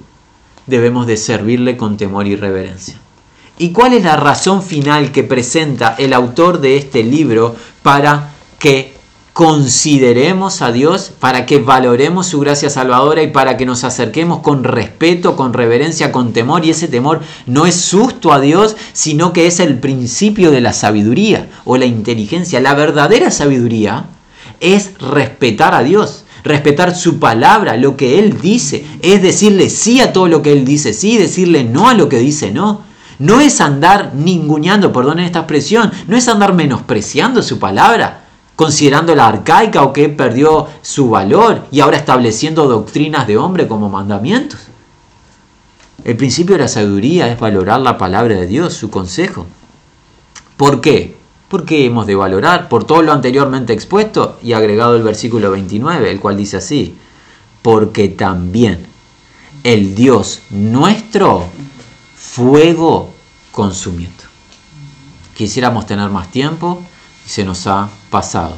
Debemos 0.68 1.08
de 1.08 1.16
servirle 1.16 1.78
con 1.78 1.96
temor 1.96 2.28
y 2.28 2.36
reverencia. 2.36 3.00
¿Y 3.58 3.70
cuál 3.72 3.94
es 3.94 4.04
la 4.04 4.18
razón 4.18 4.62
final 4.62 5.12
que 5.12 5.24
presenta 5.24 5.96
el 5.98 6.14
autor 6.14 6.60
de 6.60 6.78
este 6.78 7.04
libro 7.04 7.56
para 7.84 8.32
que 8.60 8.96
consideremos 9.36 10.62
a 10.62 10.72
Dios, 10.72 11.12
para 11.20 11.46
que 11.46 11.60
valoremos 11.60 12.28
su 12.28 12.40
gracia 12.40 12.70
salvadora 12.70 13.22
y 13.22 13.32
para 13.32 13.58
que 13.58 13.66
nos 13.66 13.84
acerquemos 13.84 14.40
con 14.40 14.64
respeto, 14.64 15.36
con 15.36 15.52
reverencia, 15.52 16.12
con 16.12 16.32
temor. 16.32 16.66
Y 16.66 16.70
ese 16.70 16.88
temor 16.88 17.20
no 17.46 17.66
es 17.66 17.76
susto 17.76 18.32
a 18.32 18.40
Dios, 18.40 18.78
sino 18.94 19.34
que 19.34 19.48
es 19.48 19.60
el 19.60 19.80
principio 19.80 20.52
de 20.52 20.62
la 20.62 20.72
sabiduría 20.72 21.50
o 21.66 21.76
la 21.76 21.86
inteligencia. 21.86 22.62
La 22.62 22.76
verdadera 22.76 23.30
sabiduría 23.30 24.06
es 24.62 24.98
respetar 25.00 25.74
a 25.74 25.84
Dios. 25.84 26.24
Respetar 26.46 26.96
su 26.96 27.20
palabra, 27.20 27.76
lo 27.76 27.98
que 27.98 28.20
Él 28.20 28.40
dice, 28.40 28.86
es 29.02 29.22
decirle 29.22 29.70
sí 29.70 30.00
a 30.00 30.14
todo 30.14 30.28
lo 30.28 30.42
que 30.42 30.54
Él 30.54 30.64
dice, 30.64 30.94
sí, 30.94 31.18
decirle 31.18 31.64
no 31.64 31.90
a 31.90 31.94
lo 31.94 32.08
que 32.08 32.20
dice 32.20 32.52
no. 32.52 32.84
No 33.20 33.40
es 33.40 33.62
andar 33.62 34.14
ninguneando, 34.14 34.92
perdonen 34.92 35.26
esta 35.26 35.40
expresión, 35.40 35.92
no 36.08 36.18
es 36.18 36.28
andar 36.28 36.54
menospreciando 36.54 37.42
su 37.42 37.60
palabra, 37.60 38.26
considerándola 38.56 39.28
arcaica 39.28 39.84
o 39.84 39.94
que 39.94 40.10
perdió 40.10 40.68
su 40.82 41.10
valor 41.10 41.66
y 41.72 41.80
ahora 41.80 41.98
estableciendo 41.98 42.68
doctrinas 42.68 43.28
de 43.28 43.38
hombre 43.38 43.68
como 43.68 43.90
mandamientos. 43.90 44.60
El 46.04 46.18
principio 46.18 46.56
de 46.56 46.64
la 46.64 46.68
sabiduría 46.68 47.32
es 47.32 47.40
valorar 47.40 47.80
la 47.80 47.98
palabra 47.98 48.36
de 48.36 48.48
Dios, 48.48 48.74
su 48.74 48.90
consejo. 48.90 49.48
¿Por 50.58 50.80
qué? 50.80 51.18
Porque 51.50 51.86
hemos 51.86 52.06
de 52.06 52.16
valorar 52.16 52.70
por 52.70 52.84
todo 52.84 53.02
lo 53.02 53.12
anteriormente 53.12 53.74
expuesto 53.74 54.38
y 54.44 54.54
agregado 54.54 54.96
el 54.96 55.04
versículo 55.04 55.52
29, 55.52 56.12
el 56.12 56.20
cual 56.20 56.38
dice 56.38 56.58
así, 56.58 56.96
porque 57.62 58.10
también 58.10 58.86
el 59.64 59.96
Dios 59.96 60.44
nuestro 60.52 61.48
fuego 62.36 63.14
consumiendo. 63.54 64.26
Quisiéramos 65.38 65.86
tener 65.86 66.10
más 66.10 66.32
tiempo 66.32 66.84
y 67.26 67.30
se 67.30 67.46
nos 67.46 67.66
ha 67.66 67.88
pasado, 68.10 68.58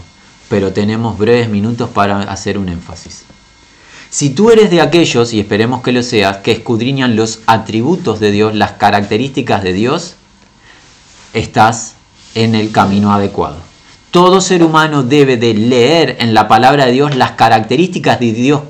pero 0.50 0.74
tenemos 0.74 1.20
breves 1.20 1.48
minutos 1.48 1.88
para 1.92 2.22
hacer 2.22 2.58
un 2.58 2.70
énfasis. 2.70 3.26
Si 4.10 4.32
tú 4.32 4.50
eres 4.50 4.72
de 4.72 4.82
aquellos, 4.82 5.32
y 5.32 5.40
esperemos 5.40 5.84
que 5.84 5.92
lo 5.92 6.02
seas, 6.02 6.38
que 6.38 6.54
escudriñan 6.54 7.16
los 7.16 7.42
atributos 7.46 8.20
de 8.20 8.32
Dios, 8.32 8.56
las 8.56 8.72
características 8.72 9.62
de 9.62 9.74
Dios, 9.74 10.16
estás 11.34 11.94
en 12.34 12.56
el 12.56 12.72
camino 12.72 13.14
adecuado. 13.14 13.58
Todo 14.10 14.42
ser 14.42 14.64
humano 14.64 15.04
debe 15.04 15.38
de 15.38 15.54
leer 15.54 16.18
en 16.20 16.34
la 16.34 16.48
palabra 16.48 16.88
de 16.88 16.94
Dios 16.94 17.16
las 17.16 17.34
características 17.34 18.20
de 18.20 18.34
Dios 18.34 18.62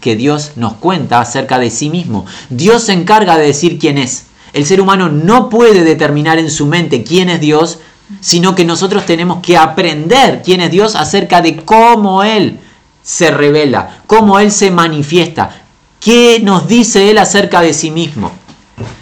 que 0.00 0.16
Dios 0.16 0.52
nos 0.56 0.72
cuenta 0.72 1.20
acerca 1.20 1.60
de 1.60 1.70
sí 1.70 1.88
mismo. 1.88 2.26
Dios 2.50 2.82
se 2.82 2.94
encarga 2.94 3.38
de 3.38 3.46
decir 3.46 3.78
quién 3.78 3.98
es. 3.98 4.25
El 4.56 4.66
ser 4.66 4.80
humano 4.80 5.08
no 5.08 5.48
puede 5.48 5.84
determinar 5.84 6.38
en 6.38 6.50
su 6.50 6.66
mente 6.66 7.04
quién 7.04 7.28
es 7.28 7.40
Dios 7.40 7.78
sino 8.20 8.54
que 8.54 8.64
nosotros 8.64 9.04
tenemos 9.06 9.42
que 9.42 9.56
aprender 9.56 10.42
quién 10.44 10.60
es 10.60 10.70
Dios 10.70 10.94
acerca 10.94 11.42
de 11.42 11.56
cómo 11.56 12.22
Él 12.22 12.58
se 13.02 13.30
revela, 13.30 14.02
cómo 14.06 14.38
Él 14.38 14.52
se 14.52 14.70
manifiesta, 14.70 15.62
qué 16.00 16.40
nos 16.42 16.68
dice 16.68 17.10
Él 17.10 17.18
acerca 17.18 17.60
de 17.60 17.74
sí 17.74 17.90
mismo. 17.90 18.32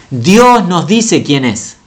Dios 0.09 0.67
nos 0.67 0.87
dice 0.87 1.23
quién 1.23 1.45
es. 1.45 1.77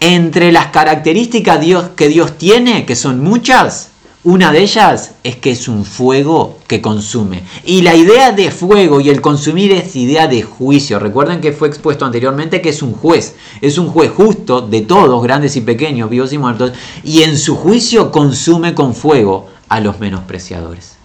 Entre 0.00 0.52
las 0.52 0.66
características 0.66 1.58
que 1.96 2.08
Dios 2.08 2.38
tiene, 2.38 2.86
que 2.86 2.94
son 2.94 3.20
muchas, 3.20 3.87
una 4.24 4.50
de 4.50 4.62
ellas 4.62 5.12
es 5.22 5.36
que 5.36 5.52
es 5.52 5.68
un 5.68 5.84
fuego 5.84 6.58
que 6.66 6.82
consume. 6.82 7.44
Y 7.64 7.82
la 7.82 7.94
idea 7.94 8.32
de 8.32 8.50
fuego 8.50 9.00
y 9.00 9.10
el 9.10 9.20
consumir 9.20 9.70
es 9.72 9.94
idea 9.94 10.26
de 10.26 10.42
juicio. 10.42 10.98
Recuerden 10.98 11.40
que 11.40 11.52
fue 11.52 11.68
expuesto 11.68 12.04
anteriormente 12.04 12.60
que 12.60 12.70
es 12.70 12.82
un 12.82 12.94
juez. 12.94 13.36
Es 13.60 13.78
un 13.78 13.88
juez 13.88 14.10
justo 14.10 14.60
de 14.60 14.80
todos, 14.80 15.22
grandes 15.22 15.54
y 15.56 15.60
pequeños, 15.60 16.10
vivos 16.10 16.32
y 16.32 16.38
muertos. 16.38 16.72
Y 17.04 17.22
en 17.22 17.38
su 17.38 17.54
juicio 17.56 18.10
consume 18.10 18.74
con 18.74 18.92
fuego 18.92 19.46
a 19.68 19.78
los 19.78 20.00
menospreciadores. 20.00 20.96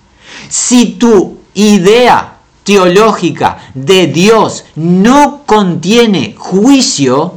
Si 0.49 0.93
tu 0.93 1.37
idea 1.53 2.39
teológica 2.63 3.59
de 3.75 4.07
Dios 4.07 4.65
no 4.75 5.43
contiene 5.45 6.33
juicio, 6.35 7.35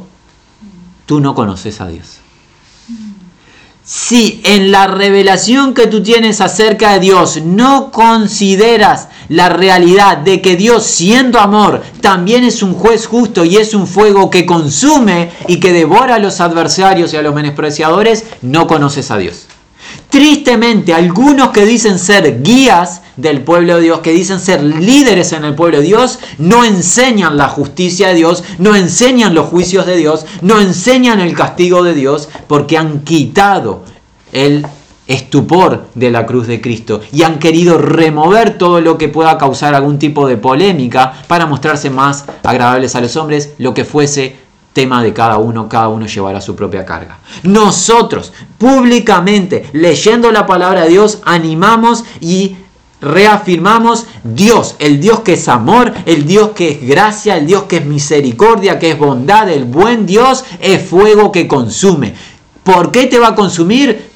tú 1.05 1.19
no 1.19 1.35
conoces 1.35 1.79
a 1.81 1.87
Dios 1.87 2.17
si 3.87 4.41
en 4.43 4.69
la 4.69 4.85
revelación 4.87 5.73
que 5.73 5.87
tú 5.87 6.03
tienes 6.03 6.41
acerca 6.41 6.91
de 6.91 6.99
Dios 6.99 7.41
no 7.41 7.89
consideras 7.89 9.07
la 9.29 9.47
realidad 9.47 10.17
de 10.17 10.41
que 10.41 10.57
Dios 10.57 10.83
siendo 10.83 11.39
amor 11.39 11.81
también 12.01 12.43
es 12.43 12.61
un 12.61 12.73
juez 12.73 13.07
justo 13.07 13.45
y 13.45 13.55
es 13.55 13.73
un 13.73 13.87
fuego 13.87 14.29
que 14.29 14.45
consume 14.45 15.31
y 15.47 15.61
que 15.61 15.71
devora 15.71 16.15
a 16.15 16.19
los 16.19 16.41
adversarios 16.41 17.13
y 17.13 17.17
a 17.17 17.21
los 17.21 17.33
menospreciadores, 17.33 18.25
no 18.41 18.67
conoces 18.67 19.09
a 19.09 19.17
Dios. 19.17 19.47
Tristemente, 20.17 20.95
algunos 20.95 21.49
que 21.49 21.63
dicen 21.63 21.99
ser 21.99 22.41
guías 22.41 23.03
del 23.17 23.41
pueblo 23.41 23.75
de 23.75 23.83
Dios, 23.83 23.99
que 23.99 24.13
dicen 24.13 24.39
ser 24.39 24.63
líderes 24.63 25.31
en 25.31 25.45
el 25.45 25.53
pueblo 25.53 25.77
de 25.77 25.83
Dios, 25.83 26.17
no 26.39 26.65
enseñan 26.65 27.37
la 27.37 27.49
justicia 27.49 28.07
de 28.07 28.15
Dios, 28.15 28.43
no 28.57 28.75
enseñan 28.75 29.35
los 29.35 29.45
juicios 29.45 29.85
de 29.85 29.95
Dios, 29.95 30.25
no 30.41 30.59
enseñan 30.59 31.19
el 31.19 31.35
castigo 31.35 31.83
de 31.83 31.93
Dios, 31.93 32.29
porque 32.47 32.79
han 32.79 33.01
quitado 33.01 33.83
el 34.31 34.65
estupor 35.05 35.85
de 35.93 36.09
la 36.09 36.25
cruz 36.25 36.47
de 36.47 36.61
Cristo 36.61 37.01
y 37.13 37.21
han 37.21 37.37
querido 37.37 37.77
remover 37.77 38.57
todo 38.57 38.81
lo 38.81 38.97
que 38.97 39.09
pueda 39.09 39.37
causar 39.37 39.75
algún 39.75 39.99
tipo 39.99 40.27
de 40.27 40.37
polémica 40.37 41.13
para 41.27 41.45
mostrarse 41.45 41.91
más 41.91 42.25
agradables 42.43 42.95
a 42.95 43.01
los 43.01 43.15
hombres, 43.17 43.51
lo 43.59 43.75
que 43.75 43.85
fuese 43.85 44.46
tema 44.77 45.01
de 45.01 45.11
cada 45.11 45.39
uno, 45.39 45.67
cada 45.67 45.87
uno 45.87 46.05
llevará 46.05 46.39
su 46.39 46.55
propia 46.55 46.85
carga. 46.85 47.17
Nosotros, 47.41 48.31
públicamente, 48.59 49.67
leyendo 49.73 50.31
la 50.31 50.45
palabra 50.45 50.83
de 50.83 50.89
Dios, 50.89 51.17
animamos 51.25 52.03
y 52.21 52.57
reafirmamos 53.01 54.05
Dios, 54.23 54.75
el 54.77 54.99
Dios 54.99 55.21
que 55.21 55.33
es 55.33 55.47
amor, 55.47 55.95
el 56.05 56.27
Dios 56.27 56.49
que 56.49 56.69
es 56.69 56.87
gracia, 56.87 57.37
el 57.37 57.47
Dios 57.47 57.63
que 57.63 57.77
es 57.77 57.85
misericordia, 57.87 58.77
que 58.77 58.91
es 58.91 58.99
bondad, 58.99 59.49
el 59.49 59.65
buen 59.65 60.05
Dios 60.05 60.45
es 60.59 60.87
fuego 60.87 61.31
que 61.31 61.47
consume. 61.47 62.13
¿Por 62.61 62.91
qué 62.91 63.07
te 63.07 63.17
va 63.17 63.29
a 63.29 63.35
consumir? 63.35 64.11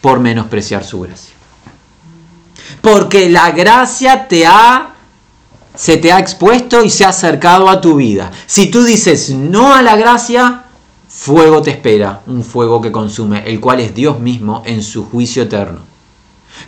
Por 0.00 0.20
menospreciar 0.20 0.84
su 0.84 1.00
gracia. 1.00 1.34
Porque 2.80 3.28
la 3.28 3.50
gracia 3.50 4.28
te 4.28 4.46
ha 4.46 4.94
se 5.78 5.96
te 5.96 6.10
ha 6.10 6.18
expuesto 6.18 6.84
y 6.84 6.90
se 6.90 7.04
ha 7.04 7.10
acercado 7.10 7.70
a 7.70 7.80
tu 7.80 7.94
vida. 7.94 8.32
Si 8.46 8.66
tú 8.66 8.82
dices 8.82 9.30
no 9.30 9.72
a 9.72 9.80
la 9.80 9.96
gracia, 9.96 10.64
fuego 11.08 11.62
te 11.62 11.70
espera, 11.70 12.20
un 12.26 12.42
fuego 12.42 12.80
que 12.80 12.90
consume, 12.90 13.44
el 13.46 13.60
cual 13.60 13.78
es 13.78 13.94
Dios 13.94 14.18
mismo 14.18 14.62
en 14.66 14.82
su 14.82 15.04
juicio 15.04 15.44
eterno. 15.44 15.82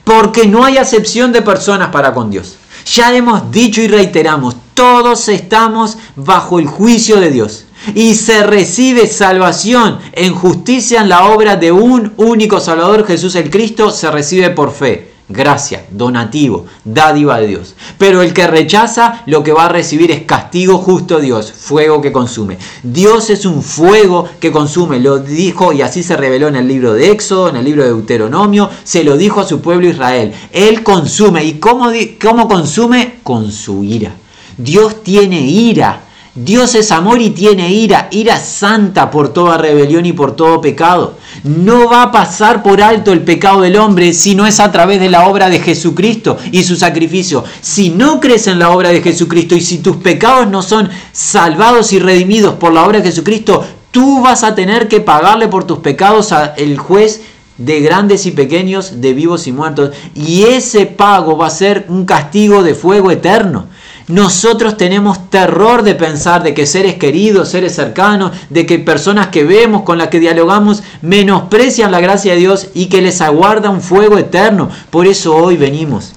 Porque 0.05 0.47
no 0.47 0.65
hay 0.65 0.79
acepción 0.79 1.33
de 1.33 1.43
personas 1.43 1.89
para 1.89 2.15
con 2.15 2.31
Dios. 2.31 2.57
Ya 2.95 3.15
hemos 3.15 3.51
dicho 3.51 3.83
y 3.83 3.89
reiteramos, 3.89 4.55
todos 4.75 5.29
estamos 5.29 5.99
bajo 6.15 6.61
el 6.61 6.67
juicio 6.67 7.19
de 7.19 7.31
Dios. 7.31 7.67
Y 7.97 8.15
se 8.15 8.45
recibe 8.45 9.09
salvación 9.09 9.99
en 10.13 10.35
justicia 10.35 11.01
en 11.01 11.09
la 11.09 11.27
obra 11.27 11.57
de 11.57 11.73
un 11.73 12.13
único 12.17 12.61
Salvador, 12.61 13.05
Jesús 13.05 13.35
el 13.35 13.51
Cristo, 13.51 13.91
se 13.91 14.09
recibe 14.11 14.51
por 14.51 14.71
fe 14.71 15.10
gracia, 15.31 15.87
donativo, 15.91 16.67
dádiva 16.85 17.41
de 17.41 17.47
Dios. 17.47 17.75
Pero 17.97 18.23
el 18.23 18.35
que 18.35 18.47
rechaza 18.47 19.23
lo 19.27 19.43
que 19.43 19.53
va 19.53 19.67
a 19.67 19.69
recibir 19.69 20.11
es 20.11 20.23
castigo 20.23 20.79
justo 20.79 21.21
Dios, 21.21 21.53
fuego 21.53 22.03
que 22.03 22.13
consume. 22.13 22.59
Dios 22.83 23.31
es 23.31 23.47
un 23.47 23.63
fuego 23.63 24.29
que 24.41 24.53
consume, 24.53 25.01
lo 25.01 25.19
dijo 25.19 25.73
y 25.73 25.83
así 25.83 26.03
se 26.03 26.17
reveló 26.17 26.49
en 26.49 26.57
el 26.57 26.69
libro 26.69 26.93
de 26.93 27.11
Éxodo, 27.11 27.49
en 27.49 27.57
el 27.57 27.65
libro 27.65 27.83
de 27.83 27.91
Deuteronomio, 27.91 28.69
se 28.85 29.05
lo 29.05 29.17
dijo 29.17 29.41
a 29.41 29.47
su 29.47 29.61
pueblo 29.61 29.89
Israel. 29.89 30.33
Él 30.53 30.83
consume. 30.83 31.45
¿Y 31.45 31.55
cómo, 31.55 31.91
cómo 32.21 32.49
consume? 32.49 33.21
Con 33.23 33.51
su 33.53 33.85
ira. 33.85 34.13
Dios 34.57 35.03
tiene 35.03 35.41
ira. 35.41 36.03
Dios 36.35 36.77
es 36.77 36.93
amor 36.93 37.21
y 37.21 37.31
tiene 37.31 37.73
ira, 37.73 38.09
ira 38.13 38.39
santa 38.39 39.11
por 39.11 39.33
toda 39.33 39.59
rebelión 39.59 40.07
y 40.07 40.13
por 40.13 40.37
todo 40.37 40.61
pecado. 40.61 41.15
No 41.45 41.89
va 41.89 42.03
a 42.03 42.13
pasar 42.13 42.63
por 42.63 42.83
alto 42.83 43.13
el 43.13 43.23
pecado 43.23 43.63
del 43.63 43.77
hombre 43.77 44.13
si 44.13 44.35
no 44.35 44.47
es 44.47 44.61
a 44.61 44.71
través 44.71 45.01
de 45.01 45.09
la 45.09 45.27
obra 45.27 45.49
de 45.49 45.61
Jesucristo 45.61 46.37
y 46.53 46.65
su 46.65 46.77
sacrificio. 46.77 47.45
Si 47.61 47.91
no 47.91 48.21
crees 48.21 48.47
en 48.47 48.59
la 48.59 48.71
obra 48.71 48.91
de 48.91 49.03
Jesucristo 49.03 49.55
y 49.55 49.61
si 49.61 49.79
tus 49.79 49.97
pecados 49.97 50.49
no 50.49 50.63
son 50.63 50.91
salvados 51.13 51.93
y 51.93 51.99
redimidos 51.99 52.55
por 52.55 52.73
la 52.73 52.85
obra 52.85 52.99
de 52.99 53.07
Jesucristo, 53.07 53.65
tú 53.91 54.23
vas 54.23 54.45
a 54.45 54.55
tener 54.55 54.89
que 54.89 55.01
pagarle 55.01 55.49
por 55.49 55.65
tus 55.65 55.79
pecados 55.79 56.33
al 56.33 56.77
juez 56.77 57.23
de 57.57 57.81
grandes 57.81 58.25
y 58.27 58.31
pequeños, 58.31 59.01
de 59.01 59.15
vivos 59.15 59.47
y 59.47 59.53
muertos. 59.53 59.91
Y 60.15 60.45
ese 60.45 60.87
pago 60.87 61.37
va 61.37 61.47
a 61.47 61.51
ser 61.51 61.87
un 61.89 62.05
castigo 62.05 62.63
de 62.63 62.75
fuego 62.75 63.11
eterno. 63.11 63.67
Nosotros 64.11 64.77
tenemos 64.77 65.31
terror 65.31 65.83
de 65.83 65.95
pensar 65.95 66.43
de 66.43 66.53
que 66.53 66.67
seres 66.67 66.97
queridos, 66.97 67.51
seres 67.51 67.77
cercanos, 67.77 68.33
de 68.51 68.67
que 68.67 68.81
personas 68.81 69.29
que 69.29 69.45
vemos, 69.45 69.83
con 69.83 69.99
las 69.99 70.09
que 70.09 70.19
dialogamos, 70.19 70.83
menosprecian 71.01 71.93
la 71.93 72.01
gracia 72.01 72.33
de 72.33 72.41
Dios 72.41 72.69
y 72.75 72.87
que 72.87 73.03
les 73.03 73.21
aguarda 73.21 73.71
un 73.71 73.81
fuego 73.81 74.19
eterno. 74.19 74.69
Por 74.91 75.07
eso 75.07 75.37
hoy 75.37 75.57
venimos 75.57 76.13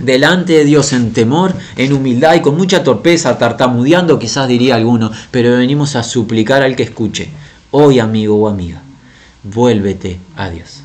delante 0.00 0.54
de 0.54 0.64
Dios 0.64 0.92
en 0.92 1.12
temor, 1.12 1.54
en 1.76 1.92
humildad 1.92 2.34
y 2.34 2.40
con 2.40 2.56
mucha 2.56 2.82
torpeza, 2.82 3.38
tartamudeando 3.38 4.18
quizás 4.18 4.48
diría 4.48 4.74
alguno, 4.74 5.12
pero 5.30 5.56
venimos 5.56 5.94
a 5.94 6.02
suplicar 6.02 6.64
al 6.64 6.74
que 6.74 6.82
escuche. 6.82 7.30
Hoy 7.70 8.00
amigo 8.00 8.36
o 8.36 8.48
amiga, 8.48 8.82
vuélvete 9.44 10.18
a 10.34 10.50
Dios. 10.50 10.80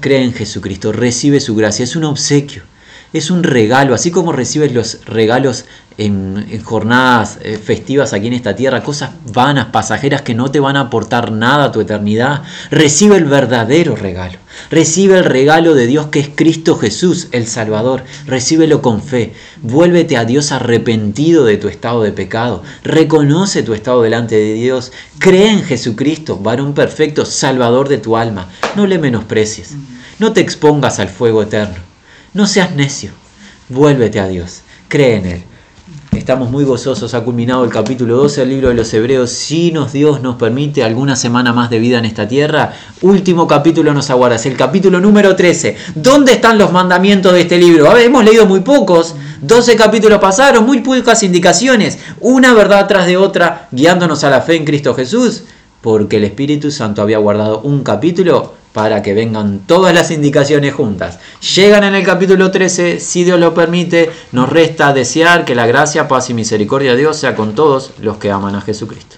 Cree 0.00 0.24
en 0.24 0.34
Jesucristo, 0.34 0.92
recibe 0.92 1.40
su 1.40 1.54
gracia, 1.54 1.84
es 1.84 1.96
un 1.96 2.04
obsequio 2.04 2.69
es 3.12 3.30
un 3.30 3.42
regalo, 3.42 3.94
así 3.94 4.10
como 4.10 4.32
recibes 4.32 4.72
los 4.72 5.04
regalos 5.04 5.64
en, 5.98 6.62
jornadas 6.62 7.38
eh, 7.42 7.58
festivas 7.58 8.12
aquí 8.12 8.28
en 8.28 8.32
esta 8.32 8.54
tierra, 8.54 8.82
cosas 8.82 9.10
vanas, 9.32 9.66
pasajeras 9.66 10.22
que 10.22 10.34
no 10.34 10.50
te 10.50 10.60
van 10.60 10.76
a 10.76 10.82
aportar 10.82 11.32
nada 11.32 11.64
a 11.64 11.72
tu 11.72 11.80
eternidad, 11.80 12.42
recibe 12.70 13.16
el 13.16 13.24
verdadero 13.24 13.96
regalo. 13.96 14.38
Recibe 14.70 15.18
el 15.18 15.24
regalo 15.24 15.74
de 15.74 15.86
Dios 15.86 16.06
que 16.06 16.20
es 16.20 16.30
Cristo 16.34 16.76
Jesús, 16.76 17.28
el 17.32 17.46
Salvador. 17.46 18.02
Recíbelo 18.26 18.82
con 18.82 19.02
fe. 19.02 19.32
Vuélvete 19.62 20.16
a 20.16 20.24
Dios 20.24 20.52
arrepentido 20.52 21.44
de 21.44 21.56
tu 21.56 21.68
estado 21.68 22.02
de 22.02 22.12
pecado. 22.12 22.62
Reconoce 22.82 23.62
tu 23.62 23.74
estado 23.74 24.02
delante 24.02 24.36
de 24.36 24.54
Dios. 24.54 24.92
Cree 25.18 25.50
en 25.50 25.62
Jesucristo, 25.62 26.36
varón 26.36 26.74
perfecto, 26.74 27.24
Salvador 27.24 27.88
de 27.88 27.98
tu 27.98 28.16
alma. 28.16 28.48
No 28.76 28.86
le 28.86 28.98
menosprecies. 28.98 29.76
No 30.18 30.32
te 30.32 30.40
expongas 30.40 30.98
al 30.98 31.08
fuego 31.08 31.42
eterno. 31.42 31.89
No 32.32 32.46
seas 32.46 32.76
necio, 32.76 33.10
vuélvete 33.68 34.20
a 34.20 34.28
Dios, 34.28 34.60
cree 34.86 35.16
en 35.16 35.26
Él. 35.26 35.42
Estamos 36.16 36.48
muy 36.48 36.62
gozosos, 36.62 37.12
ha 37.14 37.24
culminado 37.24 37.64
el 37.64 37.70
capítulo 37.70 38.16
12 38.18 38.42
del 38.42 38.50
libro 38.50 38.68
de 38.68 38.74
los 38.74 38.94
Hebreos. 38.94 39.30
Si 39.30 39.72
nos 39.72 39.92
Dios 39.92 40.22
nos 40.22 40.36
permite 40.36 40.84
alguna 40.84 41.16
semana 41.16 41.52
más 41.52 41.70
de 41.70 41.80
vida 41.80 41.98
en 41.98 42.04
esta 42.04 42.28
tierra, 42.28 42.72
último 43.00 43.48
capítulo 43.48 43.92
nos 43.92 44.10
aguarda, 44.10 44.36
es 44.36 44.46
el 44.46 44.56
capítulo 44.56 45.00
número 45.00 45.34
13. 45.34 45.76
¿Dónde 45.96 46.34
están 46.34 46.56
los 46.56 46.70
mandamientos 46.70 47.32
de 47.32 47.40
este 47.40 47.58
libro? 47.58 47.96
hemos 47.96 48.24
leído 48.24 48.46
muy 48.46 48.60
pocos, 48.60 49.16
12 49.40 49.74
capítulos 49.74 50.20
pasaron, 50.20 50.64
muy 50.64 50.82
pocas 50.82 51.24
indicaciones, 51.24 51.98
una 52.20 52.54
verdad 52.54 52.86
tras 52.86 53.06
de 53.06 53.16
otra, 53.16 53.66
guiándonos 53.72 54.22
a 54.22 54.30
la 54.30 54.42
fe 54.42 54.54
en 54.54 54.64
Cristo 54.64 54.94
Jesús, 54.94 55.42
porque 55.80 56.18
el 56.18 56.24
Espíritu 56.24 56.70
Santo 56.70 57.02
había 57.02 57.18
guardado 57.18 57.60
un 57.62 57.82
capítulo 57.82 58.59
para 58.72 59.02
que 59.02 59.14
vengan 59.14 59.60
todas 59.66 59.94
las 59.94 60.10
indicaciones 60.10 60.74
juntas. 60.74 61.18
Llegan 61.54 61.84
en 61.84 61.94
el 61.94 62.04
capítulo 62.04 62.50
13, 62.50 63.00
si 63.00 63.24
Dios 63.24 63.40
lo 63.40 63.54
permite, 63.54 64.10
nos 64.32 64.48
resta 64.48 64.92
desear 64.92 65.44
que 65.44 65.54
la 65.54 65.66
gracia, 65.66 66.08
paz 66.08 66.30
y 66.30 66.34
misericordia 66.34 66.92
de 66.92 66.98
Dios 66.98 67.16
sea 67.16 67.34
con 67.34 67.54
todos 67.54 67.92
los 68.00 68.18
que 68.18 68.30
aman 68.30 68.54
a 68.54 68.60
Jesucristo. 68.60 69.16